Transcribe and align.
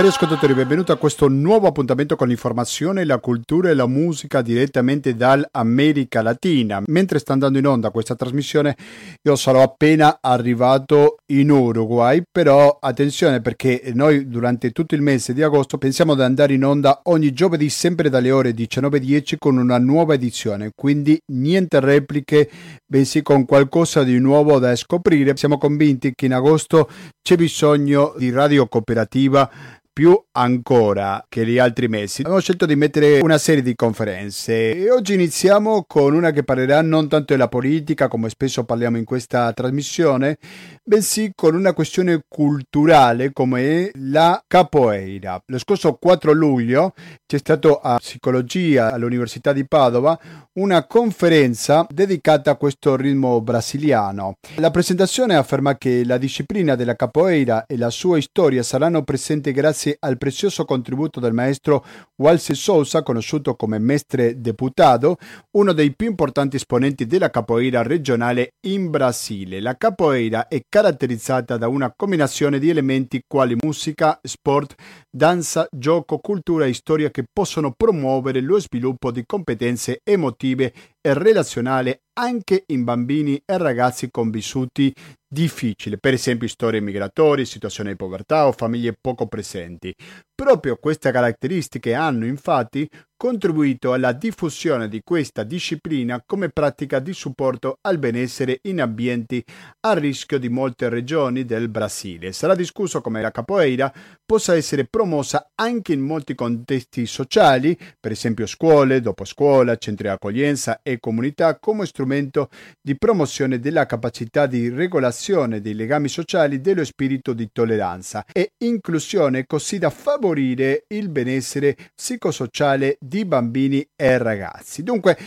Cari 0.00 0.12
ascoltatori, 0.12 0.54
benvenuti 0.54 0.92
a 0.92 0.96
questo 0.96 1.28
nuovo 1.28 1.66
appuntamento 1.66 2.16
con 2.16 2.28
l'informazione, 2.28 3.04
la 3.04 3.18
cultura 3.18 3.68
e 3.68 3.74
la 3.74 3.86
musica 3.86 4.40
direttamente 4.40 5.14
dall'America 5.14 6.22
Latina. 6.22 6.82
Mentre 6.86 7.18
sta 7.18 7.34
andando 7.34 7.58
in 7.58 7.66
onda 7.66 7.90
questa 7.90 8.14
trasmissione, 8.14 8.78
io 9.20 9.36
sarò 9.36 9.60
appena 9.60 10.20
arrivato 10.22 11.16
in 11.32 11.50
Uruguay, 11.50 12.22
però 12.32 12.78
attenzione 12.80 13.42
perché 13.42 13.90
noi 13.92 14.26
durante 14.26 14.70
tutto 14.70 14.94
il 14.94 15.02
mese 15.02 15.34
di 15.34 15.42
agosto 15.42 15.76
pensiamo 15.76 16.14
di 16.14 16.22
andare 16.22 16.54
in 16.54 16.64
onda 16.64 17.00
ogni 17.04 17.34
giovedì 17.34 17.68
sempre 17.68 18.08
dalle 18.08 18.30
ore 18.30 18.52
19.10 18.52 19.34
con 19.36 19.58
una 19.58 19.78
nuova 19.78 20.14
edizione, 20.14 20.70
quindi 20.74 21.20
niente 21.34 21.78
repliche, 21.78 22.48
bensì 22.86 23.20
con 23.20 23.44
qualcosa 23.44 24.02
di 24.02 24.18
nuovo 24.18 24.58
da 24.58 24.74
scoprire. 24.76 25.36
Siamo 25.36 25.58
convinti 25.58 26.14
che 26.14 26.24
in 26.24 26.32
agosto 26.32 26.88
c'è 27.20 27.36
bisogno 27.36 28.14
di 28.16 28.30
radio 28.30 28.66
cooperativa 28.66 29.78
più 29.92 30.18
ancora 30.32 31.24
che 31.28 31.44
gli 31.44 31.58
altri 31.58 31.88
mesi. 31.88 32.22
Abbiamo 32.22 32.40
scelto 32.40 32.66
di 32.66 32.76
mettere 32.76 33.20
una 33.20 33.38
serie 33.38 33.62
di 33.62 33.74
conferenze 33.74 34.74
e 34.74 34.90
oggi 34.90 35.14
iniziamo 35.14 35.84
con 35.86 36.14
una 36.14 36.30
che 36.30 36.44
parlerà 36.44 36.80
non 36.82 37.08
tanto 37.08 37.32
della 37.32 37.48
politica 37.48 38.08
come 38.08 38.28
spesso 38.28 38.64
parliamo 38.64 38.96
in 38.96 39.04
questa 39.04 39.52
trasmissione, 39.52 40.38
bensì 40.84 41.32
con 41.34 41.54
una 41.54 41.72
questione 41.72 42.22
culturale 42.28 43.32
come 43.32 43.90
la 43.94 44.42
capoeira. 44.46 45.42
Lo 45.46 45.58
scorso 45.58 45.94
4 45.94 46.32
luglio 46.32 46.94
c'è 47.26 47.38
stato 47.38 47.80
a 47.80 47.96
psicologia 47.96 48.92
all'Università 48.92 49.52
di 49.52 49.66
Padova 49.66 50.18
una 50.52 50.86
conferenza 50.86 51.86
dedicata 51.88 52.52
a 52.52 52.56
questo 52.56 52.96
ritmo 52.96 53.40
brasiliano. 53.40 54.36
La 54.56 54.70
presentazione 54.70 55.36
afferma 55.36 55.76
che 55.78 56.04
la 56.04 56.18
disciplina 56.18 56.74
della 56.74 56.96
capoeira 56.96 57.66
e 57.66 57.76
la 57.76 57.90
sua 57.90 58.20
storia 58.20 58.62
saranno 58.62 59.02
presenti 59.02 59.52
grazie 59.52 59.79
al 59.98 60.18
prezioso 60.18 60.64
contributo 60.64 61.20
del 61.20 61.32
maestro 61.32 61.84
Walse 62.16 62.54
Sousa, 62.54 63.02
conosciuto 63.02 63.54
come 63.54 63.78
mestre 63.78 64.40
deputato, 64.40 65.16
uno 65.52 65.72
dei 65.72 65.94
più 65.94 66.08
importanti 66.08 66.56
esponenti 66.56 67.06
della 67.06 67.30
capoeira 67.30 67.82
regionale 67.82 68.54
in 68.66 68.90
Brasile. 68.90 69.60
La 69.60 69.76
capoeira 69.76 70.48
è 70.48 70.60
caratterizzata 70.68 71.56
da 71.56 71.68
una 71.68 71.92
combinazione 71.96 72.58
di 72.58 72.68
elementi 72.68 73.22
quali 73.26 73.56
musica, 73.62 74.18
sport, 74.22 74.74
danza, 75.10 75.66
gioco, 75.70 76.18
cultura 76.18 76.66
e 76.66 76.72
storia 76.72 77.10
che 77.10 77.24
possono 77.30 77.72
promuovere 77.72 78.40
lo 78.40 78.60
sviluppo 78.60 79.10
di 79.10 79.24
competenze 79.26 80.00
emotive 80.04 80.72
e 81.00 81.14
relazionali 81.14 81.98
anche 82.14 82.64
in 82.66 82.84
bambini 82.84 83.40
e 83.44 83.58
ragazzi 83.58 84.10
con 84.10 84.30
vissuti 84.30 84.92
difficili, 85.26 85.98
per 85.98 86.12
esempio 86.12 86.48
storie 86.48 86.80
migratorie, 86.80 87.44
situazioni 87.44 87.90
di 87.90 87.96
povertà 87.96 88.46
o 88.46 88.52
famiglie 88.52 88.96
poco 89.00 89.26
presenti. 89.26 89.92
Proprio 90.34 90.76
queste 90.76 91.10
caratteristiche 91.10 91.94
hanno 91.94 92.26
infatti 92.26 92.88
contribuito 93.20 93.92
alla 93.92 94.12
diffusione 94.12 94.88
di 94.88 95.02
questa 95.04 95.42
disciplina 95.42 96.22
come 96.24 96.48
pratica 96.48 97.00
di 97.00 97.12
supporto 97.12 97.76
al 97.82 97.98
benessere 97.98 98.60
in 98.62 98.80
ambienti 98.80 99.44
a 99.80 99.92
rischio 99.92 100.38
di 100.38 100.48
molte 100.48 100.88
regioni 100.88 101.44
del 101.44 101.68
Brasile. 101.68 102.32
Sarà 102.32 102.54
discusso 102.54 103.02
come 103.02 103.20
la 103.20 103.30
capoeira 103.30 103.92
possa 104.24 104.56
essere 104.56 104.86
promossa 104.86 105.50
anche 105.54 105.92
in 105.92 106.00
molti 106.00 106.34
contesti 106.34 107.04
sociali, 107.04 107.76
per 108.00 108.12
esempio 108.12 108.46
scuole, 108.46 109.02
dopo 109.02 109.26
scuola, 109.26 109.76
centri 109.76 110.04
di 110.04 110.14
accoglienza 110.14 110.80
e 110.82 110.98
comunità, 110.98 111.58
come 111.58 111.84
strumento 111.84 112.48
di 112.80 112.96
promozione 112.96 113.58
della 113.58 113.84
capacità 113.84 114.46
di 114.46 114.70
regolazione 114.70 115.60
dei 115.60 115.74
legami 115.74 116.08
sociali, 116.08 116.62
dello 116.62 116.86
spirito 116.86 117.34
di 117.34 117.50
tolleranza 117.52 118.24
e 118.32 118.52
inclusione 118.64 119.44
così 119.44 119.76
da 119.76 119.90
favorire 119.90 120.84
il 120.88 121.10
benessere 121.10 121.76
psicosociale 121.94 122.96
di 123.10 123.24
bambini 123.24 123.84
e 123.96 124.18
ragazzi. 124.18 124.84
Dunque, 124.84 125.18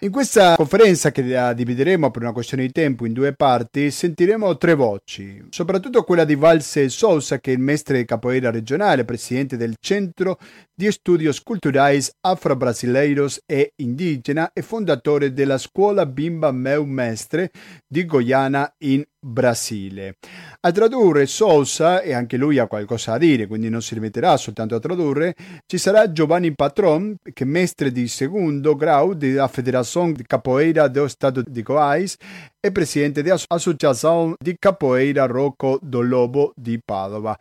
in 0.00 0.12
questa 0.12 0.54
conferenza 0.54 1.10
che 1.10 1.24
la 1.24 1.52
divideremo 1.52 2.12
per 2.12 2.22
una 2.22 2.32
questione 2.32 2.64
di 2.64 2.70
tempo 2.70 3.04
in 3.06 3.12
due 3.12 3.32
parti, 3.32 3.90
sentiremo 3.90 4.56
tre 4.56 4.74
voci, 4.74 5.44
soprattutto 5.48 6.04
quella 6.04 6.24
di 6.24 6.36
Valse 6.36 6.88
Sousa, 6.88 7.40
che 7.40 7.50
è 7.50 7.54
il 7.54 7.60
mestre 7.60 7.98
di 7.98 8.04
capoeira 8.04 8.50
regionale, 8.50 9.04
presidente 9.04 9.56
del 9.56 9.74
Centro 9.80 10.38
di 10.72 10.92
Studios 10.92 11.42
Culturais 11.42 12.12
Afro-Brasileiros 12.20 13.40
e 13.46 13.72
Indigena 13.76 14.50
e 14.52 14.62
fondatore 14.62 15.32
della 15.32 15.58
scuola 15.58 16.06
Bimba 16.06 16.52
Meu 16.52 16.84
Mestre 16.84 17.50
di 17.88 18.04
Goiana 18.04 18.72
in 18.84 19.02
Brasile. 19.26 20.16
A 20.60 20.70
tradurre 20.70 21.26
Sousa, 21.26 22.00
e 22.00 22.12
anche 22.12 22.36
lui 22.36 22.58
ha 22.58 22.68
qualcosa 22.68 23.12
da 23.12 23.18
dire, 23.18 23.46
quindi 23.46 23.68
non 23.68 23.82
si 23.82 23.94
limiterà 23.94 24.36
soltanto 24.36 24.76
a 24.76 24.78
tradurre, 24.78 25.34
ci 25.66 25.78
sarà 25.78 26.12
Giovanni 26.12 26.54
Patron, 26.54 27.16
che 27.32 27.44
è 27.44 27.46
mestre 27.46 27.90
di 27.90 28.06
secondo 28.06 28.76
grado 28.76 29.14
della 29.14 29.48
Federazione 29.48 30.12
di 30.12 30.22
Capoeira 30.22 30.88
dello 30.88 31.08
Stato 31.08 31.42
di 31.42 31.62
Goiás 31.62 32.16
e 32.60 32.70
presidente 32.72 33.22
dell'Associazione 33.22 34.34
di 34.38 34.56
Capoeira 34.58 35.26
Rocco 35.26 35.78
do 35.82 36.00
Lobo 36.00 36.52
di 36.54 36.80
Padova. 36.84 37.36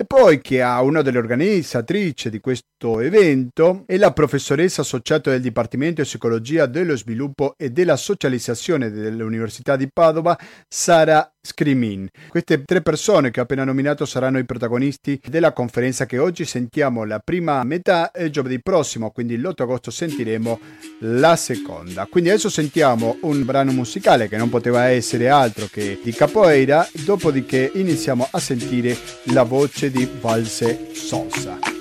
E 0.00 0.06
poi 0.06 0.40
che 0.40 0.62
ha 0.62 0.80
una 0.80 1.02
delle 1.02 1.18
organizzatrici 1.18 2.30
di 2.30 2.40
questo 2.40 3.00
evento 3.00 3.82
è 3.84 3.98
la 3.98 4.14
professoressa 4.14 4.80
associata 4.80 5.28
del 5.28 5.42
Dipartimento 5.42 6.00
di 6.00 6.08
Psicologia 6.08 6.64
dello 6.64 6.96
Sviluppo 6.96 7.52
e 7.58 7.68
della 7.68 7.96
Socializzazione 7.96 8.90
dell'Università 8.90 9.76
di 9.76 9.90
Padova, 9.92 10.38
Sara 10.66 11.30
Scrimin. 11.42 12.08
Queste 12.28 12.64
tre 12.64 12.80
persone 12.80 13.30
che 13.30 13.40
ho 13.40 13.42
appena 13.42 13.64
nominato 13.64 14.06
saranno 14.06 14.38
i 14.38 14.46
protagonisti 14.46 15.20
della 15.26 15.52
conferenza 15.52 16.06
che 16.06 16.16
oggi 16.16 16.46
sentiamo 16.46 17.04
la 17.04 17.18
prima 17.18 17.62
metà 17.64 18.10
e 18.10 18.30
giovedì 18.30 18.60
prossimo, 18.62 19.10
quindi 19.10 19.36
l'8 19.36 19.62
agosto 19.62 19.90
sentiremo 19.90 20.60
la 21.00 21.36
seconda. 21.36 22.06
Quindi 22.10 22.30
adesso 22.30 22.48
sentiamo 22.48 23.18
un 23.22 23.44
brano 23.44 23.72
musicale 23.72 24.28
che 24.28 24.38
non 24.38 24.48
poteva 24.48 24.84
essere 24.84 25.28
altro 25.28 25.66
che 25.70 25.98
di 26.02 26.12
Capoeira, 26.12 26.86
dopodiché 27.04 27.70
iniziamo 27.74 28.28
a 28.30 28.38
sentire 28.38 28.96
la 29.24 29.42
voce 29.42 29.89
di 29.90 30.08
Valse 30.20 30.94
Sosa. 30.94 31.79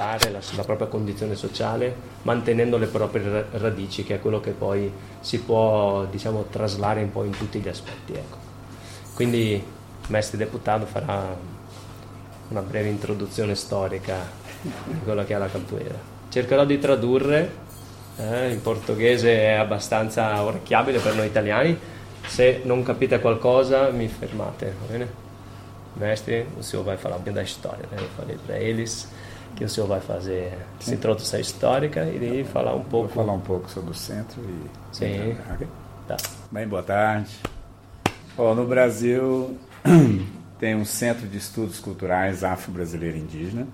Rispettare 0.00 0.30
la, 0.30 0.40
la, 0.56 0.64
propria 0.64 0.86
condizione 0.86 1.34
sociale 1.34 1.94
mantenendo 2.22 2.78
le 2.78 2.86
proprie 2.86 3.46
radici, 3.52 4.04
che 4.04 4.16
è 4.16 4.20
quello 4.20 4.40
che 4.40 4.50
poi 4.50 4.90
si 5.20 5.40
può 5.40 6.04
diciamo, 6.04 6.46
traslare 6.50 7.02
un 7.02 7.12
po' 7.12 7.24
in 7.24 7.36
tutti 7.36 7.60
gli 7.60 7.68
aspetti. 7.68 8.12
Ecco. 8.12 8.36
Quindi 9.14 9.62
Mestre 10.08 10.38
Deputato 10.38 10.86
farà 10.86 11.36
una 12.48 12.62
breve 12.62 12.88
introduzione 12.88 13.54
storica 13.54 14.16
di 14.62 14.98
quello 15.04 15.24
che 15.24 15.34
è 15.34 15.38
la 15.38 15.48
capoeira. 15.48 15.98
Cercherò 16.28 16.64
di 16.64 16.78
tradurre, 16.78 17.50
eh, 18.16 18.50
in 18.50 18.62
portoghese 18.62 19.40
è 19.40 19.52
abbastanza 19.52 20.42
orecchiabile 20.42 20.98
per 20.98 21.14
noi 21.14 21.26
italiani, 21.26 21.78
se 22.26 22.60
non 22.64 22.82
capite 22.82 23.18
qualcosa 23.20 23.90
mi 23.90 24.06
fermate, 24.08 24.74
va 24.80 24.92
bene? 24.92 25.28
Mestre, 25.94 26.46
o 26.56 26.62
senhor 26.62 26.84
vai 26.84 26.96
falar 26.96 27.18
bem 27.18 27.34
da 27.34 27.42
história, 27.42 27.84
né? 27.90 28.00
Eu 28.00 28.08
falei 28.16 28.38
para 28.46 28.58
eles 28.58 29.08
que 29.56 29.64
o 29.64 29.68
senhor 29.68 29.86
vai 29.86 30.00
fazer 30.00 30.56
essa 30.80 30.94
introdução 30.94 31.38
histórica 31.40 32.04
e 32.04 32.44
falar 32.44 32.74
um 32.74 32.82
pouco. 32.82 33.08
Vou 33.08 33.24
falar 33.24 33.32
um 33.32 33.40
pouco 33.40 33.70
sobre 33.70 33.90
o 33.90 33.94
centro 33.94 34.40
e. 34.42 34.96
Sim. 34.96 35.36
Okay? 35.54 35.68
Tá. 36.06 36.16
Bem, 36.50 36.66
boa 36.66 36.82
tarde. 36.82 37.30
Bom, 38.36 38.54
no 38.54 38.66
Brasil 38.66 39.58
tem 40.58 40.74
um 40.74 40.84
centro 40.84 41.26
de 41.26 41.38
estudos 41.38 41.78
culturais 41.78 42.42
afro-brasileiro 42.42 43.16
indígena. 43.16 43.66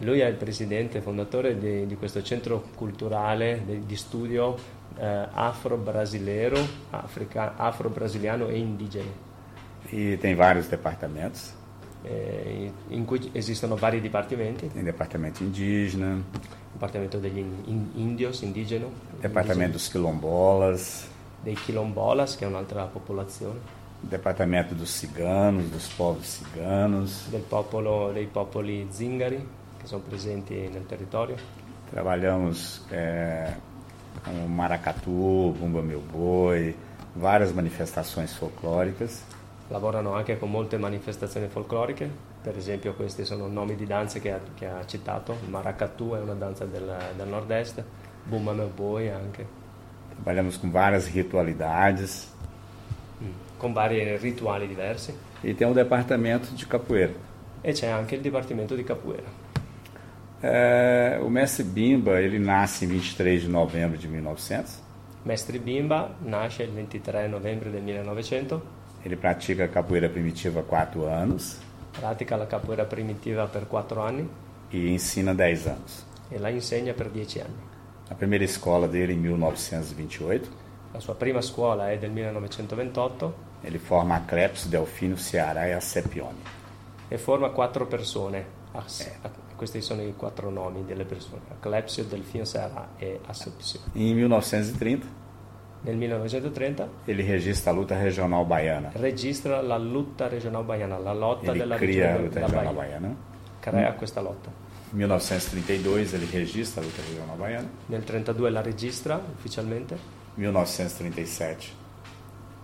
Lui 0.00 0.20
è 0.20 0.26
il 0.26 0.36
presidente 0.36 0.98
e 0.98 1.00
fondatore 1.02 1.58
di, 1.58 1.86
di 1.86 1.96
questo 1.96 2.22
centro 2.22 2.64
culturale 2.74 3.62
di, 3.66 3.84
di 3.84 3.96
studio 3.96 4.56
eh, 4.96 5.28
afro-brasileiro, 5.30 6.56
afro-brasiliano 6.90 8.48
e 8.48 8.58
indigeno. 8.58 9.28
E 9.92 10.16
tem 10.18 10.34
vários 10.34 10.68
departamentos. 10.68 11.52
Eh, 12.02 12.72
in 12.88 13.04
cui 13.04 13.28
esistono 13.32 13.76
vari 13.76 14.00
dipartimenti. 14.00 14.68
Tem 14.68 14.82
departamento 14.82 15.42
indígena. 15.42 16.22
Dipartimento 16.72 17.18
degli 17.18 17.38
in, 17.38 17.90
indios, 17.94 18.42
indigeno. 18.42 18.90
Departamento 19.20 19.72
dos 19.72 19.88
quilombolas. 19.88 21.06
Dei 21.42 21.54
quilombolas, 21.54 22.36
che 22.36 22.44
è 22.44 22.48
un'altra 22.48 22.84
popolazione. 22.84 23.58
Departamento 24.00 24.74
dos 24.74 24.90
ciganos, 24.90 25.64
dos 25.64 25.86
povos 25.88 26.38
ciganos. 26.38 27.28
Del 27.28 27.42
popolo, 27.42 28.10
dei 28.12 28.26
popoli 28.26 28.86
zingari, 28.90 29.36
che 29.78 29.86
sono 29.86 30.02
presenti 30.08 30.68
nel 30.72 30.86
territorio. 30.86 31.36
Trabalhamos 31.90 32.82
é, 32.90 33.56
como 34.24 34.48
maracatu, 34.48 35.54
bumba 35.58 35.82
meu 35.82 36.00
boi, 36.00 36.76
várias 37.14 37.52
manifestações 37.52 38.32
folclóricas. 38.34 39.22
Lavorano 39.70 40.14
anche 40.14 40.38
con 40.38 40.50
molte 40.50 40.78
manifestazioni 40.78 41.48
folcloriche, 41.48 42.10
per 42.42 42.56
esempio 42.56 42.94
questi 42.94 43.24
sono 43.24 43.46
nomi 43.46 43.76
di 43.76 43.86
danze 43.86 44.20
che 44.20 44.32
ha, 44.32 44.40
che 44.54 44.66
ha 44.66 44.84
citato, 44.84 45.36
maracatu 45.48 46.14
è 46.14 46.20
una 46.20 46.34
danza 46.34 46.64
del, 46.64 46.92
del 47.16 47.28
nord-est, 47.28 47.82
bumba 48.24 48.52
meu 48.52 48.68
boi 48.68 49.08
anche. 49.08 49.58
Trabalhamos 50.10 50.56
com 50.58 50.70
várias 50.70 51.10
ritualidades. 51.10 52.28
Con 53.56 53.72
vari 53.72 54.16
rituali 54.16 54.66
diversi. 54.66 55.14
E 55.42 55.54
tem 55.54 55.66
um 55.66 55.72
departamento 55.72 56.52
de 56.54 56.66
capoeira. 56.66 57.12
E 57.60 57.72
c'è 57.72 57.88
anche 57.88 58.16
il 58.16 58.20
dipartimento 58.20 58.74
di 58.74 58.84
capoeira. 58.84 59.48
É, 60.42 61.20
o 61.22 61.28
mestre 61.28 61.62
Bimba, 61.62 62.18
ele 62.20 62.38
nasce 62.38 62.86
em 62.86 62.88
23 62.88 63.42
de 63.42 63.48
novembro 63.48 63.98
de 63.98 64.08
1900. 64.08 64.80
Mestre 65.22 65.58
Bimba 65.58 66.16
nasce 66.22 66.62
il 66.62 66.70
23 66.70 67.28
novembre 67.28 67.70
del 67.70 67.82
1900. 67.82 68.78
Ele 69.02 69.16
pratica 69.16 69.66
capoeira 69.68 70.08
primitiva 70.08 70.60
há 70.60 70.62
quatro 70.62 71.06
anos. 71.06 71.58
Pratica 71.92 72.36
la 72.36 72.46
capoeira 72.46 72.84
primitiva 72.84 73.46
per 73.46 73.66
quattro 73.66 74.02
anni. 74.02 74.28
E 74.70 74.90
ensina 74.90 75.34
10 75.34 75.68
anos. 75.68 76.06
E 76.30 76.38
la 76.38 76.50
insegna 76.50 76.92
per 76.92 77.08
10 77.08 77.40
anni. 77.40 77.68
A 78.08 78.14
primeira 78.14 78.44
escola 78.44 78.86
dele 78.86 79.14
em 79.14 79.18
1928. 79.18 80.50
La 80.92 81.00
sua 81.00 81.14
prima 81.14 81.40
scuola 81.40 81.90
è 81.90 81.98
del 81.98 82.10
1928. 82.10 83.34
Ele 83.62 83.78
forma 83.78 84.16
a 84.16 84.20
Clepso, 84.20 84.68
Delfino, 84.68 85.16
Ceará 85.16 85.66
e 85.66 85.72
a 85.72 85.80
Sepione. 85.80 86.38
E 87.08 87.18
forma 87.18 87.50
quattro 87.50 87.86
persone. 87.86 88.58
Questi 89.56 89.80
sono 89.82 90.02
i 90.02 90.14
quattro 90.16 90.50
nomi 90.50 90.84
delle 90.84 91.04
persone. 91.04 91.42
Clepsio, 91.60 92.04
Delfino, 92.04 92.44
Ceará 92.44 92.90
e 92.98 93.20
Assumpção. 93.26 93.82
Em 93.94 94.14
1930. 94.14 95.06
Nel 95.82 95.96
1930. 95.96 96.88
Ele 97.06 97.22
registra 97.22 97.70
a 97.70 97.74
luta 97.74 97.96
regional 97.96 98.44
baiana. 98.44 98.90
Registra 98.94 99.62
la 99.62 99.78
luta 99.78 100.28
regional 100.28 100.64
baiana, 100.64 100.98
la 100.98 101.12
lotta 101.12 101.50
ele 101.50 101.58
della 101.58 101.76
cria 101.76 102.14
a 102.14 102.18
luta 102.18 102.40
regional 102.40 102.74
baiana. 102.74 103.16
Crea 103.60 103.92
questa 103.94 104.20
lotta. 104.20 104.50
Em 104.92 104.96
1932 104.96 106.14
ele 106.14 106.26
registra 106.30 106.82
a 106.82 106.84
luta 106.84 107.00
regional 107.08 107.36
baiana. 107.36 107.68
Nel 107.86 108.04
32 108.04 108.50
la 108.50 108.60
registra 108.60 109.20
ufficialmente. 109.36 109.96
1937 110.34 111.78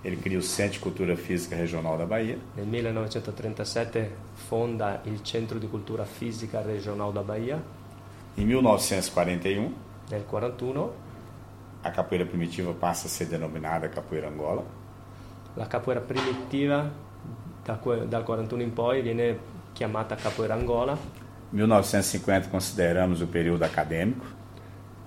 ele 0.03 0.17
cria 0.19 0.39
o 0.39 0.43
Centro 0.43 0.75
de 0.75 0.79
Cultura 0.81 1.17
Física 1.17 1.57
Regional 1.57 1.97
da 1.97 2.05
Bahia. 2.05 2.39
Nel 2.55 2.67
1937 2.67 4.11
fonda 4.35 5.01
il 5.05 5.21
Centro 5.23 5.59
di 5.59 5.67
Cultura 5.67 6.05
Fisica 6.05 6.61
Regional 6.61 7.13
da 7.13 7.23
Bahia. 7.23 7.61
Em 8.37 8.45
1941 8.45 9.75
Nel 10.09 10.25
41 10.25 10.91
a 11.87 11.91
capoeira 11.91 12.27
primitiva 12.27 12.73
passa 12.73 13.06
a 13.06 13.11
ser 13.11 13.27
denominada 13.27 13.88
capoeira 13.88 14.29
Angola. 14.29 14.62
la 15.55 15.67
capoeira 15.67 16.03
primitiva 16.03 16.91
da 17.65 17.79
dal 18.06 18.23
41 18.25 18.62
in 18.62 18.73
poi 18.73 19.03
viene 19.03 19.38
chiamata 19.73 20.15
capoeira 20.15 20.55
Angola. 20.55 20.97
1950 21.50 22.49
consideramos 22.49 23.21
o 23.21 23.27
período 23.27 23.65
acadêmico. 23.65 24.25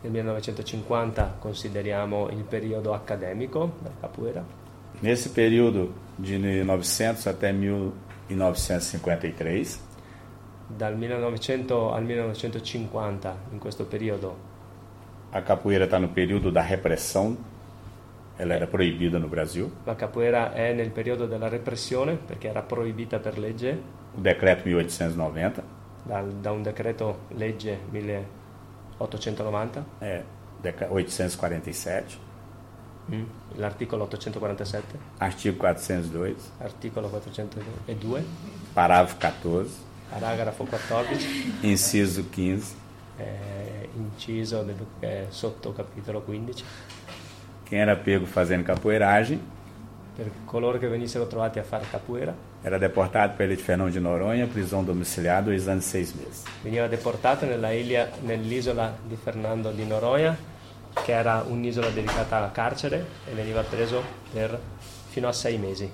Nel 0.01 0.11
1950 0.11 1.35
consideriamo 1.39 2.29
il 2.29 2.43
periodo 2.43 2.93
accademico 2.93 3.73
della 3.81 3.95
capoeira. 3.99 4.43
Nesse 5.01 5.29
período 5.29 5.93
de 6.17 6.37
1900 6.37 7.29
até 7.29 7.51
1953, 7.51 9.79
Dal 10.67 10.95
1900 10.95 11.93
al 11.93 12.03
1950, 12.03 13.37
in 13.51 13.57
questo 13.57 13.85
periodo, 13.85 14.35
a 15.31 15.41
capoeira 15.41 15.85
está 15.85 15.99
no 15.99 16.09
período 16.09 16.51
da 16.51 16.61
repressão. 16.61 17.37
Ela 18.37 18.53
era 18.55 18.67
proibida 18.67 19.19
no 19.19 19.27
Brasil. 19.27 19.69
la 19.85 19.95
capoeira 19.95 20.53
è 20.53 20.73
nel 20.73 20.91
periodo 20.91 21.27
della 21.27 21.49
repressione 21.49 22.15
perché 22.15 22.47
era 22.47 22.61
proibita 22.61 23.19
per 23.19 23.37
legge 23.37 23.77
O 24.15 24.21
decreto 24.21 24.63
1890, 24.65 25.61
dal- 26.05 26.31
da 26.41 26.51
un 26.51 26.63
decreto 26.63 27.19
legge 27.35 27.77
1890, 28.97 29.85
é, 29.99 30.23
deca- 30.61 30.87
847, 30.91 32.17
Mm. 33.11 33.23
l'articolo 33.57 34.03
847, 34.03 34.97
artigo 35.17 35.57
402, 35.57 36.35
articolo 36.59 37.09
402, 37.09 38.23
parágrafo 38.73 39.17
14, 39.17 39.71
paragrafo 40.11 40.63
14, 40.65 41.53
inciso 41.61 42.23
15. 42.29 42.75
Eh, 43.19 43.89
inciso 43.95 44.63
del, 44.63 44.75
eh, 45.01 45.25
sotto 45.29 45.73
capitolo 45.73 46.21
15, 46.21 46.63
Quem 47.67 47.81
era 47.81 47.95
pego 47.95 48.25
fazendo 48.25 48.63
capoeiragem 48.65 49.39
per 50.15 50.29
coloro 50.45 50.79
che 50.79 50.87
venissero 50.87 51.27
trovati 51.27 51.59
a 51.59 51.63
fare 51.63 51.85
capoeira 51.89 52.33
era 52.63 52.77
deportado 52.77 53.33
para 53.33 53.43
a 53.43 53.45
ilha 53.45 53.55
de 53.55 53.61
Fernão 53.63 53.89
de 53.89 53.99
Noronha, 53.99 54.45
prisão 54.47 54.83
domiciliar, 54.83 55.41
dois 55.43 55.67
anos 55.67 55.85
e 55.85 55.89
seis 55.89 56.13
meses. 56.13 56.43
veniva 56.63 56.87
deportato 56.87 57.45
nella 57.45 57.71
ilia- 57.71 58.09
nell'isola 58.23 58.97
di 59.07 59.15
Fernando 59.15 59.71
di 59.71 59.85
Noronha, 59.85 60.35
che 61.05 61.11
era 61.13 61.43
un'isola 61.47 61.89
dedicata 61.89 62.37
al 62.43 62.51
carcere, 62.51 63.05
e 63.29 63.33
veniva 63.33 63.61
preso 63.61 64.01
per 64.33 64.59
fino 65.09 65.27
a 65.29 65.31
sei 65.31 65.57
mesi. 65.57 65.89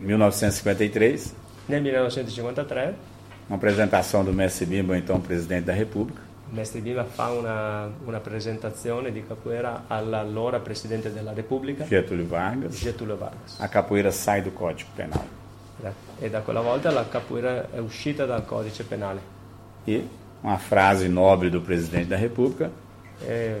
Em 0.00 0.06
1953, 0.06 1.42
Nel 1.66 1.82
1953 1.82 2.94
uma 3.48 3.56
apresentação 3.56 4.24
do 4.24 4.32
Mestre 4.32 4.66
Bimba, 4.66 4.96
então 4.96 5.20
presidente 5.20 5.64
da 5.64 5.72
República, 5.72 6.20
Mestre 6.50 6.80
Bima 6.80 7.04
fa 7.04 7.30
una, 7.30 7.90
una 8.04 8.20
presentazione 8.20 9.10
di 9.10 9.26
capoeira 9.26 9.84
all'allora 9.88 10.60
Presidente 10.60 11.12
della 11.12 11.32
Repubblica, 11.32 11.84
Getúlio 11.84 12.26
Vargas. 12.26 12.76
Getúlio 12.76 13.16
Vargas. 13.16 13.58
A 13.58 13.66
capoeira 13.68 14.12
sai 14.12 14.40
do 14.42 14.52
Código 14.52 14.88
Penal. 14.94 15.24
E 16.20 16.30
da 16.30 16.40
quella 16.42 16.60
volta 16.60 16.90
la 16.92 17.08
capoeira 17.08 17.70
è 17.72 17.78
uscita 17.78 18.24
dal 18.24 18.44
codice 18.44 18.84
penale. 18.84 19.20
E 19.84 20.06
uma 20.42 20.56
frase 20.58 21.08
nobre 21.08 21.50
do 21.50 21.60
presidente 21.60 22.08
da 22.08 22.16
República, 22.16 22.70
E 23.20 23.60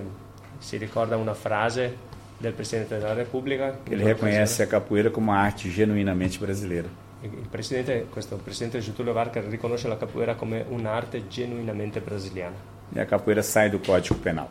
si 0.58 0.76
ricorda 0.76 1.16
una 1.16 1.34
frase 1.34 1.96
del 2.38 2.52
Presidente 2.52 2.98
della 2.98 3.14
Repubblica 3.14 3.78
che 3.82 3.94
ele 3.94 4.04
reconhece 4.04 4.62
a 4.62 4.66
capoeira 4.66 5.10
como 5.10 5.30
uma 5.30 5.40
arte 5.40 5.68
genuinamente 5.68 6.38
brasileira. 6.38 6.88
Il 7.24 7.48
presidente, 7.48 8.06
questo 8.10 8.36
Presidente 8.36 8.80
Getúlio 8.80 9.12
Vargas 9.12 9.46
riconosce 9.48 9.88
la 9.88 9.96
capoeira 9.96 10.34
come 10.34 10.64
un'arte 10.68 11.26
genuinamente 11.28 12.00
brasiliana. 12.00 12.56
E 12.92 13.00
a 13.00 13.06
capoeira 13.06 13.42
sai 13.42 13.70
do 13.70 13.80
Código 13.80 14.16
Penal. 14.16 14.48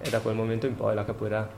E 0.00 0.10
da 0.10 0.20
quel 0.20 0.34
momento 0.34 0.66
in 0.66 0.74
poi 0.74 0.94
la 0.94 1.04
capoeira 1.04 1.48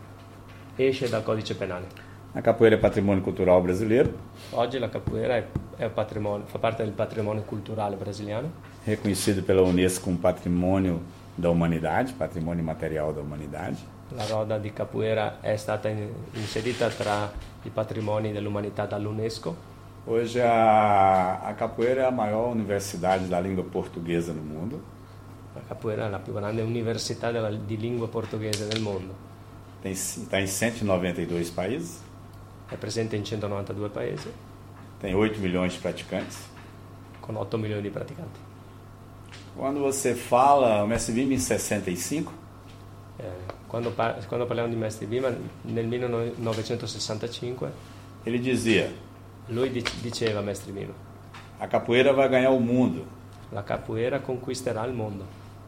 esce 0.76 1.08
dal 1.08 1.22
codice 1.22 1.54
penale. 1.54 1.86
A 2.32 2.40
capoeira 2.42 2.76
é 2.76 2.78
patrimônio 2.78 3.22
cultural 3.22 3.60
brasileiro, 3.60 4.12
Oggi 4.52 4.78
la 4.78 4.88
capoeira 4.88 5.36
è, 5.36 5.46
è 5.76 5.88
patrimonio- 5.88 6.46
fa 6.46 6.58
parte 6.58 6.84
del 6.84 6.92
patrimonio 6.92 7.42
culturale 7.42 7.96
brasiliano, 7.96 8.50
reconhecido 8.84 9.42
pela 9.42 9.62
Unesco 9.62 10.04
como 10.04 10.18
patrimônio 10.18 11.00
da 11.34 11.50
humanidade, 11.50 12.12
patrimônio 12.12 12.62
material 12.62 13.12
da 13.12 13.20
humanidade. 13.20 13.76
La 14.14 14.26
roda 14.26 14.58
di 14.58 14.72
capoeira 14.72 15.40
è 15.40 15.56
stata 15.56 15.88
in- 15.88 16.08
inserita 16.34 16.88
tra 16.88 17.30
i 17.64 17.68
patrimoni 17.70 18.32
dell'umanità 18.32 18.86
dall'UNESCO. 18.86 19.69
Hoje 20.06 20.40
a, 20.40 21.40
a 21.48 21.52
capoeira 21.54 22.02
é 22.02 22.06
a 22.06 22.10
maior 22.10 22.50
universidade 22.50 23.26
da 23.26 23.38
língua 23.40 23.62
portuguesa 23.64 24.32
no 24.32 24.42
mundo. 24.42 24.80
La 25.54 25.60
capoeira 25.68 26.06
è 26.06 26.08
la 26.10 26.18
più 26.18 26.32
grande 26.32 26.62
università 26.62 27.30
della- 27.30 27.50
di 27.50 27.76
lingua 27.76 28.08
portoghese 28.08 28.66
del 28.68 28.80
mondo. 28.80 29.14
Está 29.84 30.40
em 30.40 30.46
192 30.46 31.50
países, 31.50 32.00
È 32.68 32.76
presente 32.76 33.16
in 33.16 33.24
192 33.24 33.88
paesi 33.88 34.28
tem 35.00 35.14
8 35.14 35.38
milhões 35.40 35.72
de 35.72 35.78
praticantes. 35.80 36.38
con 37.20 37.36
8 37.36 37.56
milioni 37.58 37.82
di 37.82 37.90
praticanti. 37.90 38.38
Quando 39.56 39.80
você 39.80 40.14
fala, 40.14 40.82
o 40.82 40.86
Mestre 40.86 41.12
Bimba 41.14 41.34
em 41.34 41.38
65, 41.38 42.32
Eh, 43.18 43.24
quando, 43.68 43.92
quando 44.28 44.46
parliamo 44.46 44.68
di 44.70 44.76
Mestre 44.76 45.06
Bima, 45.06 45.30
nel 45.64 45.86
1965, 45.86 47.70
ele 48.24 48.38
dizia: 48.40 48.90
lui 49.50 49.70
dic- 49.70 50.00
diceva, 50.00 50.40
Mestre 50.40 50.72
Bima, 50.72 50.92
a 51.58 51.66
capoeira 51.66 52.12
vai 52.12 52.28
ganhar 52.28 52.50
o 52.50 52.60
mundo. 52.60 53.04
la 53.52 53.62
capoeira 53.62 54.20
conquisterà 54.20 54.84
il 54.86 54.92
mondo. 54.94 55.24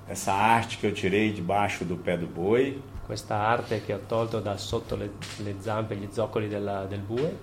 Essa 0.06 0.32
arte 0.32 0.76
que 0.76 0.86
eu 0.86 0.92
tirei 0.92 1.32
debaixo 1.32 1.84
do 1.84 1.96
pé 1.96 2.16
do 2.16 2.26
boi, 2.26 2.80
Questa 3.06 3.34
arte 3.36 3.82
che 3.84 3.92
ho 3.92 4.00
tolto 4.06 4.40
da 4.40 4.56
sotto 4.56 4.94
le, 4.96 5.10
le 5.38 5.56
zampe, 5.60 5.96
gli 5.96 6.08
zoccoli 6.10 6.48
della- 6.48 6.84
del 6.86 7.00
bue, 7.00 7.36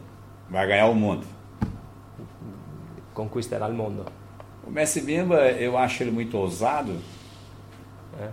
vai 0.50 0.66
ganhar 0.68 0.88
o 0.90 0.94
mundo. 0.94 1.26
conquisterà 3.14 3.66
il 3.68 3.74
mondo. 3.74 4.06
O 4.66 4.70
Mestre 4.70 5.02
Bimba, 5.02 5.50
eu 5.52 5.78
acho 5.78 6.04
ele 6.04 6.12
muito 6.12 6.38
ousado, 6.38 6.92
Eh? 8.20 8.30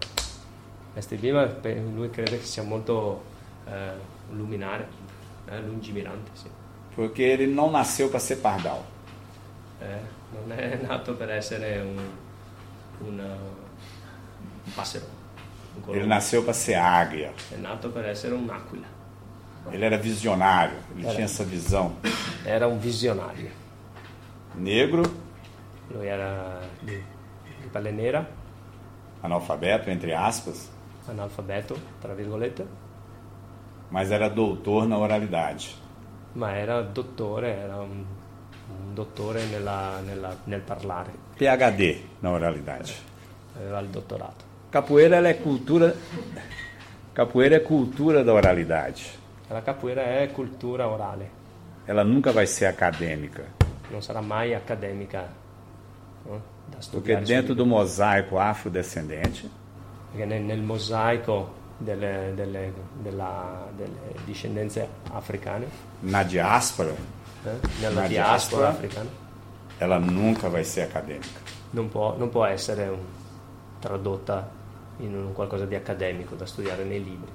Mestre 0.94 1.16
Bima, 1.18 1.46
pe- 1.46 1.80
lui 1.94 2.08
crede 2.10 2.38
che 2.38 2.44
sia 2.44 2.62
molto 2.62 3.22
eh, 3.66 3.92
luminare, 4.30 4.88
eh, 5.48 5.60
lungimirante, 5.60 6.30
sì. 6.34 6.48
Porque 6.96 7.22
ele 7.22 7.46
não 7.46 7.70
nasceu 7.70 8.08
para 8.08 8.18
ser 8.18 8.36
pardal. 8.36 8.82
Eh, 9.80 10.00
non 10.32 10.50
è 10.58 10.76
nato 10.82 11.14
per 11.14 11.30
essere 11.30 11.80
un, 11.80 11.98
un, 13.06 13.20
eh, 13.20 13.22
un 14.66 14.72
passero. 14.74 15.06
Ele 15.88 16.06
nasceu 16.06 16.42
para 16.42 16.54
ser 16.54 16.76
águia. 16.76 17.32
È 17.52 17.56
nato 17.56 17.90
per 17.90 18.06
essere 18.06 18.34
un'aquila. 18.34 18.86
Ele 19.70 19.84
era 19.84 19.98
visionário, 19.98 20.76
ele 20.94 21.04
Era. 21.04 21.12
tinha 21.14 21.24
essa 21.24 21.44
visão. 21.44 21.96
Era 22.44 22.66
un 22.66 22.78
visionario. 22.78 23.50
Negro, 24.54 25.02
Lui 25.88 26.06
era 26.06 26.60
di, 26.80 26.94
di 26.94 27.68
pelle 27.70 27.90
nera, 27.92 28.26
analfabeto, 29.22 29.90
entre 29.90 30.14
aspas, 30.14 30.70
analfabeto, 31.08 31.76
tra 32.00 32.14
virgolette, 32.14 32.66
mas 33.90 34.10
era 34.10 34.28
doutor 34.28 34.86
na 34.86 34.96
oralidade. 34.96 35.74
Ma 36.36 36.56
era 36.56 36.80
dottore, 36.82 37.56
era 37.56 37.76
un, 37.80 38.04
un 38.68 38.94
dottore 38.94 39.44
nella- 39.46 40.00
nella- 40.04 40.36
nel 40.44 40.60
parlare, 40.60 41.10
PhD 41.36 41.98
na 42.20 42.30
oralidade. 42.30 42.92
aveva 43.56 43.80
il 43.80 43.88
dottorato. 43.88 44.44
Capoeira 44.70 45.16
é 45.26 45.34
cultura. 45.34 45.94
Capoeira 47.14 47.56
é 47.56 47.60
cultura 47.60 48.22
da 48.22 48.32
oralidade. 48.32 49.02
La 49.48 49.62
capoeira 49.62 50.02
è 50.02 50.30
cultura 50.32 50.88
orale, 50.88 51.30
Ela 51.86 52.02
nunca 52.02 52.32
vai 52.32 52.46
ser 52.46 52.66
acadêmica. 52.66 53.44
non 53.90 54.02
sarà 54.02 54.20
mai 54.20 54.52
Porque 56.90 57.12
studiare. 57.12 57.24
dentro 57.24 57.54
do 57.54 57.64
mosaico 57.64 58.38
afrodescendente, 58.40 59.48
Perché 60.10 60.26
nel, 60.26 60.42
nel 60.42 60.60
mosaico 60.60 61.52
delle, 61.78 62.32
delle- 62.34 62.72
della- 63.02 63.68
delle 63.76 64.14
discendenze 64.24 64.88
africane, 65.12 65.66
na 66.00 66.22
diáspora, 66.22 66.90
eh, 66.90 67.50
nella 67.80 68.02
La 68.02 68.06
diaspora 68.06 68.08
diaspora. 68.08 68.68
africana, 68.68 69.08
ela 69.78 69.98
nunca 69.98 70.48
vai 70.48 70.64
ser 70.64 70.82
acadêmica. 70.82 71.40
non 71.70 71.88
può, 71.90 72.16
non 72.16 72.28
può 72.30 72.44
essere 72.46 72.88
un- 72.88 73.04
tradotta 73.80 74.48
in 75.00 75.14
un 75.14 75.32
qualcosa 75.34 75.66
di 75.66 75.74
accademico 75.74 76.34
da 76.34 76.46
studiare 76.46 76.84
nei 76.84 77.02
libri. 77.04 77.30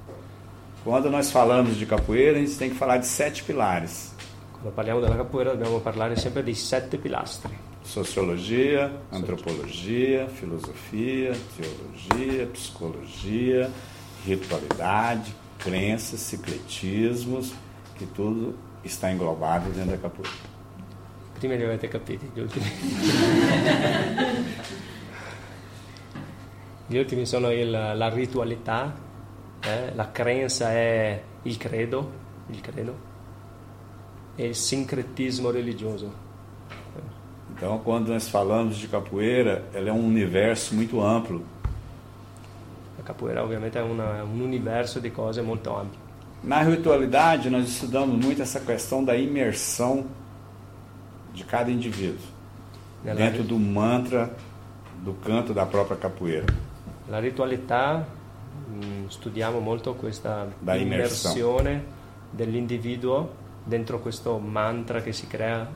Quando 0.84 1.10
nós 1.12 1.30
falamos 1.30 1.76
de 1.78 1.86
capoeira, 1.86 2.38
a 2.38 2.42
gente 2.42 2.58
tem 2.58 2.70
que 2.72 2.76
falar 2.76 2.98
de 2.98 3.06
sete 3.06 3.44
pilares: 3.44 4.16
Quando 4.52 4.72
parliamo 4.72 5.00
della 5.00 5.16
capoeira 5.16 5.52
dobbiamo 5.52 5.80
parlare 5.80 6.16
sempre 6.16 6.42
di 6.44 6.56
sette 6.56 6.98
pilastri. 6.98 7.56
sociologia, 7.84 8.92
antropologia, 9.12 10.28
filosofia, 10.28 11.36
teologia, 11.56 12.46
psicologia, 12.48 13.70
ritualidade, 14.26 15.34
crenças, 15.58 16.20
secretismos, 16.20 17.54
que 17.98 18.06
tudo 18.06 18.56
está 18.84 19.12
englobado 19.12 19.70
dentro 19.72 19.92
da 19.92 19.98
capoeira. 19.98 20.50
Prima 21.40 21.56
li 21.56 21.64
avete 21.64 21.88
capiti, 21.88 22.30
gli 22.34 22.40
ultimi. 26.98 27.26
Sono 27.26 27.52
il- 27.52 27.72
la 27.72 28.10
ritualità, 28.10 28.94
eh, 29.62 29.92
la 29.96 30.12
credenza 30.12 30.72
è 30.72 31.22
il 31.44 31.58
credo, 31.58 32.12
il 32.50 32.62
credo, 32.62 32.96
e 34.36 34.48
il 34.48 34.56
sincretismo 34.56 35.50
religioso. 35.52 36.12
Então, 37.54 37.80
quando 37.80 38.10
nós 38.12 38.28
falamos 38.30 38.78
de 38.78 38.88
capoeira, 38.88 39.68
ela 39.74 39.90
é 39.90 39.92
um 39.92 40.06
universo 40.06 40.74
muito 40.74 41.02
amplo. 41.02 41.44
La 43.02 43.08
capoeira 43.08 43.42
ovviamente 43.42 43.80
è 43.80 43.82
una- 43.82 44.18
è 44.20 44.22
un 44.22 44.40
universo 44.40 45.00
di 45.00 45.12
cose 45.12 45.42
molto 45.42 45.76
ampio. 45.76 46.00
Na 46.44 46.62
ritualidade, 46.62 47.50
nós 47.50 47.68
estudamos 47.68 48.24
muito 48.24 48.42
essa 48.44 48.60
questão 48.60 49.04
da 49.04 49.16
imersão 49.16 50.06
de 51.34 51.44
cada 51.44 51.72
indivíduo 51.72 52.20
Nella, 53.04 53.16
dentro 53.20 53.44
do 53.44 53.58
mantra 53.58 54.32
do 55.04 55.16
canto 55.24 55.52
da 55.54 55.66
própria 55.66 55.98
capoeira. 55.98 56.46
la 57.10 57.20
ritualità 57.20 58.06
mh, 58.70 59.08
studiamo 59.10 59.60
molto 59.60 59.96
questa 59.96 60.48
Da 60.62 60.76
immersione. 60.76 61.84
dell'individuo 62.32 63.30
dentro 63.66 64.00
questo 64.00 64.38
mantra 64.40 65.02
che 65.02 65.12
si 65.12 65.26
crea 65.28 65.68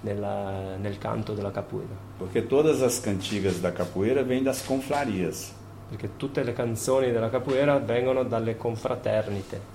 nella- 0.00 0.76
nel 0.80 0.96
canto 0.98 1.34
della 1.34 1.50
capoeira. 1.50 1.94
Porque 2.18 2.46
todas 2.46 2.80
as 2.82 3.00
cantigas 3.00 3.60
da 3.60 3.70
capoeira 3.72 4.22
vêm 4.22 4.42
das 4.42 4.62
confrarias. 4.64 5.52
Perché 5.88 6.16
tutte 6.16 6.42
le 6.42 6.52
canzoni 6.52 7.10
della 7.12 7.30
capoeira 7.30 7.78
vengono 7.78 8.24
dalle 8.24 8.56
confraternite 8.56 9.72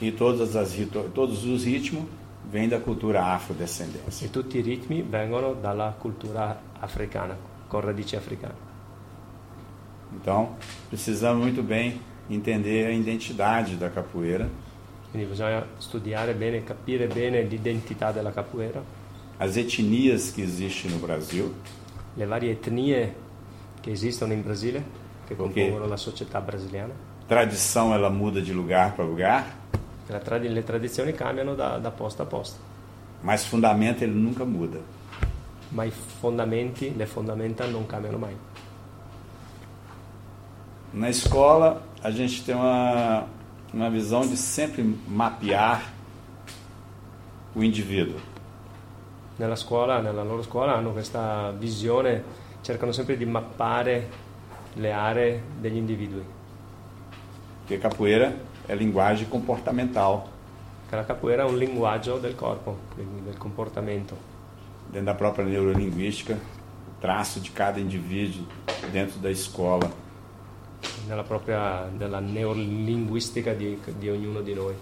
E 0.00 0.12
todas 0.14 0.56
as 0.56 0.74
ritu- 0.74 1.12
todos 1.12 1.44
os 1.44 1.64
ritmos 1.64 2.04
vêm 2.50 2.68
da 2.68 2.78
cultura 2.80 3.26
afrodescendência. 3.34 4.26
e 4.26 4.30
tutti 4.30 4.58
i 4.58 4.60
ritmi 4.60 5.02
vengono 5.02 5.54
dalla 5.54 5.94
cultura 5.98 6.60
africana, 6.80 7.36
con 7.68 7.80
radici 7.80 8.16
africane. 8.16 8.54
Então, 10.12 10.56
precisamos 10.88 11.42
muito 11.42 11.62
bem 11.62 12.00
entender 12.28 12.86
a 12.86 12.90
identidade 12.92 13.76
da 13.76 13.88
capoeira, 13.90 14.48
Quindi 15.10 15.28
bisogna 15.28 15.64
studiare 15.78 16.34
bene, 16.34 16.64
capire 16.64 17.06
bene 17.06 17.42
l'identità 17.42 18.10
della 18.10 18.32
capoeira, 18.32 18.82
as 19.38 19.56
etnias 19.56 20.30
que 20.32 20.42
existem 20.42 20.90
no 20.90 20.98
Brasil, 20.98 21.52
le 22.16 22.26
varie 22.26 22.50
etnie 22.52 23.14
che 23.84 23.90
esistono 23.90 24.32
in 24.32 24.42
Brasile, 24.42 24.82
che 25.26 25.34
Ok. 25.34 25.40
compongono 25.40 25.86
la 25.86 25.98
società 25.98 26.40
brasiliana. 26.40 26.94
tradição 27.28 27.92
ela 27.94 28.08
muda 28.08 28.40
de 28.40 28.52
lugar 28.52 28.94
para 28.94 29.04
lugar, 29.06 29.44
La 30.08 30.18
tradi- 30.20 30.48
le 30.48 30.62
tradizioni 30.62 31.12
cambiano 31.12 31.54
da, 31.54 31.78
da 31.78 31.90
posto 31.90 32.22
a 32.22 32.24
posto, 32.26 32.58
mas 33.22 33.44
fundamento 33.44 34.02
ele 34.04 34.14
nunca 34.14 34.44
muda. 34.44 34.78
ma 35.70 35.84
i 35.84 35.90
fondamenti, 35.90 36.94
le 36.96 37.04
fondamenta 37.06 37.66
non 37.66 37.84
cambiano 37.86 38.16
mai. 38.18 38.34
Na 40.92 41.08
escola, 41.08 41.82
a 42.02 42.10
gente 42.10 42.42
tem 42.44 42.54
uma, 42.54 43.26
uma 43.72 43.90
visão 43.90 44.20
de 44.26 44.36
sempre 44.36 44.82
mapear 45.08 45.82
o 47.54 47.62
indivíduo. 47.62 48.18
Nella 49.36 49.56
scuola, 49.56 50.00
nella 50.00 50.22
loro 50.22 50.42
scuola 50.42 50.74
hanno 50.76 50.92
questa 50.92 51.50
visione, 51.58 52.22
cercano 52.64 52.92
sempre 52.92 53.18
di 53.18 53.26
mappare 53.26 54.08
le 54.74 54.90
aree 54.90 55.42
degli 55.60 55.76
individui. 55.76 56.24
Porque 57.60 57.78
capoeira 57.78 58.34
é 58.66 58.74
linguagem 58.74 59.28
comportamental. 59.28 60.24
Che 60.88 60.96
la 60.96 61.04
capoeira 61.04 61.44
è 61.44 61.46
un 61.46 61.58
linguaggio 61.58 62.18
del 62.18 62.34
corpo, 62.34 62.78
del 62.96 63.36
comportamento. 63.36 64.16
Dentro 64.86 65.12
da 65.12 65.14
própria 65.14 65.44
neurolinguística, 65.44 66.34
o 66.34 67.00
traço 67.00 67.40
de 67.40 67.50
cada 67.50 67.78
indivíduo 67.78 68.46
dentro 68.90 69.18
da 69.18 69.30
escola. 69.30 70.02
nella 71.06 71.22
propria 71.22 71.88
della 71.92 72.20
neolinguistica 72.20 73.52
di, 73.52 73.78
di 73.98 74.08
ognuno 74.08 74.40
di 74.40 74.54
noi. 74.54 74.74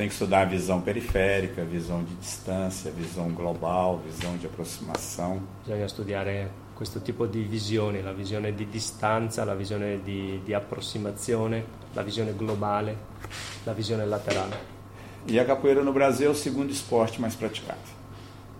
Tem 0.00 0.08
que 0.08 0.14
estudar 0.14 0.40
a 0.40 0.44
visão 0.46 0.80
periférica, 0.80 1.60
a 1.60 1.64
visão 1.66 2.02
de 2.02 2.14
distância, 2.14 2.90
a 2.90 2.94
visão 2.94 3.28
global, 3.32 4.00
a 4.02 4.08
visão 4.08 4.34
de 4.38 4.46
aproximação. 4.46 5.42
Bisogna 5.62 5.86
studiare 5.88 6.50
questo 6.74 7.00
tipo 7.00 7.26
di 7.26 7.42
visioni, 7.42 8.00
la 8.00 8.14
visione 8.14 8.54
di 8.54 8.66
distanza, 8.66 9.44
la 9.44 9.54
visione 9.54 10.00
di, 10.02 10.40
di 10.42 10.54
approssimazione, 10.54 11.62
la 11.92 12.00
visione 12.00 12.32
globale, 12.34 12.96
la 13.64 13.74
visione 13.74 14.06
laterale. 14.06 14.56
E 15.26 15.38
a 15.38 15.44
capoeira 15.44 15.82
no 15.82 15.92
Brasil 15.92 16.28
é 16.28 16.30
o 16.30 16.34
segundo 16.34 16.72
esporte 16.72 17.20
mais 17.20 17.34
praticado. 17.34 17.86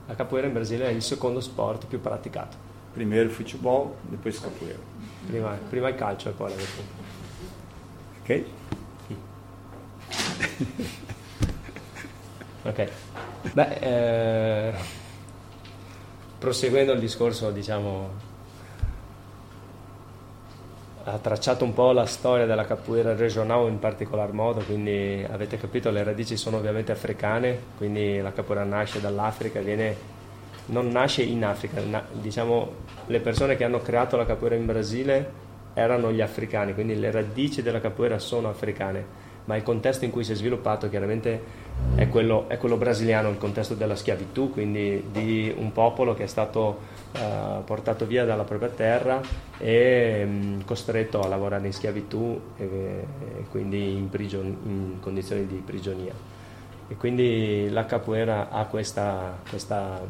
La 0.09 0.15
capoeira 0.15 0.47
in 0.47 0.53
Brasile 0.53 0.89
è 0.89 0.91
il 0.91 1.01
secondo 1.01 1.41
sport 1.41 1.87
più 1.87 2.03
praticato. 2.03 2.55
Primeiro 2.93 3.31
futebol, 3.31 3.95
depois 4.11 4.39
capoeira. 4.39 4.79
Prima, 5.27 5.59
prima 5.71 5.91
calcio 5.95 6.29
e 6.29 6.33
poi 6.33 6.51
la. 6.51 6.63
Ok? 8.21 8.45
Ok. 12.71 12.89
Beh, 13.53 13.79
eh, 13.81 14.73
proseguendo 16.39 16.93
il 16.93 17.01
discorso, 17.01 17.51
diciamo, 17.51 18.09
ha 21.03 21.19
tracciato 21.19 21.65
un 21.65 21.73
po' 21.73 21.91
la 21.91 22.07
storia 22.07 22.47
della 22.47 22.65
capoeira 22.65 23.17
regionale 23.17 23.69
in 23.69 23.81
particolar 23.81 24.33
modo, 24.33 24.61
quindi 24.61 25.27
avete 25.29 25.59
capito, 25.59 25.91
le 25.91 26.05
radici 26.05 26.37
sono 26.37 26.59
ovviamente 26.59 26.93
africane, 26.93 27.59
quindi 27.77 28.21
la 28.21 28.33
capoeira 28.33 28.63
nasce 28.63 29.01
dall'Africa, 29.01 29.61
viene, 29.61 29.97
non 30.67 30.87
nasce 30.91 31.23
in 31.23 31.45
Africa, 31.45 31.81
na- 31.81 32.07
diciamo 32.13 32.73
le 33.07 33.19
persone 33.19 33.57
che 33.57 33.65
hanno 33.65 33.81
creato 33.81 34.17
la 34.17 34.27
capoeira 34.27 34.55
in 34.55 34.67
Brasile 34.67 35.33
erano 35.75 36.13
gli 36.13 36.21
africani, 36.21 36.73
quindi 36.73 36.97
le 36.97 37.11
radici 37.11 37.63
della 37.63 37.81
capoeira 37.81 38.21
sono 38.21 38.49
africane, 38.49 39.05
ma 39.45 39.57
il 39.57 39.63
contesto 39.63 40.05
in 40.05 40.11
cui 40.11 40.25
si 40.25 40.33
è 40.33 40.35
sviluppato 40.35 40.89
chiaramente 40.89 41.69
è 41.95 42.09
quello, 42.09 42.49
è 42.49 42.57
quello 42.59 42.77
brasiliano, 42.77 43.31
il 43.31 43.39
contesto 43.39 43.75
della 43.75 43.97
schiavitù, 43.97 44.51
quindi 44.51 45.09
di 45.11 45.53
un 45.57 45.73
popolo 45.73 46.15
che 46.15 46.25
è 46.25 46.27
stato 46.27 46.79
eh, 47.13 47.63
portato 47.65 48.07
via 48.07 48.25
dalla 48.25 48.45
propria 48.45 48.69
terra 48.69 49.21
e 49.59 50.25
mh, 50.25 50.65
costretto 50.65 51.21
a 51.21 51.29
lavorare 51.29 51.67
in 51.67 51.73
schiavitù 51.73 52.41
e, 52.57 52.65
e 52.65 53.45
quindi 53.51 53.97
in, 53.97 54.09
prigion- 54.09 54.57
in 54.65 55.01
condizioni 55.01 55.47
di 55.47 55.57
prigionia. 55.57 56.13
E 56.89 56.97
quindi 56.97 57.69
la 57.71 57.87
capoeira 57.87 58.51
ha 58.51 58.65
questa, 58.65 59.39
questa, 59.49 60.01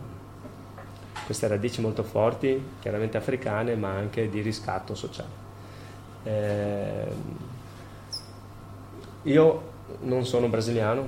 queste 1.24 1.46
radici 1.46 1.80
molto 1.80 2.02
forti, 2.02 2.62
chiaramente 2.80 3.16
africane, 3.16 3.74
ma 3.76 3.90
anche 3.90 4.30
di 4.30 4.40
riscatto 4.40 4.94
sociale. 4.94 5.28
Eh, 6.24 7.04
io 9.22 9.62
non 10.02 10.24
sono 10.24 10.48
brasiliano, 10.48 11.06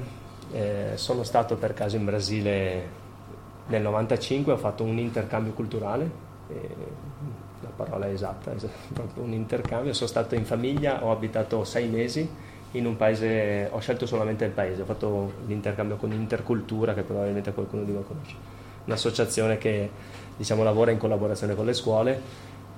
eh, 0.53 0.93
sono 0.95 1.23
stato 1.23 1.57
per 1.57 1.73
caso 1.73 1.97
in 1.97 2.05
Brasile 2.05 3.01
nel 3.69 3.83
95, 3.83 4.53
ho 4.53 4.57
fatto 4.57 4.85
un 4.85 4.99
intercambio 4.99 5.53
culturale, 5.53 6.11
eh, 6.49 6.69
la 7.61 7.71
parola 7.75 8.07
è 8.07 8.11
esatta, 8.11 8.53
è 8.53 8.57
proprio 8.93 9.23
un 9.23 9.33
intercambio, 9.33 9.93
sono 9.93 10.09
stato 10.09 10.35
in 10.35 10.45
famiglia, 10.45 11.05
ho 11.05 11.11
abitato 11.11 11.65
sei 11.65 11.89
mesi 11.89 12.29
in 12.73 12.87
un 12.87 12.97
paese, 12.97 13.69
ho 13.71 13.79
scelto 13.79 14.07
solamente 14.07 14.45
il 14.45 14.51
paese, 14.51 14.83
ho 14.83 14.87
fatto 14.87 15.33
l'intercambio 15.47 15.97
con 15.97 16.13
Intercultura 16.13 16.95
che 16.95 17.03
probabilmente 17.03 17.53
qualcuno 17.53 17.83
di 17.83 17.93
voi 17.93 18.05
conosce, 18.05 18.35
un'associazione 18.85 19.59
che 19.59 19.91
diciamo, 20.37 20.63
lavora 20.63 20.91
in 20.91 20.99
collaborazione 20.99 21.55
con 21.55 21.67
le 21.67 21.73
scuole. 21.73 22.21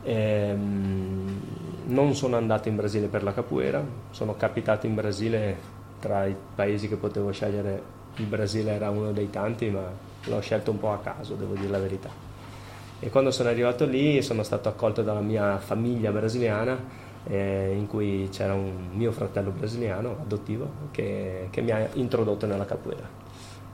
Ehm, 0.04 1.40
non 1.86 2.14
sono 2.14 2.36
andato 2.36 2.68
in 2.68 2.76
Brasile 2.76 3.06
per 3.06 3.22
la 3.22 3.32
capoeira, 3.32 3.84
sono 4.10 4.36
capitato 4.36 4.86
in 4.86 4.94
Brasile 4.94 5.56
tra 5.98 6.26
i 6.26 6.36
paesi 6.54 6.88
che 6.88 6.96
potevo 6.96 7.30
scegliere, 7.32 7.82
il 8.16 8.26
Brasile 8.26 8.72
era 8.72 8.90
uno 8.90 9.12
dei 9.12 9.30
tanti, 9.30 9.70
ma 9.70 9.82
l'ho 10.24 10.40
scelto 10.40 10.70
un 10.70 10.78
po' 10.78 10.92
a 10.92 10.98
caso, 10.98 11.34
devo 11.34 11.54
dire 11.54 11.68
la 11.68 11.78
verità. 11.78 12.10
E 13.00 13.10
quando 13.10 13.30
sono 13.30 13.48
arrivato 13.48 13.84
lì 13.84 14.22
sono 14.22 14.42
stato 14.42 14.68
accolto 14.68 15.02
dalla 15.02 15.20
mia 15.20 15.58
famiglia 15.58 16.10
brasiliana 16.10 16.78
eh, 17.26 17.74
in 17.76 17.86
cui 17.86 18.28
c'era 18.30 18.54
un 18.54 18.88
mio 18.92 19.12
fratello 19.12 19.50
brasiliano 19.50 20.18
adottivo 20.22 20.70
che, 20.90 21.48
che 21.50 21.60
mi 21.60 21.70
ha 21.70 21.86
introdotto 21.94 22.46
nella 22.46 22.64
capoeira. 22.64 23.22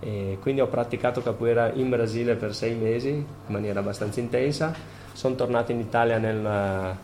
E 0.01 0.39
quindi 0.41 0.63
ho 0.63 0.67
praticato 0.67 1.21
capoeira 1.21 1.71
in 1.73 1.91
Brasile 1.91 2.35
per 2.35 2.55
sei 2.55 2.75
mesi 2.75 3.11
in 3.11 3.25
maniera 3.47 3.81
abbastanza 3.81 4.19
intensa. 4.19 4.75
Sono 5.13 5.35
tornato 5.35 5.73
in 5.73 5.81
Italia 5.81 6.17
nel, 6.17 6.97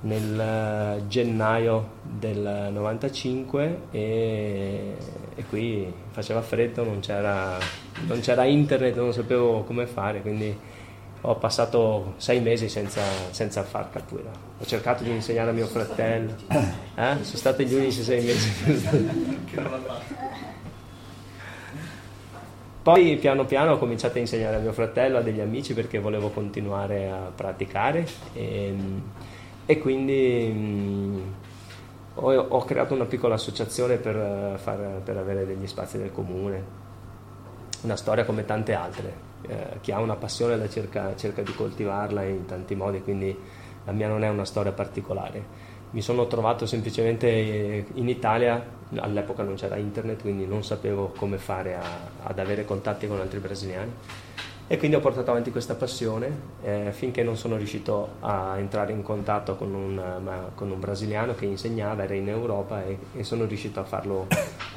nel 0.00 1.02
gennaio 1.08 1.94
del 2.02 2.68
95 2.72 3.78
e, 3.90 4.96
e, 5.34 5.44
qui 5.48 5.92
faceva 6.10 6.42
freddo, 6.42 6.84
non 6.84 7.00
c'era, 7.00 7.58
non 8.06 8.20
c'era 8.20 8.44
internet, 8.44 8.96
non 8.96 9.12
sapevo 9.12 9.62
come 9.62 9.86
fare, 9.86 10.20
quindi 10.20 10.56
ho 11.22 11.34
passato 11.36 12.14
sei 12.18 12.40
mesi 12.40 12.68
senza, 12.68 13.02
senza 13.30 13.62
far 13.64 13.90
capoeira. 13.90 14.30
Ho 14.58 14.64
cercato 14.64 15.02
di 15.02 15.10
insegnare 15.10 15.50
a 15.50 15.52
mio 15.52 15.66
fratello. 15.66 16.34
Eh? 16.48 17.16
Sono 17.22 17.36
stati 17.36 17.66
gli 17.66 17.74
unici 17.74 18.02
sei 18.02 18.24
mesi. 18.24 18.50
Poi 22.82 23.16
piano 23.16 23.44
piano 23.44 23.72
ho 23.72 23.78
cominciato 23.78 24.18
a 24.18 24.20
insegnare 24.20 24.56
a 24.56 24.58
mio 24.60 24.72
fratello, 24.72 25.18
a 25.18 25.20
degli 25.20 25.40
amici 25.40 25.74
perché 25.74 25.98
volevo 25.98 26.28
continuare 26.28 27.10
a 27.10 27.32
praticare 27.34 28.06
e, 28.32 28.72
e 29.66 29.78
quindi 29.78 30.48
mh, 30.48 31.34
ho, 32.14 32.32
ho, 32.32 32.64
creato 32.64 32.94
una 32.94 33.04
piccola 33.04 33.34
associazione 33.34 33.96
per, 33.96 34.58
far, 34.58 35.00
per 35.04 35.16
avere 35.16 35.44
degli 35.44 35.66
spazi 35.66 35.98
del 35.98 36.12
comune. 36.12 36.84
Una 37.82 37.96
storia 37.96 38.24
come 38.24 38.44
tante 38.44 38.72
altre 38.72 39.26
eh, 39.42 39.78
chi 39.80 39.92
ha 39.92 40.00
una 40.00 40.16
passione 40.16 40.56
la 40.56 40.68
cerca, 40.68 41.14
cerca, 41.16 41.42
di 41.42 41.52
coltivarla 41.52 42.22
in 42.24 42.46
tanti 42.46 42.74
modi, 42.74 43.02
quindi 43.02 43.36
la 43.84 43.92
mia 43.92 44.08
non 44.08 44.24
è 44.24 44.28
una 44.28 44.44
storia 44.44 44.72
particolare. 44.72 45.64
Mi 45.90 46.00
sono 46.00 46.26
trovato 46.26 46.66
semplicemente 46.66 47.28
eh, 47.28 47.86
in 47.94 48.08
Italia, 48.08 48.64
all'epoca 48.96 49.42
non 49.42 49.54
c'era 49.54 49.76
internet, 49.76 50.20
quindi 50.20 50.46
non 50.46 50.64
sapevo 50.64 51.12
come 51.16 51.38
fare 51.38 51.74
a, 51.74 51.82
ad 52.22 52.38
avere 52.38 52.64
contatti 52.64 53.06
con 53.06 53.20
altri 53.20 53.38
brasiliani 53.38 53.92
e 54.68 54.78
quindi 54.78 54.96
ho 54.96 55.00
portato 55.00 55.30
avanti 55.30 55.52
questa 55.52 55.74
passione 55.74 56.54
eh, 56.62 56.88
finché 56.90 57.22
non 57.22 57.36
sono 57.36 57.56
riuscito 57.56 58.16
a 58.20 58.58
entrare 58.58 58.92
in 58.92 59.02
contatto 59.02 59.54
con 59.54 59.72
un, 59.72 59.94
ma, 59.94 60.50
con 60.54 60.70
un 60.70 60.80
brasiliano 60.80 61.34
che 61.34 61.44
insegnava, 61.44 62.02
era 62.02 62.14
in 62.14 62.28
Europa 62.28 62.84
e, 62.84 62.98
e 63.14 63.22
sono 63.22 63.44
riuscito 63.44 63.78
a 63.78 63.84
farlo 63.84 64.26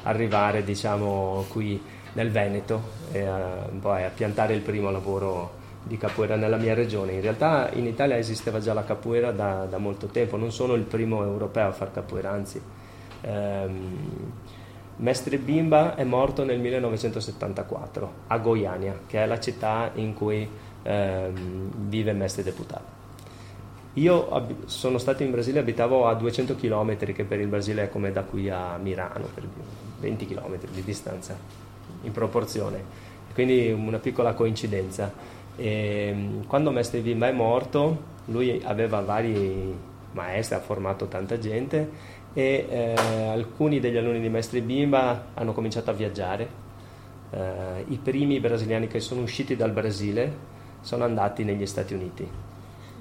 arrivare 0.04 0.62
diciamo 0.62 1.44
qui 1.48 1.82
nel 2.12 2.30
Veneto 2.30 2.82
e 3.10 3.24
a, 3.24 3.64
a 3.64 4.10
piantare 4.14 4.54
il 4.54 4.60
primo 4.60 4.90
lavoro 4.90 5.58
di 5.82 5.96
capoeira 5.96 6.36
nella 6.36 6.56
mia 6.56 6.74
regione. 6.74 7.12
In 7.12 7.20
realtà 7.20 7.70
in 7.72 7.86
Italia 7.86 8.16
esisteva 8.16 8.60
già 8.60 8.72
la 8.72 8.84
capoeira 8.84 9.32
da, 9.32 9.64
da 9.64 9.78
molto 9.78 10.06
tempo, 10.06 10.36
non 10.36 10.52
sono 10.52 10.74
il 10.74 10.82
primo 10.82 11.22
europeo 11.22 11.68
a 11.68 11.72
fare 11.72 11.90
capoeira, 11.92 12.30
anzi. 12.30 12.60
Ehm, 13.22 14.32
Mestre 15.00 15.38
Bimba 15.38 15.94
è 15.94 16.04
morto 16.04 16.44
nel 16.44 16.60
1974 16.60 18.12
a 18.26 18.36
Goiânia, 18.36 19.00
che 19.06 19.22
è 19.22 19.26
la 19.26 19.40
città 19.40 19.90
in 19.94 20.12
cui 20.12 20.46
ehm, 20.82 21.88
vive 21.88 22.12
Mestre 22.12 22.42
Deputato. 22.42 22.98
Io 23.94 24.30
ab- 24.30 24.66
sono 24.66 24.98
stato 24.98 25.22
in 25.22 25.30
Brasile, 25.30 25.58
abitavo 25.58 26.06
a 26.06 26.14
200 26.14 26.54
km, 26.54 26.98
che 27.12 27.24
per 27.24 27.40
il 27.40 27.46
Brasile 27.46 27.84
è 27.84 27.88
come 27.88 28.12
da 28.12 28.22
qui 28.24 28.50
a 28.50 28.76
Milano, 28.76 29.26
per 29.32 29.44
20 30.00 30.26
km 30.26 30.58
di 30.70 30.84
distanza 30.84 31.34
in 32.02 32.12
proporzione, 32.12 32.84
quindi 33.32 33.72
una 33.72 33.98
piccola 33.98 34.34
coincidenza. 34.34 35.10
E, 35.56 36.12
mm, 36.14 36.42
quando 36.46 36.70
Mestre 36.70 37.00
Vimba 37.00 37.26
è 37.26 37.32
morto, 37.32 38.18
lui 38.26 38.60
aveva 38.64 39.00
vari 39.00 39.74
maestri, 40.12 40.56
ha 40.56 40.60
formato 40.60 41.06
tanta 41.06 41.38
gente 41.38 42.18
e 42.32 42.66
eh, 42.68 42.94
alcuni 43.28 43.80
degli 43.80 43.96
alunni 43.96 44.20
di 44.20 44.28
Mestre 44.28 44.60
Bimba 44.60 45.26
hanno 45.34 45.52
cominciato 45.52 45.90
a 45.90 45.92
viaggiare. 45.94 46.48
Eh, 47.30 47.84
I 47.88 47.98
primi 48.02 48.40
brasiliani 48.40 48.86
che 48.86 49.00
sono 49.00 49.22
usciti 49.22 49.56
dal 49.56 49.72
Brasile 49.72 50.48
sono 50.80 51.04
andati 51.04 51.44
negli 51.44 51.66
Stati 51.66 51.94
Uniti, 51.94 52.28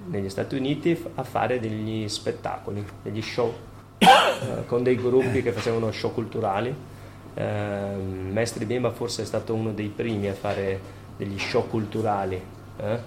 negli 0.07 0.29
Stati 0.29 0.55
Uniti 0.55 1.01
a 1.15 1.23
fare 1.23 1.59
degli 1.59 2.07
spettacoli, 2.07 2.85
degli 3.01 3.21
show, 3.21 3.53
eh, 3.97 4.65
con 4.65 4.83
dei 4.83 4.95
gruppi 4.95 5.41
che 5.41 5.51
facevano 5.51 5.91
show 5.91 6.13
culturali 6.13 6.97
eh, 7.39 7.95
Maestri 8.31 8.65
Bimba 8.65 8.91
forse 8.91 9.21
è 9.21 9.25
stato 9.25 9.53
uno 9.53 9.71
dei 9.71 9.87
primi 9.87 10.27
a 10.27 10.33
fare 10.33 10.97
degli 11.17 11.37
show 11.39 11.67
culturali, 11.67 12.41
eh? 12.77 12.99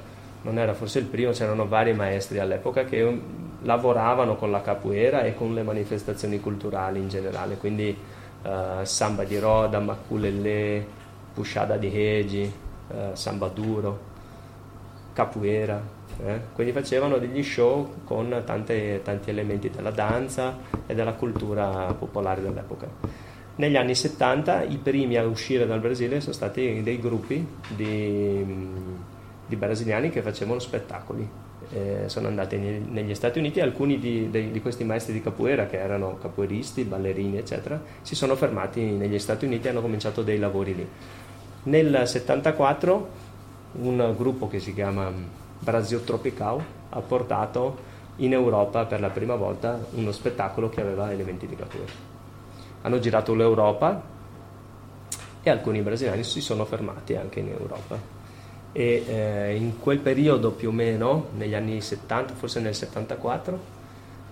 non 0.43 0.59
era 0.59 0.75
forse 0.75 1.01
il 1.01 1.05
primo, 1.05 1.33
c'erano 1.33 1.67
vari 1.67 1.93
maestri 1.93 2.39
all'epoca 2.39 2.85
che 2.85 3.21
lavoravano 3.63 4.37
con 4.37 4.51
la 4.51 4.61
capoeira 4.61 5.23
e 5.23 5.35
con 5.35 5.55
le 5.55 5.63
manifestazioni 5.63 6.41
culturali 6.41 6.99
in 6.99 7.09
generale, 7.09 7.57
quindi 7.57 7.97
eh, 8.43 8.85
samba 8.85 9.25
di 9.25 9.39
roda, 9.39 9.79
maculele, 9.79 10.85
pushada 11.33 11.77
di 11.77 11.89
regi, 11.89 12.53
eh, 12.89 13.11
samba 13.13 13.49
duro, 13.49 14.11
capoeira, 15.13 15.81
eh? 16.25 16.41
quindi 16.53 16.73
facevano 16.73 17.19
degli 17.19 17.43
show 17.43 18.05
con 18.05 18.43
tante, 18.45 19.01
tanti 19.03 19.31
elementi 19.31 19.71
della 19.71 19.91
danza 19.91 20.59
e 20.87 20.95
della 20.95 21.13
cultura 21.15 21.95
popolare 21.99 22.43
dell'epoca. 22.43 22.87
Negli 23.55 23.77
anni 23.77 23.95
70 23.95 24.63
i 24.63 24.79
primi 24.79 25.17
a 25.17 25.27
uscire 25.27 25.67
dal 25.67 25.81
Brasile 25.81 26.21
sono 26.21 26.33
stati 26.33 26.83
dei 26.83 26.99
gruppi 26.99 27.47
di, 27.69 28.45
di 29.47 29.57
brasiliani 29.57 30.09
che 30.09 30.23
facevano 30.23 30.59
spettacoli. 30.59 31.42
Eh, 31.75 32.09
sono 32.09 32.29
andati 32.29 32.59
negli 32.59 33.15
Stati 33.15 33.39
Uniti 33.39 33.59
e 33.59 33.63
alcuni 33.63 33.99
di, 33.99 34.29
di, 34.31 34.51
di, 34.51 34.61
questi 34.61 34.85
maestri 34.85 35.15
di 35.15 35.23
capoeira, 35.23 35.67
che 35.67 35.79
erano 35.79 36.19
capoeiristi, 36.21 36.85
ballerini, 36.85 37.39
eccetera, 37.39 37.81
si 38.03 38.15
sono 38.15 38.37
fermati 38.37 38.83
negli 38.83 39.19
Stati 39.19 39.47
Uniti 39.47 39.67
e 39.67 39.71
hanno 39.71 39.81
cominciato 39.81 40.23
dei 40.23 40.39
lavori 40.39 40.75
lì. 40.75 40.89
Nel 41.65 42.07
74 42.07 43.09
un 43.75 44.15
gruppo 44.19 44.49
che 44.49 44.61
si 44.61 44.75
chiama 44.75 45.11
Brasil 45.59 46.05
Tropical 46.05 46.63
ha 46.91 47.01
portato 47.01 47.91
in 48.17 48.35
Europa 48.35 48.85
per 48.85 49.01
la 49.01 49.09
prima 49.09 49.35
volta 49.35 49.79
uno 49.93 50.13
spettacolo 50.13 50.69
che 50.69 50.83
aveva 50.83 51.11
elementi 51.11 51.47
di 51.47 51.57
capoeira 51.57 52.11
hanno 52.83 52.99
girato 52.99 53.35
l'Europa 53.35 54.01
e 55.43 55.51
alcuni 55.51 55.81
brasiliani 55.83 56.23
si 56.23 56.41
sono 56.41 56.65
fermati 56.65 57.17
anche 57.17 57.41
in 57.41 57.49
Europa. 57.49 58.22
E 58.73 59.05
eh, 59.07 59.55
in 59.55 59.79
quel 59.79 59.99
periodo 59.99 60.53
più 60.53 60.71
o 60.71 60.73
meno, 60.73 61.29
negli 61.37 61.55
anni 61.55 61.81
70, 61.81 62.35
forse 62.35 62.61
nel 62.61 62.75
74, 62.75 63.81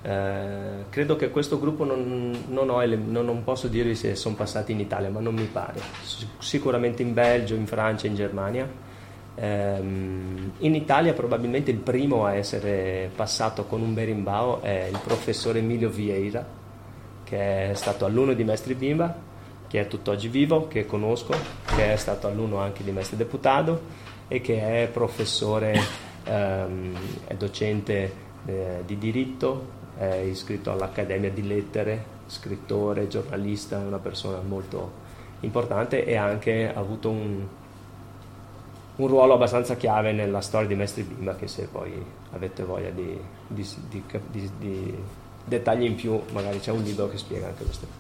eh, 0.03 0.85
credo 0.89 1.17
che 1.17 1.29
questo 1.29 1.61
gruppo 1.61 1.85
non, 1.85 2.45
non, 2.49 2.71
ho, 2.71 2.83
non, 2.85 3.45
posso 3.45 3.69
dirvi 3.69 3.95
se 3.95 4.15
sono 4.15 4.35
passati 4.35 4.73
in 4.73 4.81
Italia, 4.81 5.11
ma 5.11 5.21
non 5.21 5.35
mi 5.35 5.45
pare. 5.45 5.81
Sicuramente 6.39 7.03
in 7.03 7.13
Belgio, 7.13 7.55
in 7.55 7.67
Francia, 7.67 8.07
in 8.07 8.15
Germania. 8.15 8.67
Eh, 9.35 9.79
in 9.79 10.75
Italia 10.75 11.13
probabilmente 11.13 11.71
il 11.71 11.77
primo 11.77 12.25
a 12.25 12.35
essere 12.35 13.11
passato 13.15 13.65
con 13.65 13.81
un 13.81 13.95
berimbau 13.95 14.61
è 14.61 14.89
il 14.91 14.99
professore 15.05 15.59
Emilio 15.59 15.91
Vieira, 15.91 16.45
che 17.25 17.71
è 17.71 17.75
stato 17.75 18.07
alunno 18.07 18.33
di 18.33 18.43
Mestre 18.43 18.75
Bimba, 18.75 19.15
che 19.69 19.81
è 19.81 19.87
tutt'oggi 19.87 20.29
vivo, 20.29 20.67
che 20.67 20.87
conosco, 20.87 21.35
che 21.77 21.93
è 21.93 21.97
stato 21.97 22.27
alunno 22.27 22.57
anche 22.57 22.83
di 22.83 22.91
Mestre 22.91 23.19
Deputato 23.19 24.09
e 24.33 24.41
che 24.41 24.85
è 24.85 24.89
professore, 24.89 25.77
ehm, 26.23 26.97
è 27.27 27.35
docente 27.35 28.13
eh, 28.47 28.83
di 28.87 28.97
diritto, 28.97 29.79
è 29.99 30.15
iscritto 30.15 30.71
all'Accademia 30.71 31.33
di 31.33 31.45
Lettere, 31.45 32.05
scrittore, 32.27 33.09
giornalista, 33.09 33.83
è 33.83 33.85
una 33.85 33.99
persona 33.99 34.41
molto 34.41 34.93
importante 35.41 36.05
e 36.05 36.15
ha 36.15 36.25
anche 36.25 36.73
avuto 36.73 37.11
un, 37.11 37.45
un 38.95 39.07
ruolo 39.09 39.35
abbastanza 39.35 39.75
chiave 39.75 40.13
nella 40.13 40.41
storia 40.41 40.69
di 40.69 40.77
Mestre 40.77 41.03
Bimba 41.03 41.35
che 41.35 41.49
se 41.49 41.67
poi 41.67 41.93
avete 42.31 42.63
voglia 42.63 42.91
di, 42.91 43.19
di, 43.49 43.67
di, 43.89 44.51
di 44.59 44.99
dettagli 45.45 45.83
in 45.83 45.97
più, 45.97 46.21
magari 46.33 46.61
c'è 46.61 46.71
un 46.71 46.85
libro 46.85 47.09
che 47.09 47.19
spiega 47.19 47.49
anche 47.49 47.65
questo. 47.65 48.00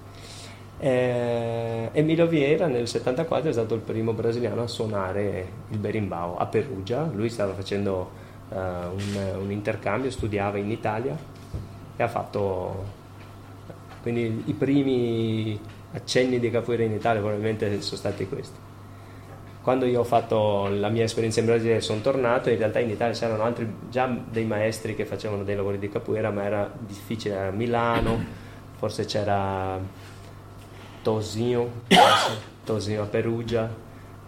Eh, 0.83 1.91
Emilio 1.93 2.27
Vieira 2.27 2.67
nel 2.67 2.89
74 2.89 3.51
è 3.51 3.53
stato 3.53 3.75
il 3.75 3.83
primo 3.83 4.15
brasiliano 4.15 4.63
a 4.63 4.67
suonare 4.67 5.47
il 5.69 5.77
berimbau 5.77 6.37
a 6.39 6.47
Perugia, 6.47 7.07
lui 7.13 7.29
stava 7.29 7.53
facendo 7.53 8.11
uh, 8.49 8.55
un, 8.55 9.35
un, 9.41 9.51
intercambio, 9.51 10.11
studiava 10.11 10.57
in 10.57 10.71
Italia 10.71 11.15
e 11.97 12.03
ha 12.03 12.09
fatto 12.09 12.99
quindi 14.01 14.45
i 14.47 14.55
primi 14.55 15.61
accenni 15.93 16.39
di 16.41 16.51
capoeira 16.51 16.83
in 16.83 16.93
Italia 16.93 17.21
probabilmente 17.21 17.83
sono 17.83 17.99
stati 17.99 18.27
questi. 18.27 18.57
Quando 19.61 19.85
io 19.85 20.01
ho 20.01 20.05
fatto 20.05 20.69
la 20.69 20.89
mia 20.89 21.05
esperienza 21.05 21.41
in 21.41 21.47
Brasile 21.47 21.83
sono 21.83 22.01
tornato, 22.01 22.49
in 22.49 22.57
realtà 22.57 22.79
in 22.79 22.89
Italia 22.89 23.13
c'erano 23.13 23.43
altri, 23.43 23.71
già 23.91 24.07
dei 24.07 24.47
maestri 24.47 24.95
che 24.95 25.05
facevano 25.05 25.45
dei 25.45 25.57
lavori 25.57 25.79
di 25.79 25.91
capoeira, 25.91 26.31
ma 26.31 26.43
era 26.45 26.73
difficile, 26.79 27.35
era 27.35 27.51
Milano, 27.51 28.25
forse 28.79 29.05
c'era 29.05 29.79
Tosinho, 31.03 31.71
Tosinho 32.65 33.03
a 33.03 33.07
Perugia, 33.07 33.69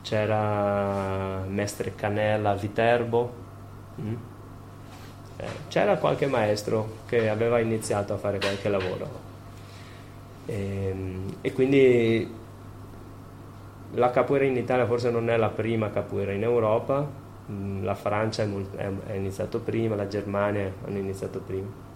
c'era 0.02 1.44
Mestre 1.46 1.94
Canella 1.94 2.50
a 2.50 2.54
Viterbo, 2.54 3.32
mm? 4.00 4.14
eh, 5.36 5.46
c'era 5.68 5.96
qualche 5.96 6.26
maestro 6.26 6.98
che 7.06 7.28
aveva 7.28 7.58
iniziato 7.58 8.14
a 8.14 8.16
fare 8.16 8.38
qualche 8.38 8.68
lavoro. 8.68 9.30
E, 10.46 10.86
ehm, 10.88 11.36
e 11.40 11.52
quindi 11.52 12.40
la 13.94 14.10
capoeira 14.10 14.46
in 14.46 14.56
Italia 14.56 14.86
forse 14.86 15.10
non 15.10 15.28
è 15.28 15.36
la 15.36 15.50
prima 15.50 15.90
capoeira 15.90 16.32
in 16.32 16.42
Europa, 16.42 17.06
mm, 17.50 17.84
la 17.84 17.94
Francia 17.94 18.42
è, 18.42 19.14
iniziato 19.14 19.60
prima, 19.60 19.94
la 19.94 20.08
Germania 20.08 20.72
hanno 20.84 20.98
iniziato 20.98 21.40
prima. 21.40 21.90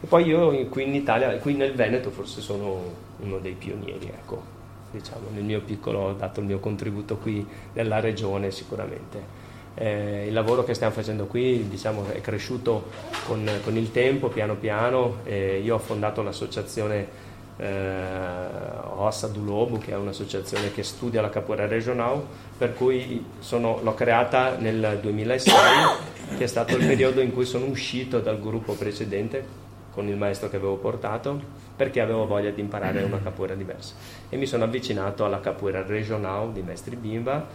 E 0.00 0.06
poi 0.06 0.24
io 0.24 0.50
qui 0.66 0.82
in 0.82 0.94
Italia, 0.94 1.36
qui 1.38 1.54
nel 1.54 1.74
Veneto 1.74 2.10
forse 2.10 2.42
sono 2.42 2.82
uno 3.18 3.38
dei 3.38 3.54
pionieri, 3.54 4.06
ecco, 4.06 4.42
diciamo, 4.90 5.28
nel 5.32 5.42
mio 5.42 5.60
piccolo 5.62 6.00
ho 6.00 6.12
dato 6.12 6.40
il 6.40 6.46
mio 6.46 6.58
contributo 6.58 7.16
qui 7.16 7.46
nella 7.72 8.00
regione 8.00 8.50
sicuramente. 8.50 9.44
Eh, 9.74 10.26
il 10.26 10.32
lavoro 10.32 10.64
che 10.64 10.74
stiamo 10.74 10.92
facendo 10.92 11.26
qui 11.26 11.68
diciamo, 11.68 12.06
è 12.10 12.20
cresciuto 12.20 12.88
con, 13.26 13.48
con 13.64 13.76
il 13.76 13.90
tempo, 13.90 14.28
piano 14.28 14.54
piano, 14.56 15.18
eh, 15.24 15.60
io 15.62 15.74
ho 15.74 15.78
fondato 15.78 16.22
l'associazione 16.22 17.24
eh, 17.56 18.04
Ossa 18.96 19.28
do 19.28 19.42
Lobo, 19.42 19.78
che 19.78 19.92
è 19.92 19.96
un'associazione 19.96 20.72
che 20.72 20.82
studia 20.82 21.22
la 21.22 21.30
capoeira 21.30 21.66
regionale, 21.66 22.22
per 22.56 22.74
cui 22.74 23.24
sono, 23.38 23.80
l'ho 23.82 23.94
creata 23.94 24.56
nel 24.58 24.98
2006, 25.00 25.54
che 26.36 26.44
è 26.44 26.46
stato 26.46 26.76
il 26.76 26.86
periodo 26.86 27.22
in 27.22 27.32
cui 27.32 27.46
sono 27.46 27.64
uscito 27.66 28.20
dal 28.20 28.40
gruppo 28.40 28.74
precedente 28.74 29.64
con 29.96 30.06
il 30.08 30.16
maestro 30.16 30.50
che 30.50 30.56
avevo 30.56 30.76
portato, 30.76 31.40
perché 31.74 32.02
avevo 32.02 32.26
voglia 32.26 32.50
di 32.50 32.60
imparare 32.60 33.02
una 33.02 33.18
capoeira 33.18 33.54
diversa. 33.54 33.94
E 34.28 34.36
mi 34.36 34.44
sono 34.44 34.64
avvicinato 34.64 35.24
alla 35.24 35.40
capoeira 35.40 35.82
regionale 35.82 36.52
di 36.52 36.60
Mestri 36.60 36.96
Bimba 36.96 37.46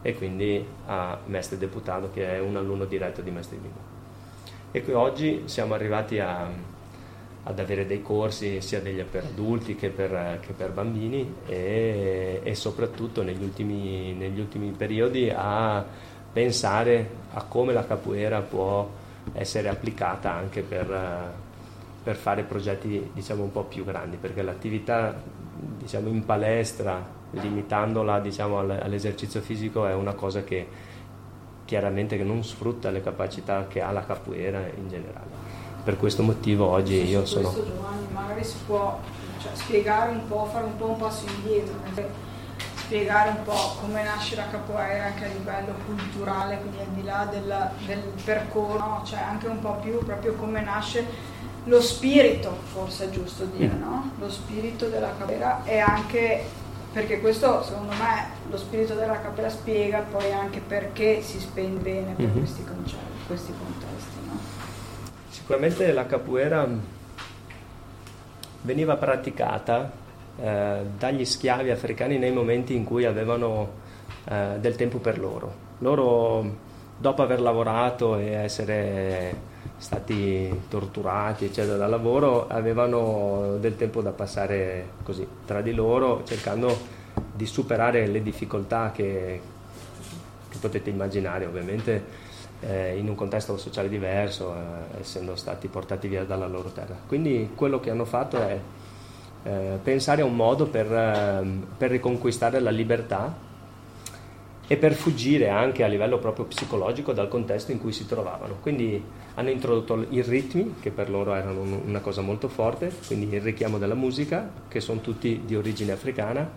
e 0.00 0.14
quindi 0.14 0.64
a 0.86 1.18
Mestre 1.26 1.58
Deputato, 1.58 2.10
che 2.14 2.36
è 2.36 2.38
un 2.38 2.56
alunno 2.56 2.84
diretto 2.84 3.22
di 3.22 3.32
Mestri 3.32 3.56
Bimba. 3.56 3.80
E 4.70 4.84
qui 4.84 4.92
oggi 4.92 5.42
siamo 5.46 5.74
arrivati 5.74 6.20
a 6.20 6.78
ad 7.42 7.58
avere 7.58 7.86
dei 7.86 8.02
corsi 8.02 8.60
sia 8.60 8.80
degli, 8.80 9.02
per 9.02 9.24
adulti 9.24 9.74
che 9.74 9.88
per, 9.88 10.40
che 10.40 10.52
per 10.52 10.72
bambini 10.72 11.36
e, 11.46 12.40
e 12.42 12.54
soprattutto 12.54 13.22
negli 13.22 13.42
ultimi, 13.42 14.12
negli 14.12 14.38
ultimi, 14.38 14.70
periodi 14.72 15.32
a 15.34 15.82
pensare 16.32 17.08
a 17.32 17.42
come 17.44 17.72
la 17.72 17.86
capoeira 17.86 18.42
può 18.42 18.88
essere 19.32 19.68
applicata 19.68 20.32
anche 20.34 20.60
per, 20.60 21.32
per 22.02 22.16
fare 22.16 22.42
progetti 22.42 23.10
diciamo 23.12 23.42
un 23.42 23.52
po' 23.52 23.64
più 23.64 23.84
grandi 23.84 24.16
perché 24.16 24.42
l'attività 24.42 25.14
diciamo 25.78 26.08
in 26.08 26.24
palestra 26.24 27.04
limitandola 27.32 28.20
diciamo 28.20 28.58
all'esercizio 28.58 29.40
fisico 29.40 29.86
è 29.86 29.94
una 29.94 30.14
cosa 30.14 30.42
che 30.42 30.66
chiaramente 31.64 32.16
che 32.16 32.24
non 32.24 32.42
sfrutta 32.42 32.90
le 32.90 33.02
capacità 33.02 33.66
che 33.68 33.80
ha 33.80 33.90
la 33.92 34.04
capoeira 34.04 34.60
in 34.76 34.88
generale 34.88 35.60
per 35.82 35.96
questo 35.96 36.22
motivo 36.22 36.66
oggi 36.66 37.08
io 37.08 37.24
sono... 37.24 37.52
Giovanni, 37.52 38.06
magari 38.12 38.44
si 38.44 38.56
può 38.66 39.00
cioè, 39.40 39.50
spiegare 39.54 40.10
un 40.10 40.26
po', 40.26 40.46
fare 40.52 40.66
un 40.66 40.76
po' 40.76 40.88
un 40.88 40.96
passo 40.98 41.24
indietro, 41.26 41.74
spiegare 42.74 43.30
un 43.30 43.42
po' 43.44 43.76
come 43.80 44.02
nasce 44.02 44.36
la 44.36 44.48
capoeira 44.50 45.04
anche 45.04 45.24
a 45.24 45.28
livello 45.28 45.74
culturale, 45.86 46.58
quindi 46.58 46.78
al 46.78 46.88
di 46.88 47.02
là 47.02 47.26
del, 47.30 47.70
del 47.86 48.02
percorso, 48.24 48.78
no? 48.78 49.02
cioè 49.04 49.20
anche 49.20 49.46
un 49.46 49.60
po' 49.60 49.76
più 49.76 49.98
proprio 50.04 50.34
come 50.34 50.60
nasce 50.60 51.06
lo 51.64 51.80
spirito, 51.80 52.56
forse 52.72 53.06
è 53.06 53.10
giusto 53.10 53.44
dire, 53.44 53.74
no? 53.74 54.12
Lo 54.18 54.30
spirito 54.30 54.88
della 54.88 55.14
capoeira 55.16 55.64
e 55.64 55.78
anche 55.78 56.44
perché 56.92 57.20
questo 57.20 57.62
secondo 57.62 57.92
me 57.92 58.28
lo 58.50 58.56
spirito 58.56 58.94
della 58.94 59.20
capoeira 59.20 59.48
spiega 59.48 60.00
poi 60.10 60.32
anche 60.32 60.60
perché 60.60 61.22
si 61.22 61.38
spende 61.38 61.80
bene 61.80 62.14
per 62.14 62.26
mm-hmm. 62.26 62.38
questi 62.38 62.64
concetti, 62.64 63.26
questi 63.26 63.52
contesti. 63.52 64.18
Sicuramente 65.28 65.92
la 65.92 66.06
capoeira 66.06 66.66
veniva 68.62 68.96
praticata 68.96 69.90
eh, 70.36 70.80
dagli 70.96 71.24
schiavi 71.24 71.70
africani 71.70 72.18
nei 72.18 72.32
momenti 72.32 72.74
in 72.74 72.84
cui 72.84 73.04
avevano 73.04 73.68
eh, 74.24 74.56
del 74.58 74.76
tempo 74.76 74.98
per 74.98 75.18
loro. 75.18 75.68
Loro, 75.78 76.56
dopo 76.96 77.22
aver 77.22 77.40
lavorato 77.40 78.16
e 78.16 78.32
essere 78.32 79.48
stati 79.76 80.62
torturati 80.68 81.46
eccetera 81.46 81.76
dal 81.76 81.90
lavoro, 81.90 82.46
avevano 82.48 83.56
del 83.58 83.76
tempo 83.76 84.02
da 84.02 84.10
passare 84.10 84.90
così 85.02 85.26
tra 85.44 85.60
di 85.60 85.72
loro, 85.72 86.22
cercando 86.24 86.98
di 87.34 87.46
superare 87.46 88.06
le 88.06 88.22
difficoltà 88.22 88.90
che, 88.92 89.40
che 90.48 90.58
potete 90.58 90.90
immaginare 90.90 91.46
ovviamente 91.46 92.28
eh, 92.60 92.96
in 92.96 93.08
un 93.08 93.14
contesto 93.14 93.56
sociale 93.56 93.88
diverso, 93.88 94.54
eh, 94.54 95.00
essendo 95.00 95.36
stati 95.36 95.68
portati 95.68 96.08
via 96.08 96.24
dalla 96.24 96.46
loro 96.46 96.70
terra. 96.70 96.96
Quindi 97.06 97.50
quello 97.54 97.80
che 97.80 97.90
hanno 97.90 98.04
fatto 98.04 98.36
è 98.38 98.58
eh, 99.42 99.78
pensare 99.82 100.22
a 100.22 100.26
un 100.26 100.36
modo 100.36 100.66
per, 100.66 100.92
ehm, 100.92 101.66
per, 101.78 101.90
riconquistare 101.90 102.60
la 102.60 102.70
libertà 102.70 103.34
e 104.72 104.76
per 104.76 104.94
fuggire 104.94 105.48
anche 105.48 105.82
a 105.82 105.88
livello 105.88 106.18
proprio 106.18 106.44
psicologico 106.44 107.12
dal 107.12 107.26
contesto 107.26 107.72
in 107.72 107.80
cui 107.80 107.90
si 107.90 108.06
trovavano. 108.06 108.58
Quindi 108.62 109.02
hanno 109.34 109.50
introdotto 109.50 110.06
i 110.10 110.22
ritmi, 110.22 110.76
che 110.78 110.92
per 110.92 111.10
loro 111.10 111.34
erano 111.34 111.80
una 111.84 111.98
cosa 111.98 112.20
molto 112.20 112.46
forte, 112.46 112.92
quindi 113.08 113.34
il 113.34 113.40
richiamo 113.40 113.78
della 113.78 113.96
musica, 113.96 114.48
che 114.68 114.78
sono 114.78 115.00
tutti 115.00 115.42
di 115.44 115.56
origine 115.56 115.90
africana, 115.90 116.48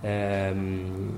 ehm, 0.00 1.12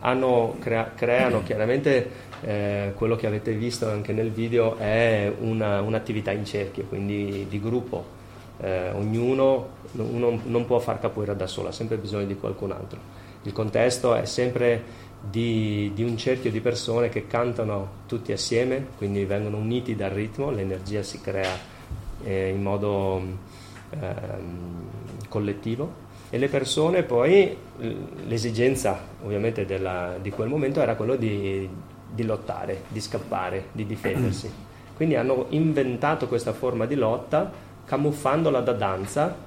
hanno, 0.00 0.56
crea, 0.58 0.90
creano 0.96 1.42
chiaramente 1.46 2.10
eh, 2.40 2.92
quello 2.96 3.14
che 3.14 3.28
avete 3.28 3.52
visto 3.52 3.88
anche 3.88 4.12
nel 4.12 4.32
video 4.32 4.76
è 4.76 5.32
una, 5.38 5.80
un'attività 5.80 6.32
in 6.32 6.44
cerchio, 6.44 6.86
quindi 6.88 7.46
di 7.48 7.60
gruppo. 7.60 8.22
Eh, 8.58 8.90
ognuno 8.90 9.68
uno 9.92 10.40
non 10.42 10.66
può 10.66 10.80
far 10.80 10.98
capoeira 10.98 11.34
da 11.34 11.46
solo, 11.46 11.68
ha 11.68 11.72
sempre 11.72 11.98
bisogno 11.98 12.26
di 12.26 12.34
qualcun 12.34 12.72
altro. 12.72 13.22
Il 13.42 13.52
contesto 13.52 14.14
è 14.14 14.24
sempre 14.24 15.02
di, 15.30 15.90
di, 15.94 16.02
un 16.02 16.16
cerchio 16.16 16.50
di 16.50 16.60
persone 16.60 17.08
che 17.08 17.26
cantano 17.26 18.02
tutti 18.06 18.32
assieme, 18.32 18.86
quindi 18.96 19.24
vengono 19.24 19.56
uniti 19.56 19.96
dal 19.96 20.10
ritmo, 20.10 20.50
l'energia 20.50 21.02
si 21.02 21.20
crea 21.20 21.56
eh, 22.22 22.48
in 22.50 22.62
modo 22.62 23.22
eh, 23.90 24.14
collettivo 25.28 26.02
e 26.30 26.38
le 26.38 26.48
persone 26.48 27.02
poi 27.02 27.56
l'esigenza 28.26 28.98
ovviamente 29.22 29.66
della, 29.66 30.16
di 30.20 30.30
quel 30.30 30.48
momento 30.48 30.80
era 30.80 30.96
quello 30.96 31.16
di, 31.16 31.68
di, 32.10 32.24
lottare, 32.24 32.82
di 32.88 33.00
scappare, 33.00 33.66
di 33.72 33.86
difendersi. 33.86 34.50
Quindi 34.96 35.16
hanno 35.16 35.46
inventato 35.50 36.28
questa 36.28 36.52
forma 36.52 36.86
di 36.86 36.94
lotta 36.94 37.50
camuffandola 37.84 38.60
da 38.60 38.72
danza 38.72 39.43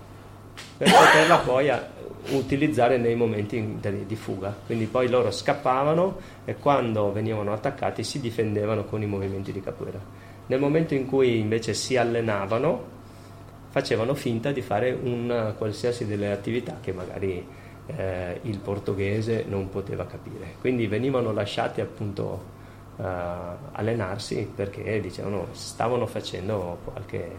per 0.78 0.92
poterla 0.92 1.38
poi 1.38 1.70
a, 1.70 1.88
utilizzare 2.30 2.98
nei 2.98 3.16
momenti 3.16 3.78
di, 3.80 4.06
di 4.06 4.16
fuga. 4.16 4.56
Quindi 4.66 4.86
poi 4.86 5.10
loro 5.10 5.32
scappavano 5.32 6.18
e 6.46 6.56
quando 6.56 7.12
venivano 7.12 7.54
attaccati 7.54 8.04
si 8.04 8.20
difendevano 8.20 8.86
con 8.86 9.02
i 9.02 9.06
movimenti 9.06 9.52
di 9.52 9.62
capoeira. 9.62 10.00
Nel 10.48 10.60
momento 10.60 10.94
in 10.94 11.06
cui 11.06 11.40
invece 11.40 11.74
si 11.74 11.98
allenavano 11.98 12.96
facevano 13.70 14.16
finta 14.16 14.52
di 14.52 14.62
fare 14.62 14.92
una 14.92 15.54
qualsiasi 15.58 16.06
delle 16.06 16.32
attività 16.32 16.78
che 16.82 16.94
magari 16.94 17.46
eh, 17.88 18.40
il 18.44 18.58
portoghese 18.60 19.46
non 19.48 19.70
poteva 19.70 20.06
capire. 20.06 20.56
Quindi 20.60 20.88
venivano 20.88 21.32
lasciati 21.32 21.82
appunto 21.82 22.56
uh, 22.96 23.04
allenarsi 23.72 24.50
perché 24.54 25.00
dicevano 25.02 25.48
stavano 25.52 26.06
facendo 26.06 26.80
qualche, 26.84 27.30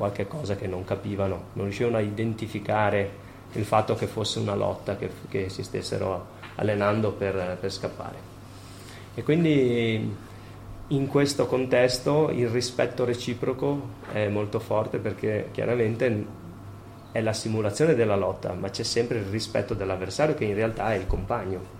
qualche, 0.00 0.26
cosa 0.26 0.56
che 0.56 0.66
non 0.66 0.82
capivano, 0.82 1.48
non 1.52 1.66
riuscivano 1.66 1.98
a 1.98 2.00
identificare 2.00 3.28
il 3.52 3.66
fatto 3.66 3.94
che 3.94 4.06
fosse 4.06 4.38
una 4.38 4.54
lotta, 4.54 4.96
che, 4.96 5.10
che 5.28 5.50
si 5.50 5.62
stessero 5.62 6.38
allenando 6.54 7.12
per, 7.12 7.58
per 7.60 7.70
scappare. 7.70 8.16
E 9.14 9.22
quindi 9.22 10.16
in 10.86 11.06
questo 11.06 11.46
contesto 11.46 12.30
il 12.30 12.48
rispetto 12.48 13.04
reciproco 13.04 13.88
è 14.10 14.28
molto 14.28 14.58
forte 14.58 14.96
perché 14.96 15.48
chiaramente 15.52 16.38
è 17.12 17.20
la 17.20 17.34
simulazione 17.34 17.94
della 17.94 18.16
lotta, 18.16 18.54
ma 18.54 18.70
c'è 18.70 18.84
sempre 18.84 19.18
il 19.18 19.24
rispetto 19.24 19.74
dell'avversario 19.74 20.34
che 20.34 20.44
in 20.44 20.54
realtà 20.54 20.94
è 20.94 20.96
il 20.96 21.06
compagno. 21.06 21.78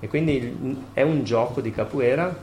E 0.00 0.08
quindi 0.08 0.82
è 0.92 1.02
un 1.02 1.22
gioco 1.22 1.60
di 1.60 1.70
capoeira, 1.70 2.36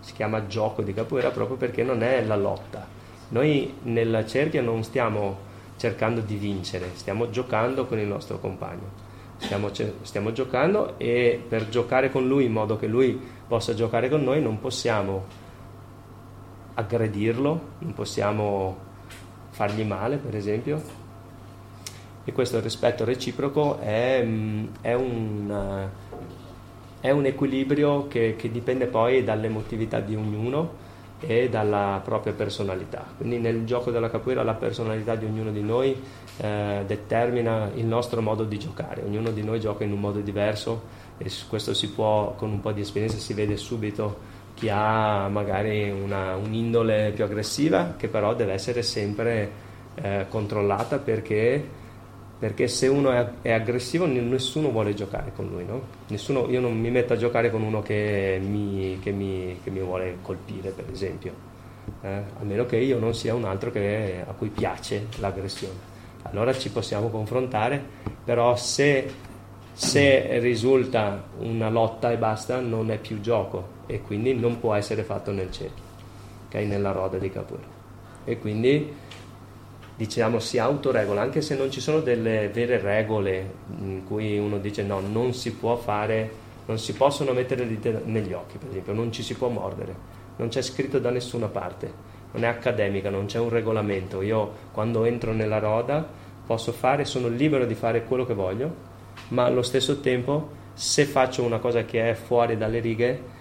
si 0.00 0.12
chiama 0.12 0.46
gioco 0.46 0.82
di 0.82 0.92
capoeira 0.92 1.30
proprio 1.30 1.56
perché 1.56 1.82
non 1.82 2.02
è 2.02 2.22
la 2.22 2.36
lotta. 2.36 3.00
Noi 3.32 3.74
nella 3.84 4.26
cerchia 4.26 4.60
non 4.60 4.82
stiamo 4.82 5.50
cercando 5.78 6.20
di 6.20 6.36
vincere, 6.36 6.90
stiamo 6.94 7.30
giocando 7.30 7.86
con 7.86 7.98
il 7.98 8.06
nostro 8.06 8.38
compagno. 8.38 9.10
Stiamo, 9.38 9.70
stiamo, 10.02 10.32
giocando 10.32 10.98
e 10.98 11.42
per 11.48 11.68
giocare 11.68 12.10
con 12.12 12.28
lui 12.28 12.44
in 12.44 12.52
modo 12.52 12.76
che 12.76 12.86
lui 12.86 13.18
possa 13.48 13.74
giocare 13.74 14.08
con 14.08 14.22
noi 14.22 14.40
non 14.40 14.60
possiamo 14.60 15.24
aggredirlo, 16.74 17.60
non 17.78 17.94
possiamo 17.94 18.76
fargli 19.50 19.82
male 19.82 20.18
per 20.18 20.36
esempio. 20.36 20.80
E 22.24 22.32
questo 22.32 22.60
rispetto 22.60 23.04
reciproco 23.04 23.80
è, 23.80 24.22
mm, 24.22 24.66
è, 24.82 24.92
un, 24.92 25.88
è 27.00 27.10
un, 27.10 27.24
equilibrio 27.24 28.06
che, 28.06 28.36
che 28.36 28.50
dipende 28.50 28.86
poi 28.86 29.24
dall'emotività 29.24 29.98
di 30.00 30.14
ognuno 30.14 30.81
e 31.26 31.48
dalla 31.48 32.00
propria 32.04 32.32
personalità. 32.32 33.04
Quindi 33.16 33.38
nel 33.38 33.64
gioco 33.64 33.90
della 33.90 34.10
capoeira 34.10 34.42
la 34.42 34.54
personalità 34.54 35.14
di 35.14 35.24
ognuno 35.24 35.50
di 35.50 35.62
noi 35.62 36.00
eh, 36.38 36.82
determina 36.86 37.70
il 37.74 37.86
nostro 37.86 38.20
modo 38.20 38.44
di 38.44 38.58
giocare, 38.58 39.02
ognuno 39.02 39.30
di 39.30 39.42
noi 39.42 39.60
gioca 39.60 39.84
in 39.84 39.92
un 39.92 40.00
modo 40.00 40.20
diverso 40.20 41.00
e 41.18 41.30
questo 41.48 41.74
si 41.74 41.90
può, 41.90 42.34
con 42.34 42.50
un 42.50 42.60
po' 42.60 42.72
di 42.72 42.80
esperienza 42.80 43.16
si 43.18 43.34
vede 43.34 43.56
subito 43.56 44.40
chi 44.54 44.68
ha 44.68 45.28
magari 45.28 45.90
una, 45.90 46.36
un'indole 46.36 47.12
più 47.14 47.24
aggressiva 47.24 47.94
che 47.96 48.08
però 48.08 48.34
deve 48.34 48.52
essere 48.52 48.82
sempre 48.82 49.50
eh, 49.94 50.26
controllata 50.28 50.98
perché 50.98 51.80
perché 52.42 52.66
se 52.66 52.88
uno 52.88 53.30
è, 53.40 53.52
aggressivo 53.52 54.04
nessuno 54.04 54.72
vuole 54.72 54.94
giocare 54.94 55.30
con 55.32 55.46
lui, 55.46 55.64
no? 55.64 55.80
nessuno, 56.08 56.50
io 56.50 56.58
non 56.58 56.76
mi 56.76 56.90
metto 56.90 57.12
a 57.12 57.16
giocare 57.16 57.52
con 57.52 57.62
uno 57.62 57.82
che 57.82 58.40
mi, 58.42 58.98
che 59.00 59.12
mi, 59.12 59.60
che 59.62 59.70
mi 59.70 59.78
vuole 59.78 60.16
colpire, 60.22 60.70
per 60.70 60.86
esempio, 60.90 61.32
eh? 62.00 62.08
a 62.08 62.42
meno 62.42 62.66
che 62.66 62.78
io 62.78 62.98
non 62.98 63.14
sia 63.14 63.32
un 63.32 63.44
altro 63.44 63.70
che, 63.70 64.24
a 64.26 64.32
cui 64.32 64.48
piace 64.48 65.06
l'aggressione. 65.20 65.78
Allora 66.22 66.52
ci 66.52 66.68
possiamo 66.70 67.10
confrontare, 67.10 67.80
però 68.24 68.56
se, 68.56 69.08
se 69.72 70.40
risulta 70.40 71.22
una 71.38 71.70
lotta 71.70 72.10
e 72.10 72.16
basta, 72.16 72.58
non 72.58 72.90
è 72.90 72.98
più 72.98 73.20
gioco 73.20 73.68
e 73.86 74.00
quindi 74.00 74.34
non 74.34 74.58
può 74.58 74.74
essere 74.74 75.04
fatto 75.04 75.30
nel 75.30 75.52
cerchio, 75.52 75.84
okay? 76.48 76.66
nella 76.66 76.90
roda 76.90 77.18
di 77.18 77.30
capoeira. 77.30 77.68
E 78.24 78.36
quindi 78.40 78.92
diciamo, 79.96 80.38
si 80.38 80.58
autoregola, 80.58 81.20
anche 81.20 81.40
se 81.42 81.56
non 81.56 81.70
ci 81.70 81.80
sono 81.80 82.00
delle 82.00 82.48
vere 82.48 82.80
regole 82.80 83.54
in 83.78 84.04
cui 84.04 84.38
uno 84.38 84.58
dice 84.58 84.82
no, 84.82 85.00
non 85.00 85.34
si 85.34 85.52
può 85.52 85.76
fare, 85.76 86.30
non 86.66 86.78
si 86.78 86.94
possono 86.94 87.32
mettere 87.32 87.64
le 87.64 87.68
dita 87.68 88.00
negli 88.04 88.32
occhi, 88.32 88.58
per 88.58 88.68
esempio, 88.70 88.92
non 88.92 89.12
ci 89.12 89.22
si 89.22 89.34
può 89.34 89.48
mordere, 89.48 89.94
non 90.36 90.48
c'è 90.48 90.62
scritto 90.62 90.98
da 90.98 91.10
nessuna 91.10 91.48
parte, 91.48 91.92
non 92.32 92.44
è 92.44 92.46
accademica, 92.46 93.10
non 93.10 93.26
c'è 93.26 93.38
un 93.38 93.50
regolamento. 93.50 94.22
Io 94.22 94.52
quando 94.72 95.04
entro 95.04 95.32
nella 95.32 95.58
roda 95.58 96.06
posso 96.46 96.72
fare, 96.72 97.04
sono 97.04 97.28
libero 97.28 97.66
di 97.66 97.74
fare 97.74 98.04
quello 98.04 98.24
che 98.24 98.34
voglio, 98.34 98.74
ma 99.28 99.44
allo 99.44 99.62
stesso 99.62 100.00
tempo 100.00 100.60
se 100.74 101.04
faccio 101.04 101.42
una 101.42 101.58
cosa 101.58 101.84
che 101.84 102.10
è 102.10 102.14
fuori 102.14 102.56
dalle 102.56 102.80
righe 102.80 103.40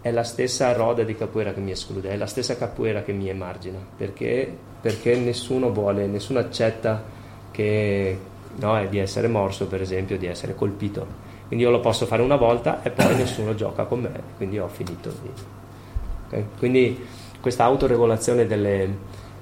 è 0.00 0.10
la 0.10 0.22
stessa 0.22 0.72
roda 0.72 1.02
di 1.02 1.14
capoeira 1.16 1.52
che 1.52 1.60
mi 1.60 1.72
esclude, 1.72 2.10
è 2.10 2.16
la 2.16 2.26
stessa 2.26 2.56
capoeira 2.56 3.02
che 3.02 3.12
mi 3.12 3.28
emargina, 3.28 3.78
perché, 3.96 4.56
perché 4.88 5.16
nessuno 5.16 5.70
vuole, 5.70 6.06
nessuno 6.06 6.38
accetta 6.38 7.04
che, 7.50 8.18
no, 8.56 8.86
di 8.86 8.98
essere 8.98 9.28
morso, 9.28 9.66
per 9.66 9.82
esempio, 9.82 10.16
di 10.16 10.24
essere 10.24 10.54
colpito. 10.54 11.06
Quindi 11.46 11.66
io 11.66 11.70
lo 11.70 11.80
posso 11.80 12.06
fare 12.06 12.22
una 12.22 12.36
volta 12.36 12.82
e 12.82 12.88
poi 12.88 13.14
nessuno 13.16 13.54
gioca 13.54 13.84
con 13.84 14.00
me, 14.00 14.10
quindi 14.38 14.58
ho 14.58 14.66
finito. 14.68 15.10
Di... 15.10 15.30
Okay? 16.28 16.44
Quindi 16.56 17.06
questa 17.38 17.64
autoregolazione 17.64 18.46
delle, 18.46 18.96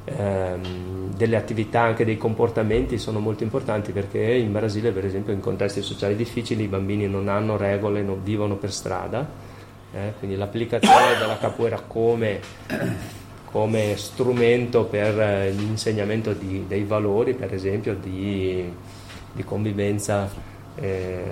ehm, 0.05 1.15
delle 1.15 1.37
attività, 1.37 1.83
anche 1.83 2.05
dei 2.05 2.19
comportamenti 2.19 2.99
sono 2.99 3.21
molto 3.21 3.45
importanti 3.45 3.93
perché 3.93 4.19
in 4.19 4.51
Brasile, 4.51 4.91
per 4.91 5.05
esempio, 5.05 5.33
in 5.33 5.39
contesti 5.39 5.81
sociali 5.81 6.17
difficili 6.17 6.65
i 6.65 6.69
bambini 6.69 7.07
non 7.07 7.29
hanno 7.29 7.57
regole, 7.57 8.03
non 8.03 8.21
vivono 8.25 8.57
per 8.57 8.73
strada 8.73 9.55
eh? 9.97 10.13
quindi 10.19 10.37
l'applicazione 10.37 11.17
della 11.19 11.39
capoeira 11.39 11.81
come, 11.81 12.41
come 13.51 13.97
strumento 13.97 14.85
per 14.85 15.19
eh, 15.19 15.51
l'insegnamento 15.51 16.33
di, 16.33 16.65
dei 16.67 16.85
valori, 16.85 17.35
per 17.35 17.53
esempio, 17.55 17.95
di, 17.95 18.71
di 19.33 19.45
convivenza, 19.45 20.29
eh, 20.75 21.25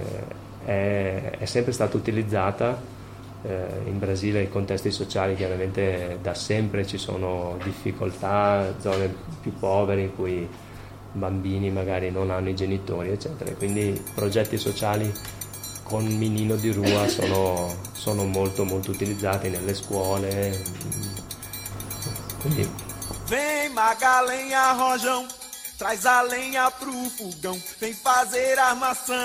è, 0.64 1.36
è, 1.38 1.44
sempre 1.44 1.72
stata 1.72 1.96
utilizzata. 1.96 2.92
Eh, 3.42 3.66
in 3.86 3.98
Brasile 3.98 4.42
i 4.42 4.48
contesti 4.48 4.90
sociali 4.90 5.34
chiaramente 5.34 6.18
da 6.22 6.32
sempre 6.32 6.86
ci 6.86 6.96
sono 6.96 7.58
difficoltà, 7.62 8.74
zone 8.80 9.14
più 9.42 9.52
povere 9.58 10.00
in 10.00 10.14
cui 10.14 10.48
bambini 11.12 11.70
magari 11.70 12.10
non 12.10 12.30
hanno 12.30 12.48
i 12.48 12.54
genitori, 12.54 13.10
eccetera. 13.10 13.52
Quindi 13.52 14.02
progetti 14.14 14.56
sociali 14.56 15.12
con 15.82 16.04
Minino 16.04 16.56
di 16.56 16.72
Rua 16.72 17.06
sono, 17.08 17.72
sono 17.92 18.24
molto 18.24 18.64
molto 18.64 18.90
utilizzati 18.90 19.48
nelle 19.48 19.74
scuole. 19.74 20.62
Quindi... 22.44 22.68
Vem 23.26 23.70
Magalenha 23.70 24.72
Rojão, 24.72 25.26
traz 25.78 26.04
a 26.04 26.20
lenha 26.20 26.70
pro 26.70 26.92
fogão, 27.10 27.58
vem 27.80 27.94
fazer 27.94 28.58
armação. 28.58 29.16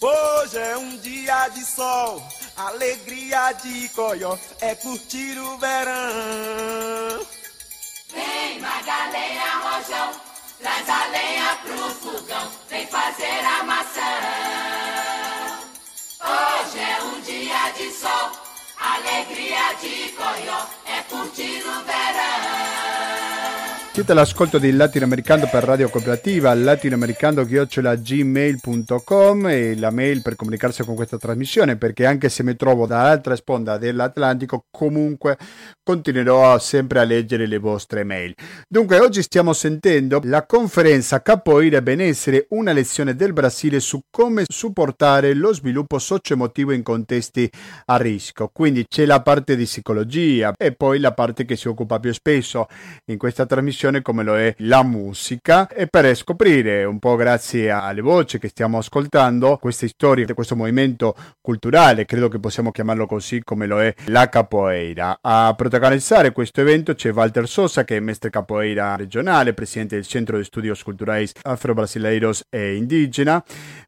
Hoje 0.00 0.56
é 0.56 0.78
um 0.78 0.96
dia 0.98 1.48
de 1.48 1.64
sol, 1.64 2.22
alegria 2.56 3.50
de 3.54 3.88
coió, 3.88 4.38
é 4.60 4.76
curtir 4.76 5.36
o 5.36 5.58
verão. 5.58 7.26
Vem 8.12 8.60
Magalenha 8.60 9.58
Rojão, 9.64 10.12
Traz 10.60 10.88
a 10.88 11.06
lenha 11.06 11.58
pro 11.64 11.88
fogão, 11.94 12.52
vem 12.68 12.86
fazer 12.86 13.44
a 13.46 13.64
maçã. 13.64 14.00
Hoje 16.22 16.78
é 16.78 17.02
um 17.02 17.20
dia 17.22 17.70
de 17.70 17.90
sol, 17.94 18.30
alegria 19.00 19.72
de 19.80 20.12
coió, 20.12 20.66
é 20.86 21.02
curtir 21.08 21.62
o 21.66 21.84
verão. 21.84 22.89
Siete 23.92 24.12
all'ascolto 24.12 24.58
di 24.58 24.70
Latinoamericano 24.70 25.48
per 25.50 25.64
Radio 25.64 25.88
Cooperativa, 25.88 26.54
latinoamericano-gmail.com 26.54 29.48
e 29.48 29.76
la 29.76 29.90
mail 29.90 30.22
per 30.22 30.36
comunicarsi 30.36 30.84
con 30.84 30.94
questa 30.94 31.18
trasmissione 31.18 31.76
perché 31.76 32.06
anche 32.06 32.28
se 32.28 32.44
mi 32.44 32.54
trovo 32.54 32.86
dall'altra 32.86 33.34
sponda 33.34 33.78
dell'Atlantico 33.78 34.66
comunque 34.70 35.36
continuerò 35.82 36.56
sempre 36.60 37.00
a 37.00 37.02
leggere 37.02 37.46
le 37.46 37.58
vostre 37.58 38.04
mail. 38.04 38.32
Dunque 38.68 39.00
oggi 39.00 39.22
stiamo 39.22 39.52
sentendo 39.52 40.20
la 40.22 40.46
conferenza 40.46 41.20
Capoeira 41.20 41.82
Benessere, 41.82 42.46
una 42.50 42.70
lezione 42.70 43.16
del 43.16 43.32
Brasile 43.32 43.80
su 43.80 44.02
come 44.08 44.44
supportare 44.46 45.34
lo 45.34 45.52
sviluppo 45.52 45.98
socio-emotivo 45.98 46.70
in 46.70 46.84
contesti 46.84 47.50
a 47.86 47.96
rischio. 47.96 48.50
Quindi 48.52 48.86
c'è 48.86 49.04
la 49.04 49.20
parte 49.20 49.56
di 49.56 49.64
psicologia 49.64 50.52
e 50.56 50.76
poi 50.76 51.00
la 51.00 51.12
parte 51.12 51.44
che 51.44 51.56
si 51.56 51.66
occupa 51.66 51.98
più 51.98 52.12
spesso 52.12 52.68
in 53.06 53.18
questa 53.18 53.46
trasmissione 53.46 53.78
passione 53.90 54.02
come 54.02 54.22
lo 54.22 54.38
è 54.38 54.54
la 54.58 54.82
musica. 54.82 55.68
E 55.68 55.86
per 55.88 56.14
scoprire 56.14 56.84
un 56.84 56.98
po' 56.98 57.16
grazie 57.16 57.70
alle 57.70 58.00
voci 58.00 58.38
che 58.38 58.48
stiamo 58.48 58.78
ascoltando 58.78 59.56
queste 59.56 59.88
storie 59.88 60.24
di 60.24 60.32
questo 60.32 60.56
movimento 60.56 61.14
culturale, 61.40 62.06
credo 62.06 62.28
che 62.28 62.38
possiamo 62.38 62.70
chiamarlo 62.70 63.06
così 63.06 63.42
come 63.42 63.66
lo 63.66 63.80
è 63.80 63.92
la 64.06 64.28
capoeira. 64.28 65.18
A 65.20 65.52
protagonizzare 65.56 66.32
questo 66.32 66.60
evento 66.60 66.94
c'è 66.94 67.12
Walter 67.12 67.48
Sosa 67.48 67.84
che 67.84 67.96
è 67.96 68.00
mestre 68.00 68.30
capoeira 68.30 68.94
regionale, 68.96 69.54
presidente 69.54 69.96
del 69.96 70.06
Centro 70.06 70.36
di 70.36 70.44
Studios 70.44 70.82
Culturais 70.82 71.32
Afro-Brasileiros 71.42 72.44
e 72.48 72.76
Indigena, 72.76 73.42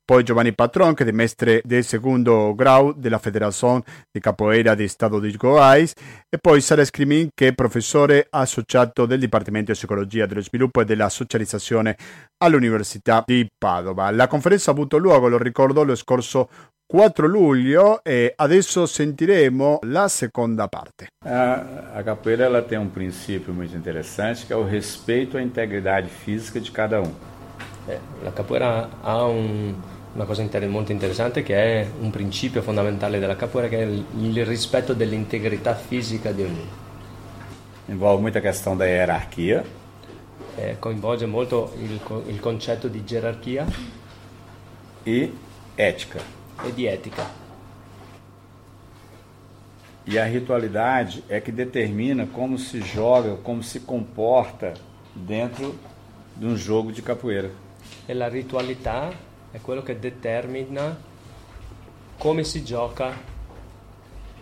poi 0.05 0.25
Giovanni 0.25 0.53
Patron 0.55 0.95
che 0.95 1.05
è 1.05 1.11
mestre 1.13 1.63
del 1.65 1.85
secondo 1.85 2.55
grau 2.55 2.93
della 2.93 3.19
Federazione 3.19 3.83
di 4.11 4.21
Capoeira 4.21 4.75
di 4.75 4.89
Stato 4.89 5.21
di 5.21 5.35
Goiás. 5.37 5.93
E 6.29 6.39
poi 6.39 6.61
Sara 6.61 6.85
Scrimin 6.85 7.29
che 7.35 7.49
è 7.49 7.55
professore 7.55 8.27
associato 8.31 9.07
del 9.07 9.21
Dipartimento 9.21 9.73
di 9.73 9.79
Psicologia 9.83 10.27
dello 10.27 10.41
Sviluppo 10.41 10.81
e 10.81 10.85
della 10.85 11.09
Socializzazione 11.09 11.97
all'Università 12.39 13.25
di 13.27 13.49
Padova. 13.59 14.11
La 14.13 14.29
conferenza 14.29 14.71
ha 14.71 14.75
avuto 14.75 14.97
luogo, 14.97 15.29
lo 15.29 15.39
ricordo, 15.39 15.83
lo 15.83 15.97
scorso 15.97 16.49
4 16.87 17.27
luglio 17.27 18.05
e 18.05 18.33
adesso 18.37 18.87
sentiremo 18.87 19.81
la 19.85 20.07
seconda 20.07 20.69
parte. 20.69 21.09
A, 21.25 21.95
a 21.95 22.03
capoeira 22.05 22.45
ela 22.45 22.63
tem 22.63 22.79
um 22.79 22.89
princípio 22.89 23.53
muito 23.53 23.75
interessante 23.75 24.47
que 24.47 24.53
é 24.53 24.57
o 24.57 24.65
respeito 24.65 25.37
à 25.37 25.43
integridade 25.43 26.09
física 26.09 26.61
de 26.61 26.71
cada 26.71 27.01
um. 27.01 27.13
É, 27.89 27.99
a 28.25 28.31
capoeira 28.31 28.89
ha 29.03 29.25
un, 29.25 29.75
una 30.15 30.25
cosa 30.25 30.43
inter- 30.43 30.69
molto 30.69 30.93
interessante 30.93 31.43
che 31.43 31.55
è 31.55 31.91
un 32.01 32.11
principio 32.11 32.63
fondamentale 32.63 33.19
della 33.19 33.35
capoeira 33.35 33.69
che 33.69 33.79
è 33.79 33.85
il, 33.85 34.05
il 34.21 34.47
rispetto 34.47 34.93
dell'integrità 34.93 35.75
fisica 35.75 36.31
di 36.31 36.43
ognuno. 36.43 36.82
Envolve 37.93 38.23
muita 38.23 38.41
questão 38.41 38.75
da 38.75 38.87
hierarquia, 38.87 39.65
Eh, 40.57 40.77
coinvolge 40.81 41.27
molto 41.27 41.73
il, 41.77 41.99
co- 42.03 42.25
il 42.27 42.39
concetto 42.41 42.89
di 42.89 43.05
gerarchia 43.05 43.67
e 45.05 45.31
ética. 45.77 46.21
e 46.65 46.73
di 46.73 46.87
etica. 46.87 47.25
E 50.07 50.19
a 50.19 50.25
ritualidade 50.25 51.23
é 51.29 51.39
que 51.41 51.53
determina 51.53 52.27
como 52.27 52.59
se 52.59 52.81
joga, 52.81 53.37
como 53.43 53.63
se 53.63 53.81
comporta 53.81 54.73
dentro 55.15 55.75
de 56.37 56.47
um 56.47 56.57
jogo 56.57 56.93
de 56.93 57.03
capoeira. 57.03 57.51
E 58.07 58.15
la 58.15 58.29
ritualità 58.29 59.11
è 59.53 59.61
quello 59.61 59.83
che 59.83 59.99
determina 59.99 60.99
come 62.19 62.43
si 62.45 62.63
gioca 62.65 63.13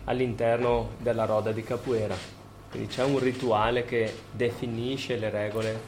all'interno 0.05 0.91
della 0.99 1.25
roda 1.25 1.51
di 1.53 1.63
capoeira. 1.63 2.17
Quindi 2.71 2.89
c'è 2.89 3.05
un 3.05 3.19
rituale 3.19 3.85
che 3.85 4.15
definisce 4.31 5.17
le 5.17 5.31
regole 5.31 5.81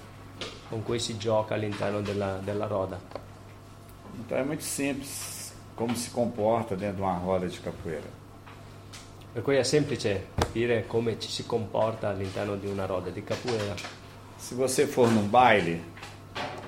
con 0.69 0.83
cui 0.83 0.99
si 0.99 1.17
gioca 1.17 1.55
all'interno 1.55 2.01
della, 2.01 2.39
della 2.43 2.67
roda. 2.67 2.99
Então 4.19 4.39
é 4.39 4.45
muito 4.45 4.65
simples 4.65 5.55
como 5.75 5.95
se 5.95 6.11
comporta 6.11 6.75
dentro 6.75 6.97
de 6.97 7.03
uma 7.03 7.19
roda 7.19 7.47
de 7.47 7.59
capoeira. 7.61 8.21
Per 9.33 9.43
cui 9.43 9.57
è 9.57 9.63
semplice 9.63 10.27
capire 10.35 10.87
come 10.87 11.19
ci 11.19 11.29
si 11.29 11.47
comporta 11.47 12.09
all'interno 12.09 12.57
di 12.57 12.67
una 12.67 12.85
roda 12.85 13.11
di 13.11 13.23
capoeira. 13.23 13.75
Se 14.37 14.55
você 14.55 14.87
for 14.87 15.09
num 15.09 15.31
baile, 15.31 15.91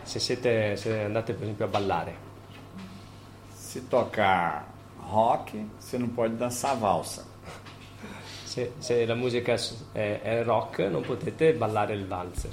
Se, 0.04 0.18
siete, 0.20 0.76
se 0.76 1.02
andate 1.02 1.32
per 1.32 1.44
esempio 1.44 1.64
a 1.64 1.68
ballare, 1.68 2.14
se 3.48 3.80
tocar 3.88 4.66
rock, 4.98 5.66
você 5.78 5.96
não 5.96 6.08
pode 6.08 6.34
dançar 6.34 6.76
valsa. 6.76 7.24
Se, 8.54 8.72
se 8.78 9.04
la 9.04 9.14
musica 9.16 9.56
è, 9.90 10.20
è 10.22 10.44
rock 10.44 10.78
non 10.88 11.02
potete 11.02 11.52
ballare 11.54 11.94
il 11.94 12.06
valzer. 12.06 12.52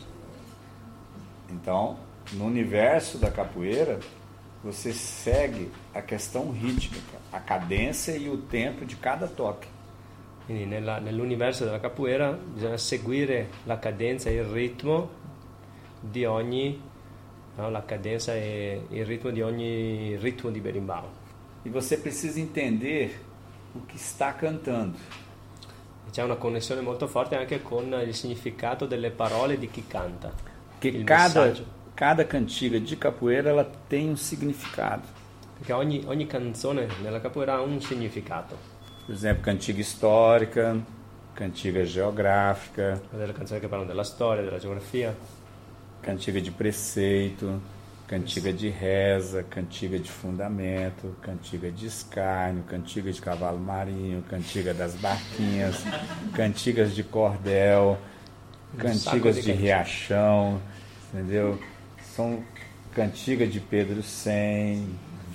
Então, 1.50 1.96
no 2.34 2.46
universo 2.46 3.20
da 3.20 3.30
capoeira, 3.30 4.00
você 4.64 4.94
segue 4.94 5.70
a 5.94 6.02
questão 6.02 6.52
rítmica, 6.52 7.20
a 7.32 7.40
cadência 7.40 8.14
e 8.16 8.28
o 8.30 8.38
tempo 8.38 8.84
de 8.84 8.96
cada 8.96 9.28
toque. 9.28 9.68
Quindi 10.46 10.66
nella- 10.66 11.00
nell'universo 11.00 11.66
della 11.66 11.80
capoeira 11.80 12.32
bisogna 12.32 12.78
seguire 12.78 13.50
la 13.66 13.78
cadenza 13.78 14.30
e 14.30 14.36
il 14.36 14.46
ritmo 14.46 15.08
di 16.00 16.26
ogni 16.26 16.82
no, 17.58 17.70
la 17.70 17.84
cadenza 17.86 18.34
e 18.34 18.88
il 18.90 19.06
ritmo 19.06 19.30
di 19.30 19.42
ogni 19.44 20.16
ritmo 20.18 20.50
di 20.50 20.60
berimbau. 20.60 21.08
E 21.64 21.70
você 21.70 21.96
precisa 21.96 22.40
entender 22.40 23.22
o 23.76 23.82
que 23.86 23.98
está 23.98 24.34
cantando. 24.34 24.98
C'è 26.12 26.22
una 26.24 26.36
connessione 26.36 26.82
molto 26.82 27.08
forte 27.08 27.38
anche 27.38 27.62
con 27.62 27.94
il 28.06 28.14
significato 28.14 28.86
delle 28.86 29.12
parole 29.12 29.58
di 29.58 29.70
chi 29.72 29.88
canta. 29.88 30.34
Il 30.80 31.06
cada, 31.06 31.46
messaggio. 31.46 31.66
cada 31.94 32.26
cantiga 32.28 32.80
de 32.80 32.98
capoeira 32.98 33.50
ela 33.50 33.70
tem 33.88 34.10
um 34.10 34.16
significado. 34.16 35.04
Perché 35.58 35.72
ogni, 35.72 36.04
ogni 36.08 36.28
canzone 36.28 36.88
nella 37.02 37.22
capoeira 37.22 37.56
ha 37.56 37.62
un 37.62 37.80
significato. 37.80 38.58
Por 39.06 39.16
exemplo, 39.16 39.44
cantiga 39.44 39.80
histórica, 39.80 40.76
cantiga 41.34 41.84
geográfica, 41.84 43.00
Delle 43.10 43.32
canzoni 43.32 43.62
che 43.62 43.68
parlano 43.68 43.90
della 43.90 44.04
storia, 44.04 44.44
della 44.44 44.60
geografia, 44.60 45.16
cantiga 46.02 46.42
de 46.42 46.52
preceito, 46.52 47.62
cantiga 48.12 48.52
de 48.52 48.68
reza, 48.68 49.42
cantiga 49.42 49.98
de 49.98 50.12
fundamento, 50.12 51.16
cantiga 51.22 51.72
de 51.72 51.86
escárnio, 51.86 52.62
cantiga 52.64 53.10
de 53.10 53.22
cavalo 53.22 53.58
marinho, 53.58 54.22
cantiga 54.24 54.74
das 54.74 54.96
barquinhas, 54.96 55.78
cantigas 56.34 56.94
de 56.94 57.04
cordel, 57.04 57.98
cantigas 58.78 59.36
de 59.36 59.44
de 59.44 59.52
riachão, 59.54 60.62
entendeu? 61.14 61.58
São 62.14 62.44
cantiga 62.94 63.48
de 63.48 63.62
Pedro 63.62 64.04
Sem, 64.04 64.90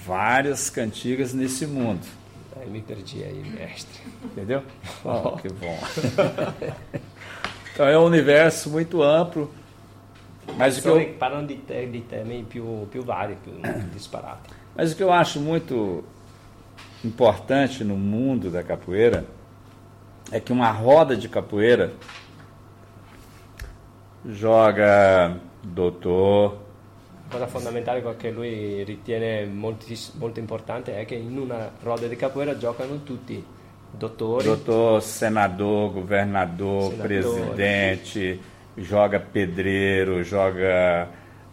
várias 0.04 0.68
cantigas 0.68 1.32
nesse 1.32 1.66
mundo, 1.66 2.06
eh, 2.60 2.66
mi 2.66 2.82
perdi 2.82 3.24
aí, 3.24 3.42
mestre. 3.58 4.02
entendeu? 4.22 4.62
Oh, 5.02 5.38
que 5.38 5.48
bom. 5.48 5.78
Então 7.72 7.86
é 7.86 7.98
um 7.98 8.04
universo 8.04 8.70
muito 8.70 9.02
amplo, 9.02 9.52
mas 10.56 10.78
o 10.78 10.82
que 10.82 10.88
eu, 10.88 11.14
parlano 11.18 11.46
di, 11.46 11.56
te- 11.56 11.90
di 11.90 12.00
temi 12.06 12.44
più, 12.48 12.86
più 12.88 13.02
vari, 13.02 13.36
più 13.42 13.52
disparati. 13.92 14.50
Mas 14.74 14.92
o 14.92 14.96
que 14.96 15.02
eu 15.02 15.12
acho 15.12 15.40
muito 15.40 16.04
importante 17.04 17.82
no 17.84 17.96
mundo 17.96 18.50
da 18.50 18.62
capoeira 18.62 19.24
é 20.30 20.40
que 20.40 20.52
uma 20.52 20.70
roda 20.70 21.16
de 21.16 21.28
capoeira 21.28 21.92
joga 24.24 25.38
doutor, 25.62 26.64
La 27.28 27.38
cosa 27.38 27.46
fondamentale 27.48 28.04
che 28.16 28.30
lui 28.30 28.84
ritiene 28.84 29.46
moltis- 29.46 30.12
molto 30.14 30.38
importante 30.38 30.96
è 30.96 31.04
che 31.04 31.16
in 31.16 31.36
una 31.36 31.70
roda 31.82 32.06
di 32.06 32.14
capoeira 32.14 32.56
giocano 32.56 33.02
tutti 33.02 33.44
dottori, 33.90 34.44
doutor, 34.44 35.02
senador, 35.02 35.92
governador, 35.92 36.90
Senador. 36.90 37.06
presidente, 37.06 38.38
joga 38.76 39.18
pedreiro, 39.20 40.22
joga 40.22 41.08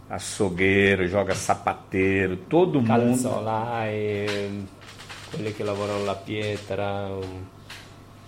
açougueiro, 0.08 1.06
joga 1.06 1.34
sapateiro, 1.34 2.36
todo 2.48 2.80
mundo. 2.80 2.88
calzolai, 2.88 4.26
ehm, 4.26 4.66
quelli 5.30 5.52
che 5.54 5.64
lavorano 5.64 6.04
la 6.04 6.14
pietra, 6.14 7.08
um, 7.08 7.46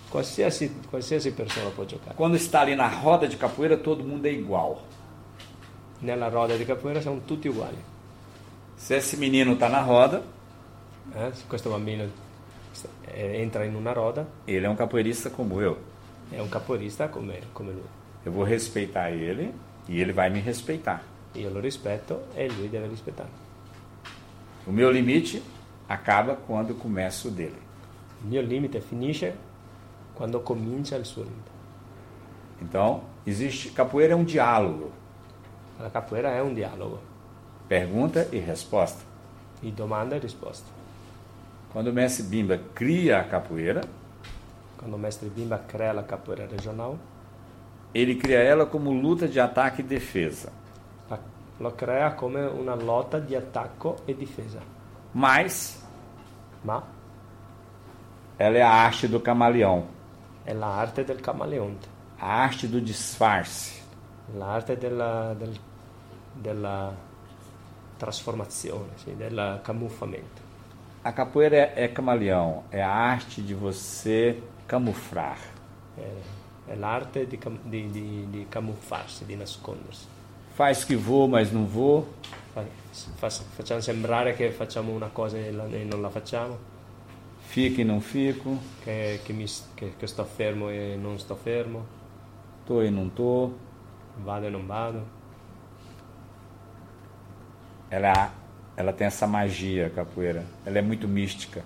qualsiasi, 0.09 0.81
qualsiasi 0.89 1.33
persona 1.33 1.71
può 1.71 1.85
giocare. 1.85 2.15
Quando 2.17 2.37
está 2.37 2.61
ali 2.61 2.75
na 2.75 2.89
roda 2.89 3.27
de 3.27 3.37
capoeira, 3.37 3.77
todo 3.77 4.03
mundo 4.03 4.27
é 4.27 4.33
igual. 4.33 4.81
Nella 6.01 6.29
roda 6.29 6.57
di 6.57 6.65
capoeira 6.65 7.01
siamo 7.01 7.21
tutti 7.25 7.49
uguali. 7.49 7.79
Se 8.77 8.97
esse 8.97 9.17
menino 9.17 9.53
está 9.53 9.69
na 9.69 9.81
roda, 9.81 10.23
eh? 11.15 11.31
Se 11.33 11.45
questo 11.47 11.71
bambino 11.71 12.05
eh, 13.05 13.41
entra 13.41 13.65
in 13.65 13.75
una 13.75 13.93
roda, 13.93 14.27
ele 14.47 14.67
é 14.67 14.69
um 14.69 14.77
capoeirista 14.77 15.31
como 15.31 15.61
eu. 15.61 15.77
è 16.31 16.41
un 16.41 16.49
capoeirista 16.49 17.09
come 17.09 17.41
lui. 17.55 17.96
Eu 18.27 18.33
vou 18.33 18.43
respeitar 18.45 19.13
ele 19.13 19.55
e 19.89 20.01
ele 20.01 20.13
vai 20.13 20.29
me 20.29 20.41
respeitar. 20.41 21.01
Io 21.37 21.49
lo 21.49 21.61
rispetto 21.61 22.19
e 22.35 22.49
lui 22.49 22.69
deve 22.69 22.89
rispettare. 22.89 23.29
O 24.67 24.73
meu 24.73 24.91
limite 24.91 25.41
acaba 25.89 26.35
quando 26.35 26.75
começa 26.75 27.29
o 27.29 27.31
dele. 27.31 27.63
Il 28.23 28.29
mio 28.29 28.43
limite 28.43 28.81
finisce 28.81 29.33
quando 30.17 30.41
comincia 30.41 30.97
il 30.97 31.05
suo 31.05 31.23
limite. 31.23 31.51
Então, 32.61 33.03
existe 33.25 33.71
capoeira 33.71 34.15
é 34.15 34.17
um 34.17 34.25
diálogo, 34.25 34.91
La 35.79 35.91
capoeira 35.91 36.31
è 36.31 36.41
un 36.43 36.53
dialogo 36.55 36.99
pergunta 37.69 38.27
e 38.33 38.41
resposta. 38.41 39.05
di 39.61 39.71
domanda 39.71 40.17
e 40.17 40.19
risposta. 40.19 40.67
Quando 41.71 41.91
o 41.91 41.93
mestre 41.93 42.25
Bimba 42.25 42.59
cria 42.75 43.21
a 43.21 43.25
capoeira, 43.25 43.83
Quando 44.79 44.99
Mestre 44.99 45.29
Bimba 45.29 45.59
crea 45.59 45.93
la 45.93 46.03
capoeira 46.03 46.47
regional, 46.47 46.99
ele 48.01 48.15
cria 48.17 48.39
ela 48.41 48.67
como 48.67 48.93
luta 48.93 49.27
de 49.29 49.39
ataque 49.41 49.81
e 49.83 49.85
defesa. 49.85 50.51
la- 51.09 51.19
lo 51.59 51.71
crea 51.73 52.13
come 52.15 52.43
una 52.45 52.75
lotta 52.75 53.19
di 53.19 53.35
attacco 53.35 53.97
e 54.07 54.15
difesa. 54.15 54.61
Mas 55.13 55.83
Ma 56.63 56.83
ela 58.39 58.59
é 58.59 58.63
a 58.63 58.71
arte 58.71 59.09
do 59.09 59.21
camaleão, 59.21 59.87
è 60.45 60.53
l'arte 60.53 61.05
del 61.05 61.21
camaleonte, 61.21 61.89
a 62.19 62.43
arte 62.43 62.69
do 62.69 62.81
disfarce. 62.81 63.81
l'arte 64.35 64.77
della, 64.77 65.33
del- 65.35 65.59
della 66.35 66.93
trasformazione, 67.97 68.91
sì, 68.97 69.17
del 69.17 69.61
camuffamento. 69.63 70.43
A 71.03 71.13
capoeira 71.13 71.57
é, 71.57 71.85
é 71.85 71.89
camaleão, 71.89 72.65
é 72.71 72.83
a 72.83 72.91
arte 72.91 73.41
de 73.41 73.55
você 73.55 74.43
camuflar. 74.67 75.39
È, 75.97 76.03
è 76.67 76.75
l'arte 76.75 77.27
di, 77.27 77.39
cam- 77.39 77.59
di- 77.63 77.91
di- 77.91 78.27
di 78.31 78.47
camuffarsi, 78.49 79.25
di 79.25 79.37
nascondersi. 79.37 80.07
Faz 80.55 80.85
que 80.85 80.97
vou, 80.97 81.29
mas 81.29 81.51
não 81.53 81.67
vou. 81.67 82.07
Fa- 82.53 82.65
fa- 83.17 83.31
facciamo 83.31 83.81
sembrare 83.81 84.35
che 84.35 84.51
facciamo 84.51 84.93
una 84.93 85.09
cosa 85.09 85.37
e, 85.39 85.53
la- 85.53 85.67
e 85.69 85.85
non 85.85 86.01
la 86.01 86.11
facciamo, 86.11 86.59
Fica 87.49 87.81
e 87.81 87.85
não 87.85 88.01
fico, 88.01 88.59
che, 88.83 89.21
che 89.25 89.33
mi 89.33 89.47
che- 89.75 89.95
che 89.97 90.07
sto 90.07 90.25
fermo 90.25 90.69
e 90.71 90.97
non 90.97 91.19
sto 91.19 91.37
fermo, 91.37 91.87
tô 92.67 92.83
e 92.83 92.91
não 92.91 93.09
tô. 93.09 93.53
vado 94.25 94.47
e 94.47 94.51
non 94.51 94.67
vado. 94.67 95.07
Ela, 97.91 98.33
ela 98.77 98.93
tem 98.93 99.07
essa 99.07 99.27
magia, 99.27 99.91
capoeira. 99.91 100.45
Ela 100.65 100.79
é 100.79 100.83
muito 100.83 101.07
mística, 101.09 101.63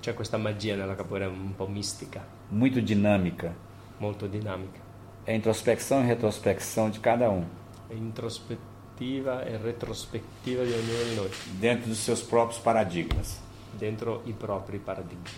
C'è 0.00 0.14
questa 0.14 0.38
magia 0.38 0.74
nella 0.76 0.94
capoeira 0.94 1.28
un 1.28 1.54
po' 1.54 1.66
mistica, 1.68 2.24
muito 2.50 2.80
dinâmica. 2.80 3.54
Molto 3.98 4.28
dinamica. 4.28 4.80
É 5.26 5.34
introspecção 5.34 6.02
e 6.02 6.06
retrospecção 6.06 6.90
de 6.90 7.00
cada 7.00 7.30
um. 7.30 7.44
È 7.88 7.94
introspe- 7.94 8.58
prospettiva 8.96 9.44
e 9.44 9.56
retrospettiva 9.58 10.64
di 10.64 10.72
ognuno 10.72 11.04
di 11.04 11.14
noi, 11.14 11.30
dentro 11.58 11.88
dos 11.88 11.98
seus 11.98 12.22
próprios 12.22 12.58
paradigmas. 12.60 13.44
dentro 13.78 14.22
i 14.24 14.32
propri 14.32 14.78
paradigmi. 14.78 15.28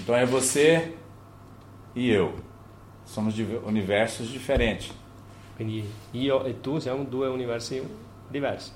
Então 0.00 0.16
é 0.16 0.26
você 0.26 0.96
e 1.94 2.10
eu. 2.10 2.34
Somos 3.04 3.34
de 3.34 3.44
universos 3.64 4.28
diferentes, 4.28 4.90
Quindi 5.56 5.84
io 6.12 6.44
e 6.48 6.54
tu 6.54 6.80
siamo 6.80 7.04
due 7.04 7.28
universi 7.28 7.86
diversi, 8.30 8.72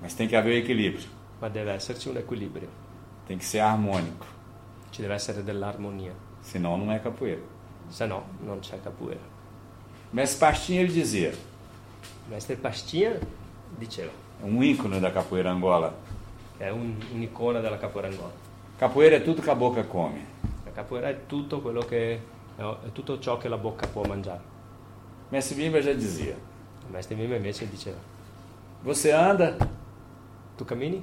mas 0.00 0.14
tem 0.14 0.28
que 0.28 0.36
haver 0.36 0.58
equilíbrio, 0.58 1.08
ma 1.40 1.48
deve 1.48 1.74
esserci 1.74 2.08
un 2.08 2.16
equilibrio, 2.16 2.68
tem 3.26 3.38
que 3.38 3.44
ser 3.44 3.60
harmônico, 3.60 4.26
ci 4.92 5.00
deve 5.02 5.14
essere 5.14 5.42
dell'armonia, 5.42 6.14
senão 6.42 6.76
não 6.76 6.92
é 6.92 7.00
capoeira. 7.00 7.42
Se 7.88 8.06
no 8.06 8.22
non 8.44 8.60
c'è 8.60 8.80
capoeira. 8.80 9.20
Mestre 10.10 10.38
Pastinha 10.38 10.80
ele 10.80 10.92
dizia, 10.92 11.32
Mestre 12.28 12.56
Pastinha 12.56 13.18
diceva, 13.78 14.10
é 14.40 14.44
um 14.46 14.62
ícone 14.62 15.00
da 15.00 15.10
capoeira 15.10 15.50
Angola, 15.50 15.92
che 16.56 16.64
è 16.64 16.70
un- 16.70 16.96
un'icona 17.12 17.60
della 17.60 17.78
capoeira 17.78 18.08
angola. 18.08 18.32
capoeira 18.78 19.16
é 19.16 19.20
tudo 19.20 19.42
que 19.42 19.50
a 19.50 19.54
boca 19.54 19.84
come. 19.84 20.24
La 20.64 20.70
capoeira 20.72 21.08
è 21.08 21.26
tutto 21.26 21.60
quello 21.60 21.80
che 21.82 22.20
è 22.56 22.92
tutto 22.92 23.18
ciò 23.18 23.36
che 23.38 23.48
la 23.48 23.56
bocca 23.58 23.86
può 23.86 24.04
mangiare. 24.04 24.40
Mestre 25.30 25.56
Bimba 25.56 25.80
já 25.80 25.92
dizia, 25.92 26.36
Mestre 26.90 27.16
Mima 27.16 27.34
invece 27.36 27.68
diceva, 27.68 27.98
você 28.84 29.10
anda, 29.12 29.56
tu 30.56 30.64
cammini? 30.64 31.02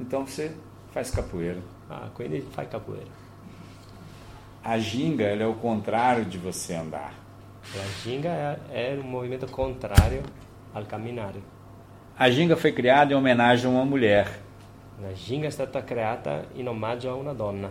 então 0.00 0.26
você 0.26 0.52
faz 0.92 1.10
capoeira. 1.10 1.60
Ah, 1.88 2.08
quindi 2.12 2.40
fai 2.40 2.66
capoeira. 2.68 3.06
A 4.68 4.78
ginga 4.78 5.22
ela 5.24 5.44
é 5.44 5.46
o 5.46 5.54
contrário 5.54 6.24
de 6.24 6.38
você 6.38 6.74
andar. 6.74 7.12
La 7.74 7.84
ginga 8.02 8.58
è 8.68 8.96
un 9.00 9.08
movimento 9.08 9.46
contrario 9.46 10.22
al 10.74 10.86
camminare. 10.86 11.40
A 12.16 12.28
ginga 12.30 12.56
foi 12.56 12.72
criada 12.72 13.12
em 13.12 13.16
homenagem 13.16 13.66
a 13.66 13.74
uma 13.74 13.84
mulher, 13.84 14.26
La 15.00 15.12
ginga 15.12 15.50
stata 15.50 15.82
creata 15.84 16.46
in 16.54 16.66
omaggio 16.68 17.10
a 17.10 17.14
una 17.14 17.32
donna, 17.34 17.70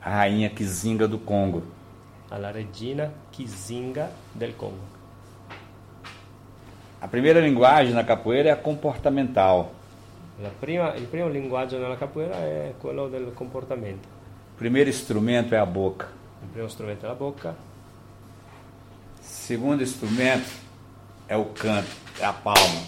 a 0.00 0.10
rainha 0.10 0.50
Kizinga 0.50 1.06
do 1.06 1.18
Congo. 1.20 1.62
alla 2.30 2.50
regina 2.50 3.10
Kizinga 3.30 4.10
del 4.34 4.54
Congo. 4.56 4.92
A 7.00 7.06
primeira 7.08 7.40
linguagem 7.40 7.94
na 7.94 8.02
capoeira 8.04 8.48
é 8.48 8.52
a 8.52 8.56
comportamental. 8.56 9.70
La 10.42 10.50
prima- 10.60 10.94
il 10.96 11.06
primo 11.06 11.28
linguaggio 11.28 11.78
nella 11.78 11.96
capoeira 11.96 12.34
è 12.36 12.74
quello 12.80 13.08
del 13.08 13.32
comportamento. 13.34 14.08
O 14.54 14.56
primeiro 14.56 14.88
instrumento 14.90 15.54
é 15.54 15.58
a 15.58 15.66
boca. 15.66 16.08
Il 16.42 16.48
primo 16.52 16.68
strumento 16.68 17.04
è 17.06 17.08
la 17.08 17.14
bocca, 17.14 17.50
O 17.50 19.22
segundo 19.22 19.82
instrumento 19.82 20.48
é 21.26 21.36
o 21.36 21.46
canto, 21.46 21.88
é 22.20 22.24
a 22.24 22.32
palma. 22.32 22.82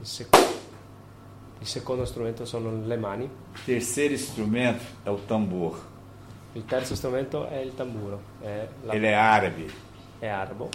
il, 0.00 0.06
sec- 0.06 0.36
il 1.60 1.66
secondo 1.66 2.04
strumento 2.04 2.44
sono 2.46 2.84
le 2.86 2.96
mani, 2.96 3.24
O 3.26 3.58
terceiro 3.64 4.14
instrumento 4.14 4.82
é 5.04 5.10
o 5.10 5.16
tambor. 5.18 5.78
il 6.54 6.64
terzo 6.64 6.94
strumento 6.96 7.46
è 7.46 7.58
il 7.60 7.74
tamburo, 7.74 8.20
è, 8.42 8.66
la- 8.84 8.94
Ele 8.94 9.06
é 9.06 9.14
árabe. 9.14 9.66
è 10.20 10.26
arbo. 10.28 10.68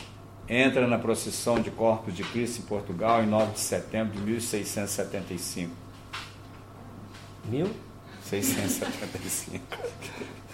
Entra 0.47 0.85
na 0.87 0.99
procissão 0.99 1.59
de 1.61 1.69
Corpus 1.71 2.13
de 2.13 2.23
Cristo 2.23 2.61
em 2.61 2.65
Portugal 2.65 3.23
em 3.23 3.27
9 3.27 3.53
de 3.53 3.59
setembro 3.59 4.17
de 4.17 4.21
1675. 4.25 5.71
Mil? 7.49 7.67
675. 8.41 9.61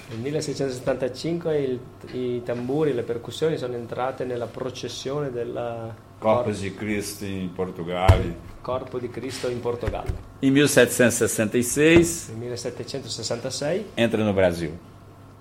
Nel 0.10 0.20
1675 0.20 1.58
il- 1.60 1.80
i 2.14 2.42
tamburi, 2.44 2.94
le 2.94 3.04
percussioni 3.04 3.58
sono 3.58 3.76
entrate 3.76 4.26
nella 4.26 4.48
processione 4.48 5.30
del 5.32 5.94
Corpus 6.18 6.62
de 6.62 6.74
Cristo 6.74 7.26
em 7.26 7.48
Portugal. 7.50 8.36
Corpo 8.62 8.98
di 9.00 9.10
Cristo 9.10 9.48
in 9.50 9.60
Portogallo. 9.60 10.12
Em 10.40 10.52
1766 10.52 12.28
Nel 12.30 12.38
1766 12.38 13.86
entra 13.94 14.24
no 14.24 14.34
Brasil. 14.34 14.78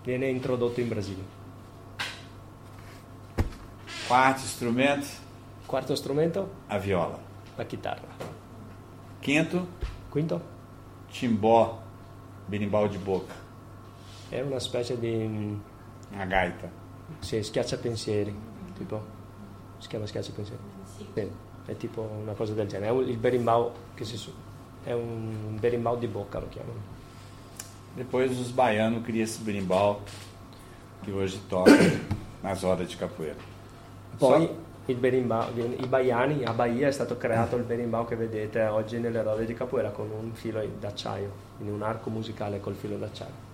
viene 0.04 0.28
introdotto 0.28 0.80
in 0.80 0.88
Brasile. 0.88 1.36
Quarto 4.06 4.40
instrumento, 4.42 5.06
Quarto 5.66 5.94
strumento, 5.94 6.50
a 6.68 6.78
viola. 6.78 7.18
la 7.56 7.64
chitarra. 7.64 8.06
Quinto, 9.20 9.66
Quinto, 10.08 10.40
timbó, 11.10 11.82
berimbau 12.48 12.88
de 12.88 12.98
boca, 12.98 13.32
è 14.28 14.40
una 14.40 14.58
specie 14.58 14.98
di 14.98 15.58
a 16.16 16.24
gaita. 16.24 16.68
sì, 17.20 17.42
schiacciapensieri, 17.42 18.34
tipo 18.76 19.00
si 19.78 19.88
chiama 19.88 20.06
schiacciapensieri. 20.06 20.60
Sì, 21.14 21.30
è 21.66 21.76
tipo 21.76 22.00
una 22.02 22.32
cosa 22.32 22.52
del 22.54 22.66
genere, 22.66 22.90
è 22.90 22.92
un- 22.92 23.08
il 23.08 23.16
berimbau 23.18 23.70
che 23.94 24.04
si 24.04 24.16
su- 24.16 24.32
è 24.84 24.92
un 24.92 25.56
berimbau 25.60 25.98
di 25.98 26.06
bocca 26.06 26.38
lo 26.38 26.48
chiamano. 26.48 26.96
Depois 27.94 28.30
os 28.38 28.50
baianos 28.50 29.02
criam 29.04 29.22
esse 29.24 29.42
berimbau 29.42 30.00
que 31.02 31.12
hoje 31.12 31.38
toca 31.48 31.72
nas 32.42 32.62
rodas 32.62 32.88
de 32.88 32.96
capoeira. 32.96 33.34
Poi 34.18 34.46
Só- 34.46 34.54
il 34.86 34.96
berimbau, 34.96 35.48
i 35.56 35.86
baiani, 35.86 36.44
a 36.44 36.52
Bahia 36.52 36.88
è 36.88 36.92
stato 36.92 37.16
creato 37.18 37.56
il 37.56 37.64
berimbau 37.64 38.06
che 38.06 38.16
vedete 38.16 38.62
oggi 38.66 38.98
nelle 38.98 39.22
rode 39.22 39.44
di 39.44 39.52
capoeira 39.54 39.90
con 39.90 40.08
un 40.10 40.32
filo 40.32 40.64
d'acciaio, 40.80 41.30
quindi 41.58 41.74
un 41.74 41.82
arco 41.82 42.08
musicale 42.08 42.60
col 42.60 42.74
filo 42.74 42.96
d'acciaio. 42.96 43.46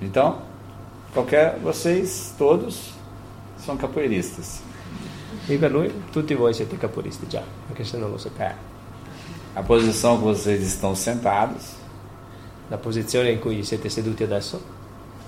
Então, 0.00 0.42
qualquer 1.12 1.58
vocês 1.60 2.34
todos 2.36 2.92
são 3.58 3.76
capoeiristas. 3.76 4.60
E 5.48 5.56
per 5.56 5.70
lui 5.70 5.90
tutti 6.12 6.34
voi 6.34 6.52
siete 6.52 6.76
caporisti 6.76 7.26
già, 7.26 7.42
anche 7.68 7.84
se 7.84 7.96
non 7.96 8.10
lo 8.10 8.18
sapete. 8.18 8.76
A 9.54 9.62
posição 9.62 10.18
que 10.18 10.24
vocês 10.24 10.62
estão 10.62 10.94
sentados 10.94 11.78
La 12.70 12.76
posizione 12.76 13.30
in 13.30 13.38
cui 13.38 13.64
siete 13.64 13.88
seduti 13.88 14.22
adesso 14.22 14.60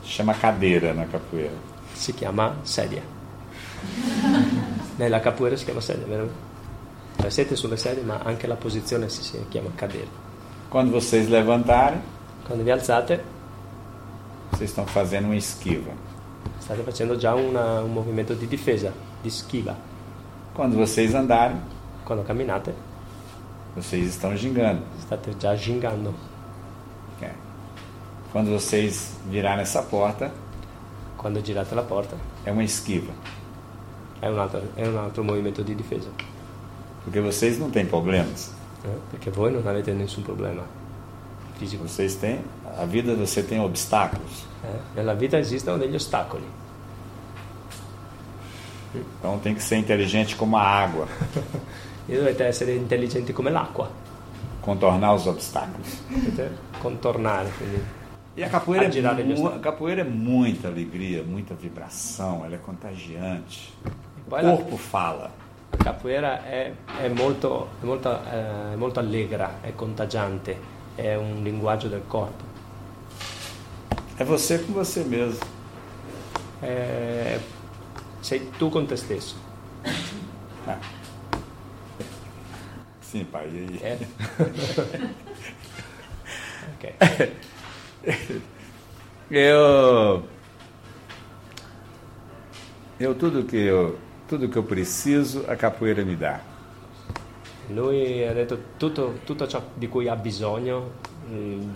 chama 0.03 0.34
cadeira 0.34 0.93
na 0.93 1.07
capoeira. 1.07 1.57
si 1.95 2.12
chiama 2.12 2.57
sedia. 2.62 3.03
Nella 4.97 5.20
capoeira 5.20 5.57
si 5.57 5.64
chiama 5.64 5.80
sedia, 5.80 6.07
vero? 6.07 6.30
Siete 7.28 7.57
sulle 7.57 7.78
sedie, 7.78 8.03
ma 8.03 8.20
anche 8.22 8.47
la 8.47 8.57
posizione 8.57 9.09
si, 9.09 9.47
chiama 9.49 9.70
cadere. 9.74 10.28
Quando 10.70 10.90
vocês 10.92 11.28
levantarem, 11.28 12.00
Quando 12.46 12.64
vi 12.64 12.70
alzate 12.70 13.20
vocês 14.52 14.70
estão 14.70 14.86
fazendo 14.86 15.24
uma 15.26 15.36
esquiva. 15.36 15.92
state 16.60 16.82
facendo 16.82 17.16
già 17.16 17.34
una- 17.34 17.80
un 17.82 17.92
movimento 17.92 18.34
di 18.34 18.46
difesa, 18.46 18.92
di 19.22 19.30
schiva. 19.30 19.76
Quando 20.54 20.76
vocês 20.76 21.14
andarem, 21.14 21.56
Quando 22.04 22.22
camminate 22.24 22.72
vocês 23.74 24.06
estão 24.08 24.36
gingando. 24.36 24.82
state 25.00 25.34
già 25.38 25.54
gingando. 25.56 26.14
É. 27.22 27.30
Quando 28.32 28.50
vocês 28.50 29.14
virarem 29.28 29.62
essa 29.62 29.82
porta, 29.82 30.30
Quando 31.16 31.40
girate 31.44 31.74
la 31.74 31.82
porta 31.82 32.16
é 32.44 32.50
uma 32.52 32.62
esquiva. 32.64 33.12
è 34.20 34.28
un 34.28 34.38
altro, 34.38 34.62
è 34.76 34.86
un 34.86 34.96
altro 34.98 35.22
movimento 35.24 35.62
di 35.62 35.74
difesa. 35.74 36.10
Porque 37.04 37.20
vocês 37.20 37.58
não 37.58 37.70
têm 37.70 37.86
problemas. 37.86 38.52
Eh? 38.85 38.99
Perché 39.11 39.31
voi 39.31 39.53
non 39.53 39.66
avete 39.66 39.93
nessun 39.93 40.22
problema 40.22 40.62
fisico. 41.61 41.87
Vocês 41.87 42.16
têm. 42.16 42.41
A 42.78 42.85
vida 42.87 43.14
você 43.14 43.43
tem 43.43 43.61
obstáculos. 43.61 44.47
eh? 44.64 44.81
Nella 44.95 45.14
vita 45.14 45.39
esistono 45.39 45.78
degli 45.78 45.95
ostacoli. 45.95 46.47
Então 48.95 49.39
tem 49.39 49.55
que 49.55 49.62
ser 49.62 49.76
inteligente 49.76 50.35
como 50.35 50.57
a 50.57 50.62
água. 50.62 51.07
E 52.09 52.16
dovete 52.16 52.43
essere 52.43 52.74
intelligenti 52.74 53.33
come 53.33 53.51
l'acqua. 53.51 53.89
Contornar 54.62 55.14
os 55.14 55.26
obstáculos. 55.28 56.03
Quindi 56.09 56.33
E 58.37 58.43
a 58.43 58.49
capoeira, 58.49 58.87
é, 58.87 59.55
a 59.55 59.59
capoeira 59.61 60.01
é 60.01 60.05
muita 60.05 60.66
alegria, 60.68 61.22
muita 61.22 61.55
vibração, 61.55 62.45
ela 62.45 62.55
é 62.55 62.59
contagiante. 62.59 63.72
O 64.26 64.31
corpo 64.31 64.76
fala. 64.76 65.31
La 65.70 65.76
capoeira 65.84 66.44
è, 66.44 66.72
è 67.00 67.08
molto, 67.08 67.70
è, 67.80 67.84
molto, 67.84 68.20
eh, 68.30 68.76
molto 68.76 69.00
allegra, 69.00 69.58
è 69.60 69.74
contagiante, 69.74 70.58
è 70.94 71.14
un 71.14 71.42
linguaggio 71.42 71.88
del 71.88 72.02
corpo. 72.06 72.48
É 74.18 74.24
você 74.24 74.58
com 74.58 74.74
você 74.74 75.02
mesmo. 75.02 75.40
Eh, 76.62 77.40
sei 78.20 78.40
tu 78.58 78.68
con 78.68 78.86
te 78.86 78.94
stesso. 78.96 79.34
Ah. 80.66 80.78
Sim, 83.00 83.24
pai. 83.24 83.48
E 83.48 83.58
aí? 83.58 83.80
eh? 83.82 83.98
ok. 86.76 86.94
Eu. 89.30 90.22
Eu 93.00 93.14
tudo 93.14 93.44
que 93.44 93.56
eu. 93.56 93.98
Tudo 94.31 94.49
que 94.49 94.57
eu 94.57 94.62
preciso, 94.62 95.45
a 95.49 95.57
capoeira 95.57 96.05
me 96.05 96.14
dá. 96.14 96.39
Lui 97.68 98.24
ha 98.24 98.33
detto 98.33 98.61
tutto, 98.78 99.18
tutto 99.24 99.49
ciò 99.49 99.61
di 99.74 99.89
cui 99.89 100.07
ha 100.07 100.14
bisogno 100.14 100.93
mm, 101.28 101.70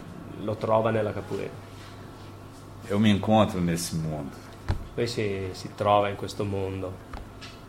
lo 0.44 0.54
trova 0.54 0.92
nella 0.92 1.12
capoeira. 1.12 1.50
Eu 2.88 3.00
me 3.00 3.10
encontro 3.10 3.58
nesse 3.58 3.96
mundo. 3.96 4.30
Lui 4.94 5.08
si, 5.08 5.48
si 5.50 5.74
trova 5.74 6.08
in 6.10 6.14
questo 6.14 6.44
mondo. 6.44 6.92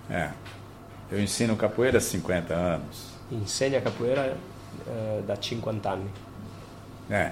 É. 0.08 0.30
Eu 1.10 1.20
ensino 1.20 1.56
capoeira 1.56 1.98
há 1.98 2.02
50 2.02 2.54
anos. 2.54 3.08
Insegna 3.32 3.82
capoeira 3.82 4.38
eh, 4.86 5.24
da 5.26 5.36
50 5.36 5.90
anni. 5.90 6.12
É. 7.10 7.32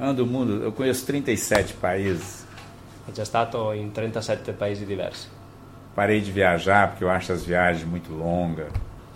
Ando 0.00 0.24
o 0.24 0.26
mundo, 0.26 0.62
eu 0.62 0.72
conheço 0.72 1.04
37 1.04 1.74
países. 1.74 2.46
È 3.06 3.10
già 3.12 3.26
stato 3.26 3.72
in 3.72 3.92
37 3.92 4.52
paesi 4.52 4.86
diversi. 4.86 5.35
Parei 5.96 6.20
de 6.20 6.30
viajar 6.30 6.88
porque 6.90 7.02
eu 7.02 7.10
acho 7.10 7.32
as 7.32 7.42
viagens 7.42 7.84
muito 7.88 8.12
longas. 8.12 8.68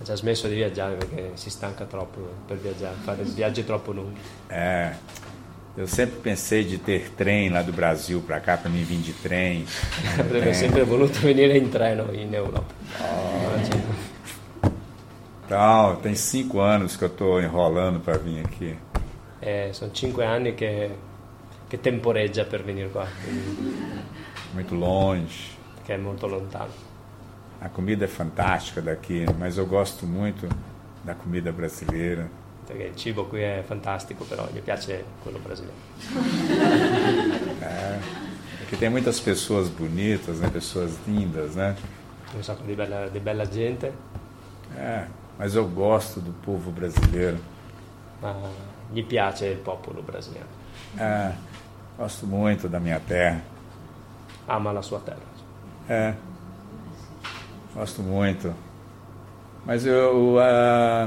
Già 0.03 0.17
smesso 0.17 0.49
di 0.49 0.55
viaggiare 0.55 0.95
perché 0.97 1.33
si 1.35 1.51
stanca 1.51 1.85
troppo 1.85 2.21
per 2.47 2.57
viaggiare, 2.57 2.97
fare 3.05 3.23
viaggi 3.23 3.63
troppo 3.65 3.93
lunghi. 3.93 4.19
É. 4.49 4.95
Eu 5.77 5.87
sempre 5.87 6.17
pensei 6.21 6.65
de 6.65 6.79
ter 6.79 7.11
trem 7.11 7.51
lá 7.51 7.61
do 7.63 7.71
Brasil 7.73 8.23
para 8.27 8.41
cá, 8.41 8.57
para 8.57 8.71
mim 8.71 8.83
vir 8.83 9.03
de 9.03 9.13
trem. 9.13 9.67
Avrebbe 10.19 10.55
sempre 10.55 10.83
voluto 10.85 11.21
venire 11.21 11.59
in 11.59 11.69
treno 11.69 12.15
in 12.15 12.33
Europa. 12.33 12.75
Então, 15.45 15.97
tem 15.97 16.15
cinco 16.15 16.61
anos 16.61 16.97
que 16.97 17.05
eu 17.05 17.09
estou 17.09 17.41
enrolando 17.43 18.01
para 18.01 18.17
vir 18.17 18.41
aqui. 18.45 18.79
E 19.43 19.73
sono 19.73 19.91
5 19.93 20.23
anni 20.23 20.55
che, 20.55 20.91
che 21.69 21.79
temporeggia 21.81 22.45
per 22.45 22.63
venire 22.63 22.89
qua, 22.91 23.07
quindi- 23.23 24.03
Muito 24.53 24.75
longe. 24.75 25.59
Che 25.91 25.97
è 25.97 25.99
molto 25.99 26.29
lontano. 26.29 26.71
A 27.61 27.69
comida 27.69 28.05
é 28.05 28.09
fantástica 28.09 28.81
daqui, 28.81 29.27
mas 29.37 29.57
eu 29.59 29.67
gosto 29.67 30.07
muito 30.07 30.47
da 31.05 31.15
comida 31.17 31.51
brasileira. 31.51 32.29
Perché 32.65 32.85
il 32.85 32.95
cibo 32.97 33.25
qui 33.27 33.41
è 33.41 33.65
fantastico, 33.67 34.25
però 34.25 34.49
mi 34.53 34.61
piace 34.61 35.05
quello 35.21 35.41
brasiliano. 35.41 35.77
Aqui 38.63 38.77
tem 38.77 38.89
muitas 38.89 39.19
pessoas 39.19 39.69
bonitas, 39.69 40.39
né? 40.39 40.49
Pessoas 40.49 40.93
lindas, 41.09 41.57
né? 41.57 41.75
Un 42.37 42.43
sacco 42.45 42.63
di 42.63 42.75
bella, 42.75 43.09
di 43.09 43.19
bella 43.19 43.45
gente, 43.49 43.91
É, 44.77 45.07
mas 45.37 45.57
eu 45.57 45.67
gosto 45.67 46.21
do 46.21 46.31
povo 46.45 46.71
brasileiro. 46.71 47.39
ma 48.23 48.37
gli 48.93 49.03
piace 49.03 49.47
il 49.47 49.59
popolo 49.59 50.01
brasiliano. 50.03 50.47
É, 50.97 51.33
gosto 51.99 52.27
muito 52.27 52.69
da 52.69 52.79
minha 52.79 53.01
terra. 53.01 53.43
Ama 54.47 54.71
la 54.71 54.83
sua 54.83 55.01
terra. 55.01 55.29
É, 55.91 56.15
gosto 57.75 58.01
muito. 58.01 58.55
Mas 59.67 59.85
eu, 59.85 60.37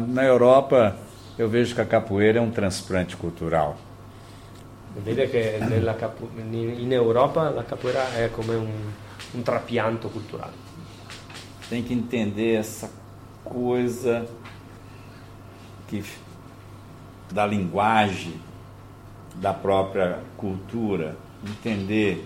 na 0.09 0.25
Europa, 0.25 0.97
eu 1.37 1.47
vejo 1.47 1.73
que 1.73 1.79
a 1.79 1.85
capoeira 1.85 2.39
é 2.39 2.41
um 2.41 2.51
transplante 2.51 3.15
cultural. 3.15 3.77
Vede 4.97 5.29
che 5.29 5.57
nella 5.61 5.95
capo- 5.95 6.29
in 6.37 6.91
Europa 6.91 7.49
la 7.49 7.63
capoeira 7.63 8.13
è 8.13 8.29
come 8.29 8.55
un, 8.55 8.91
un 9.31 9.41
trapianto 9.41 10.09
culturale. 10.09 10.51
Tem 11.69 11.81
que 11.81 11.93
entender 11.93 12.55
essa 12.59 12.89
coisa 13.43 14.25
que 15.87 16.03
da 17.31 17.45
linguagem 17.45 18.33
da 19.35 19.53
própria 19.53 20.19
cultura, 20.37 21.15
entender 21.43 22.23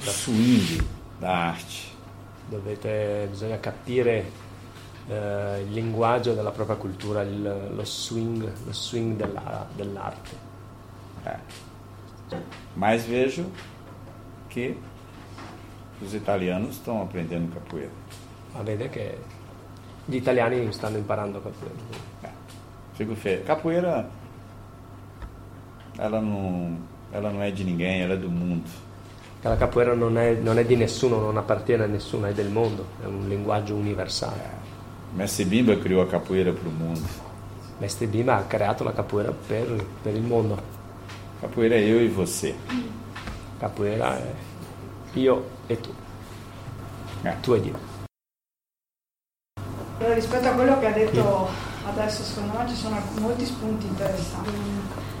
swing 0.00 0.82
da 1.18 1.48
arte. 1.48 1.96
Dovete, 2.48 3.26
bisogna 3.30 3.58
capire 3.60 4.30
eh, 5.08 5.62
il 5.66 5.72
linguaggio 5.72 6.34
della 6.34 6.50
propria 6.50 6.76
cultura, 6.76 7.22
il- 7.22 7.70
lo 7.74 7.84
swing, 7.84 8.42
lo 8.64 8.72
swing 8.72 9.16
della- 9.16 9.66
dell'arte. 9.74 10.30
É. 11.24 11.36
Mas 12.74 13.04
vejo 13.04 13.50
que 14.48 14.76
os 16.00 16.12
italianos 16.14 16.76
estão 16.76 17.02
aprendendo 17.02 17.52
capoeira. 17.52 17.90
Ma 18.54 18.62
vede 18.62 18.88
che 18.90 19.18
gli 20.06 20.16
italiani 20.16 20.70
stanno 20.72 20.98
imparando 20.98 21.40
capoeira. 21.40 21.74
É. 22.22 22.28
Fico 22.94 23.14
feio. 23.14 23.42
Capoeira, 23.44 24.08
ela 25.98 26.20
não, 26.20 26.78
ela 27.12 27.30
não 27.30 27.42
é 27.42 27.50
de 27.50 27.64
ninguém, 27.64 28.02
ela 28.02 28.14
é 28.14 28.16
do 28.16 28.30
mundo. 28.30 28.68
Che 29.40 29.48
la 29.48 29.56
capoeira 29.56 29.94
non 29.94 30.18
è, 30.18 30.34
non 30.34 30.58
è 30.58 30.64
di 30.64 30.74
nessuno, 30.74 31.18
non 31.20 31.36
appartiene 31.36 31.84
a 31.84 31.86
nessuno, 31.86 32.26
è 32.26 32.32
del 32.32 32.48
mondo, 32.50 32.84
è 33.00 33.04
un 33.06 33.28
linguaggio 33.28 33.74
universale. 33.74 34.66
Mestre 35.14 35.44
Bimba 35.44 35.78
criou 35.78 36.00
a 36.00 36.06
capoeira 36.06 36.52
para 36.52 36.68
o 36.68 36.70
mundo. 36.70 37.06
Mestre 37.78 38.06
Bima 38.08 38.36
ha 38.36 38.42
creato 38.42 38.82
la 38.82 38.92
capoeira 38.92 39.30
per, 39.32 39.86
per 40.02 40.14
il 40.14 40.22
mondo. 40.22 40.60
Capoeira 41.40 41.76
é 41.76 41.82
eu 41.88 42.00
e 42.00 42.08
você. 42.08 42.54
Capoeira 43.60 44.18
è 44.18 44.34
io 45.14 45.44
e 45.68 45.76
tu, 45.80 45.90
É. 47.24 47.32
tu 47.40 47.54
e 47.54 47.60
Dio. 47.60 47.78
Allora, 49.98 50.14
rispetto 50.14 50.48
a 50.48 50.52
quello 50.52 50.78
che 50.80 50.86
ha 50.86 50.92
detto 50.92 51.48
adesso, 51.86 52.22
secondo 52.22 52.58
me 52.58 52.68
ci 52.68 52.74
sono 52.74 53.00
molti 53.20 53.44
spunti 53.46 53.86
interessanti. 53.86 54.50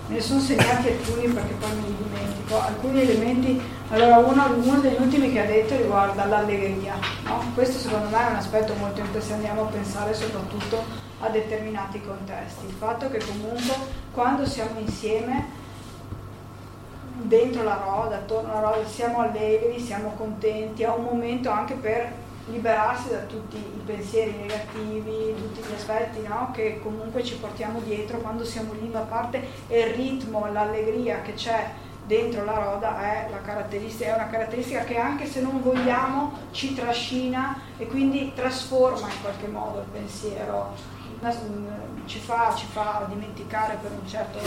Me 0.08 0.14
ne 0.14 0.20
sono 0.22 0.40
segnati 0.40 0.88
alcuni 0.88 1.28
perché 1.28 1.52
poi 1.52 1.74
me 1.74 1.86
li 1.86 1.96
dimentico. 2.02 2.60
Alcuni 2.60 3.00
elementi, 3.02 3.60
allora 3.90 4.16
uno, 4.16 4.54
uno 4.54 4.80
degli 4.80 4.96
ultimi 4.98 5.30
che 5.30 5.40
ha 5.40 5.44
detto 5.44 5.76
riguarda 5.76 6.24
l'allegria. 6.24 6.94
no? 7.24 7.42
Questo 7.52 7.78
secondo 7.78 8.08
me 8.08 8.26
è 8.26 8.30
un 8.30 8.36
aspetto 8.36 8.72
molto 8.74 9.00
interessante, 9.00 9.46
andiamo 9.46 9.68
a 9.68 9.70
pensare 9.70 10.14
soprattutto 10.14 10.82
a 11.20 11.28
determinati 11.28 12.00
contesti. 12.00 12.64
Il 12.66 12.74
fatto 12.78 13.10
che 13.10 13.18
comunque 13.18 13.74
quando 14.12 14.46
siamo 14.46 14.78
insieme 14.78 15.46
dentro 17.20 17.62
la 17.62 17.78
roda, 17.84 18.16
attorno 18.16 18.52
alla 18.52 18.70
roda, 18.70 18.88
siamo 18.88 19.18
allegri, 19.20 19.78
siamo 19.78 20.14
contenti, 20.16 20.84
è 20.84 20.88
un 20.88 21.04
momento 21.04 21.50
anche 21.50 21.74
per 21.74 22.12
liberarsi 22.50 23.10
da 23.10 23.18
tutti 23.20 23.56
i 23.56 23.82
pensieri 23.84 24.32
negativi, 24.32 25.34
tutti 25.36 25.60
gli 25.60 25.74
aspetti 25.74 26.26
no? 26.26 26.50
che 26.52 26.80
comunque 26.82 27.22
ci 27.22 27.36
portiamo 27.36 27.80
dietro 27.80 28.18
quando 28.18 28.44
siamo 28.44 28.72
lì, 28.72 28.90
a 28.94 29.00
parte 29.00 29.46
il 29.68 29.86
ritmo, 29.94 30.50
l'allegria 30.50 31.20
che 31.22 31.34
c'è 31.34 31.70
dentro 32.06 32.44
la 32.44 32.54
roda 32.54 33.00
è, 33.02 33.28
la 33.30 33.68
è 33.68 34.14
una 34.14 34.28
caratteristica 34.28 34.84
che 34.84 34.96
anche 34.96 35.26
se 35.26 35.42
non 35.42 35.60
vogliamo 35.62 36.32
ci 36.52 36.74
trascina 36.74 37.60
e 37.76 37.86
quindi 37.86 38.32
trasforma 38.34 39.08
in 39.08 39.20
qualche 39.20 39.46
modo 39.46 39.80
il 39.80 39.86
pensiero, 39.92 40.74
Una- 41.20 41.34
ci 42.06 42.18
fa, 42.20 42.54
ci 42.56 42.64
fa 42.66 43.04
dimenticare 43.08 43.76
per 43.82 43.90
un 43.90 44.08
certo 44.08 44.38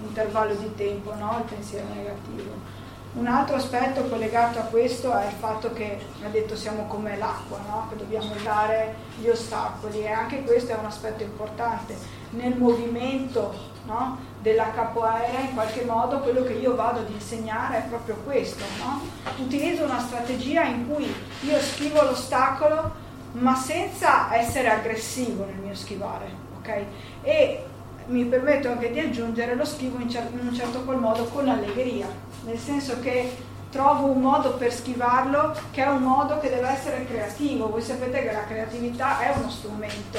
intervallo 0.00 0.54
di 0.54 0.74
tempo 0.76 1.12
no? 1.14 1.38
il 1.38 1.52
pensiero 1.52 1.86
negativo. 1.92 2.80
Un 3.14 3.26
altro 3.26 3.56
aspetto 3.56 4.08
collegato 4.08 4.58
a 4.58 4.62
questo 4.62 5.14
è 5.14 5.26
il 5.26 5.34
fatto 5.38 5.70
che, 5.74 5.98
ha 6.24 6.28
detto, 6.28 6.56
siamo 6.56 6.86
come 6.86 7.18
l'acqua, 7.18 7.58
no? 7.68 7.86
che 7.90 7.96
dobbiamo 7.96 8.34
usare 8.34 8.94
gli 9.20 9.28
ostacoli 9.28 10.00
e 10.00 10.10
anche 10.10 10.42
questo 10.44 10.72
è 10.72 10.76
un 10.76 10.86
aspetto 10.86 11.22
importante. 11.22 11.94
Nel 12.30 12.56
movimento 12.56 13.52
no? 13.84 14.18
della 14.40 14.70
capoeira, 14.70 15.40
in 15.40 15.52
qualche 15.52 15.84
modo, 15.84 16.20
quello 16.20 16.42
che 16.42 16.54
io 16.54 16.74
vado 16.74 17.00
ad 17.00 17.10
insegnare 17.10 17.78
è 17.78 17.88
proprio 17.88 18.16
questo. 18.24 18.64
no? 18.78 19.02
Utilizzo 19.36 19.84
una 19.84 20.00
strategia 20.00 20.64
in 20.64 20.88
cui 20.88 21.14
io 21.42 21.58
schivo 21.58 22.02
l'ostacolo 22.02 23.00
ma 23.32 23.54
senza 23.54 24.34
essere 24.34 24.68
aggressivo 24.68 25.44
nel 25.44 25.56
mio 25.56 25.74
schivare. 25.74 26.30
ok? 26.58 26.84
E 27.22 27.64
mi 28.06 28.24
permetto 28.24 28.68
anche 28.68 28.90
di 28.90 29.00
aggiungere 29.00 29.54
lo 29.54 29.64
schivo 29.64 29.98
in, 29.98 30.08
cer- 30.08 30.32
in 30.32 30.46
un 30.46 30.54
certo 30.54 30.82
qual 30.82 30.98
modo 30.98 31.24
con 31.24 31.48
allegria, 31.48 32.06
nel 32.44 32.58
senso 32.58 33.00
che 33.00 33.36
trovo 33.70 34.06
un 34.06 34.20
modo 34.20 34.54
per 34.56 34.72
schivarlo 34.72 35.56
che 35.70 35.82
è 35.82 35.88
un 35.88 36.02
modo 36.02 36.38
che 36.38 36.50
deve 36.50 36.68
essere 36.68 37.06
creativo. 37.06 37.70
Voi 37.70 37.82
sapete 37.82 38.22
che 38.22 38.32
la 38.32 38.44
creatività 38.44 39.20
è 39.20 39.34
uno 39.36 39.48
strumento 39.48 40.18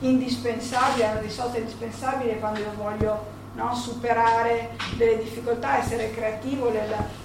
indispensabile, 0.00 1.04
è 1.04 1.10
una 1.12 1.20
risorsa 1.20 1.58
indispensabile 1.58 2.38
quando 2.38 2.60
io 2.60 2.72
voglio 2.76 3.38
no, 3.54 3.74
superare 3.74 4.76
delle 4.96 5.18
difficoltà, 5.18 5.78
essere 5.78 6.10
creativo, 6.12 6.72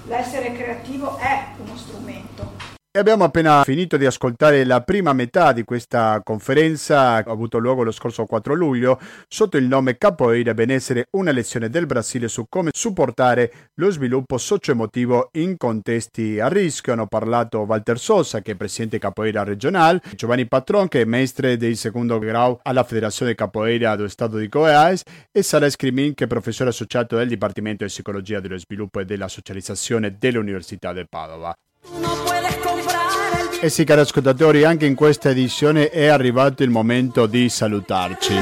l'essere 0.06 0.54
creativo 0.54 1.18
è 1.18 1.48
uno 1.58 1.76
strumento. 1.76 2.75
E 2.96 3.00
abbiamo 3.00 3.26
appena 3.26 3.64
finito 3.66 3.98
di 3.98 4.06
ascoltare 4.06 4.64
la 4.64 4.82
prima 4.82 5.12
metà 5.12 5.52
di 5.52 5.66
questa 5.66 6.22
conferenza, 6.24 7.16
ha 7.16 7.24
avuto 7.26 7.58
luogo 7.58 7.84
lo 7.84 7.92
scorso 7.92 8.24
4 8.24 8.54
luglio, 8.54 8.98
sotto 9.28 9.58
il 9.58 9.66
nome 9.66 9.98
Capoeira 9.98 10.54
Benessere, 10.54 11.08
una 11.18 11.32
lezione 11.32 11.70
del 11.70 11.88
Brasile 11.88 12.30
su 12.30 12.46
come 12.48 12.70
supportare 12.74 13.72
lo 13.74 13.90
sviluppo 13.90 14.38
socioemotivo 14.38 15.28
in 15.34 15.58
contesti 15.58 16.40
a 16.40 16.48
rischio. 16.48 16.94
Hanno 16.94 17.08
parlato 17.08 17.66
Walter 17.68 18.00
Sosa, 18.00 18.42
che 18.42 18.54
è 18.54 18.56
presidente 18.56 18.98
Capoeira 18.98 19.44
regionale, 19.44 20.02
Giovanni 20.16 20.48
Patron, 20.48 20.88
che 20.88 21.02
è 21.02 21.06
mestre 21.06 21.58
di 21.58 21.76
secondo 21.76 22.18
grado 22.18 22.62
alla 22.64 22.86
Federazione 22.86 23.36
Capoeira 23.36 23.98
dello 23.98 24.08
Stato 24.08 24.38
di 24.38 24.48
Goiás, 24.48 25.02
e 25.34 25.44
Sara 25.44 25.70
Scrimin, 25.70 26.14
che 26.14 26.24
è 26.24 26.28
professore 26.28 26.70
associato 26.70 27.18
del 27.18 27.28
Dipartimento 27.28 27.84
di 27.84 27.90
Psicologia 27.90 28.40
dello 28.40 28.58
Sviluppo 28.58 29.02
e 29.02 29.06
della 29.06 29.28
Socializzazione 29.28 30.16
dell'Università 30.18 30.94
di 30.94 31.06
Padova. 31.10 31.54
E 33.66 33.70
sì, 33.70 33.84
cari 33.84 34.02
ascoltatori, 34.02 34.64
anche 34.64 34.86
in 34.86 34.94
questa 34.94 35.32
edizione 35.32 35.90
è 35.90 36.06
arrivato 36.06 36.62
il 36.62 36.70
momento 36.70 37.26
di 37.26 37.50
salutarci. 37.50 38.36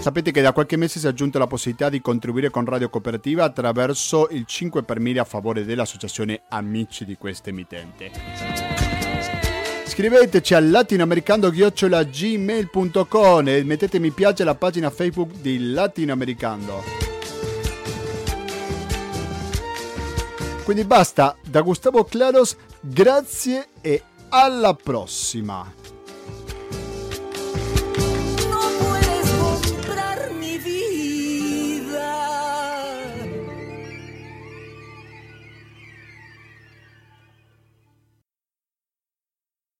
Sapete 0.00 0.30
che 0.30 0.40
da 0.40 0.52
qualche 0.52 0.76
mese 0.76 1.00
si 1.00 1.06
è 1.06 1.08
aggiunta 1.08 1.38
la 1.38 1.46
possibilità 1.46 1.88
di 1.88 2.00
contribuire 2.00 2.50
con 2.50 2.64
Radio 2.64 2.88
Cooperativa 2.88 3.44
attraverso 3.44 4.28
il 4.30 4.44
5 4.46 4.84
per 4.84 5.00
1000 5.00 5.20
a 5.20 5.24
favore 5.24 5.64
dell'associazione 5.64 6.42
Amici 6.48 7.04
di 7.04 7.16
questa 7.16 7.50
emittente. 7.50 8.12
Scriveteci 9.84 10.54
a 10.54 10.60
latinoamericando-gmail.com 10.60 13.48
e 13.48 13.64
mettete 13.64 13.98
mi 13.98 14.12
piace 14.12 14.42
alla 14.42 14.54
pagina 14.54 14.90
Facebook 14.90 15.32
di 15.40 15.72
Latinoamericando. 15.72 16.84
Quindi 20.62 20.84
basta, 20.84 21.36
da 21.44 21.62
Gustavo 21.62 22.04
Claros, 22.04 22.56
grazie 22.80 23.70
e 23.80 24.00
alla 24.28 24.74
prossima! 24.74 25.77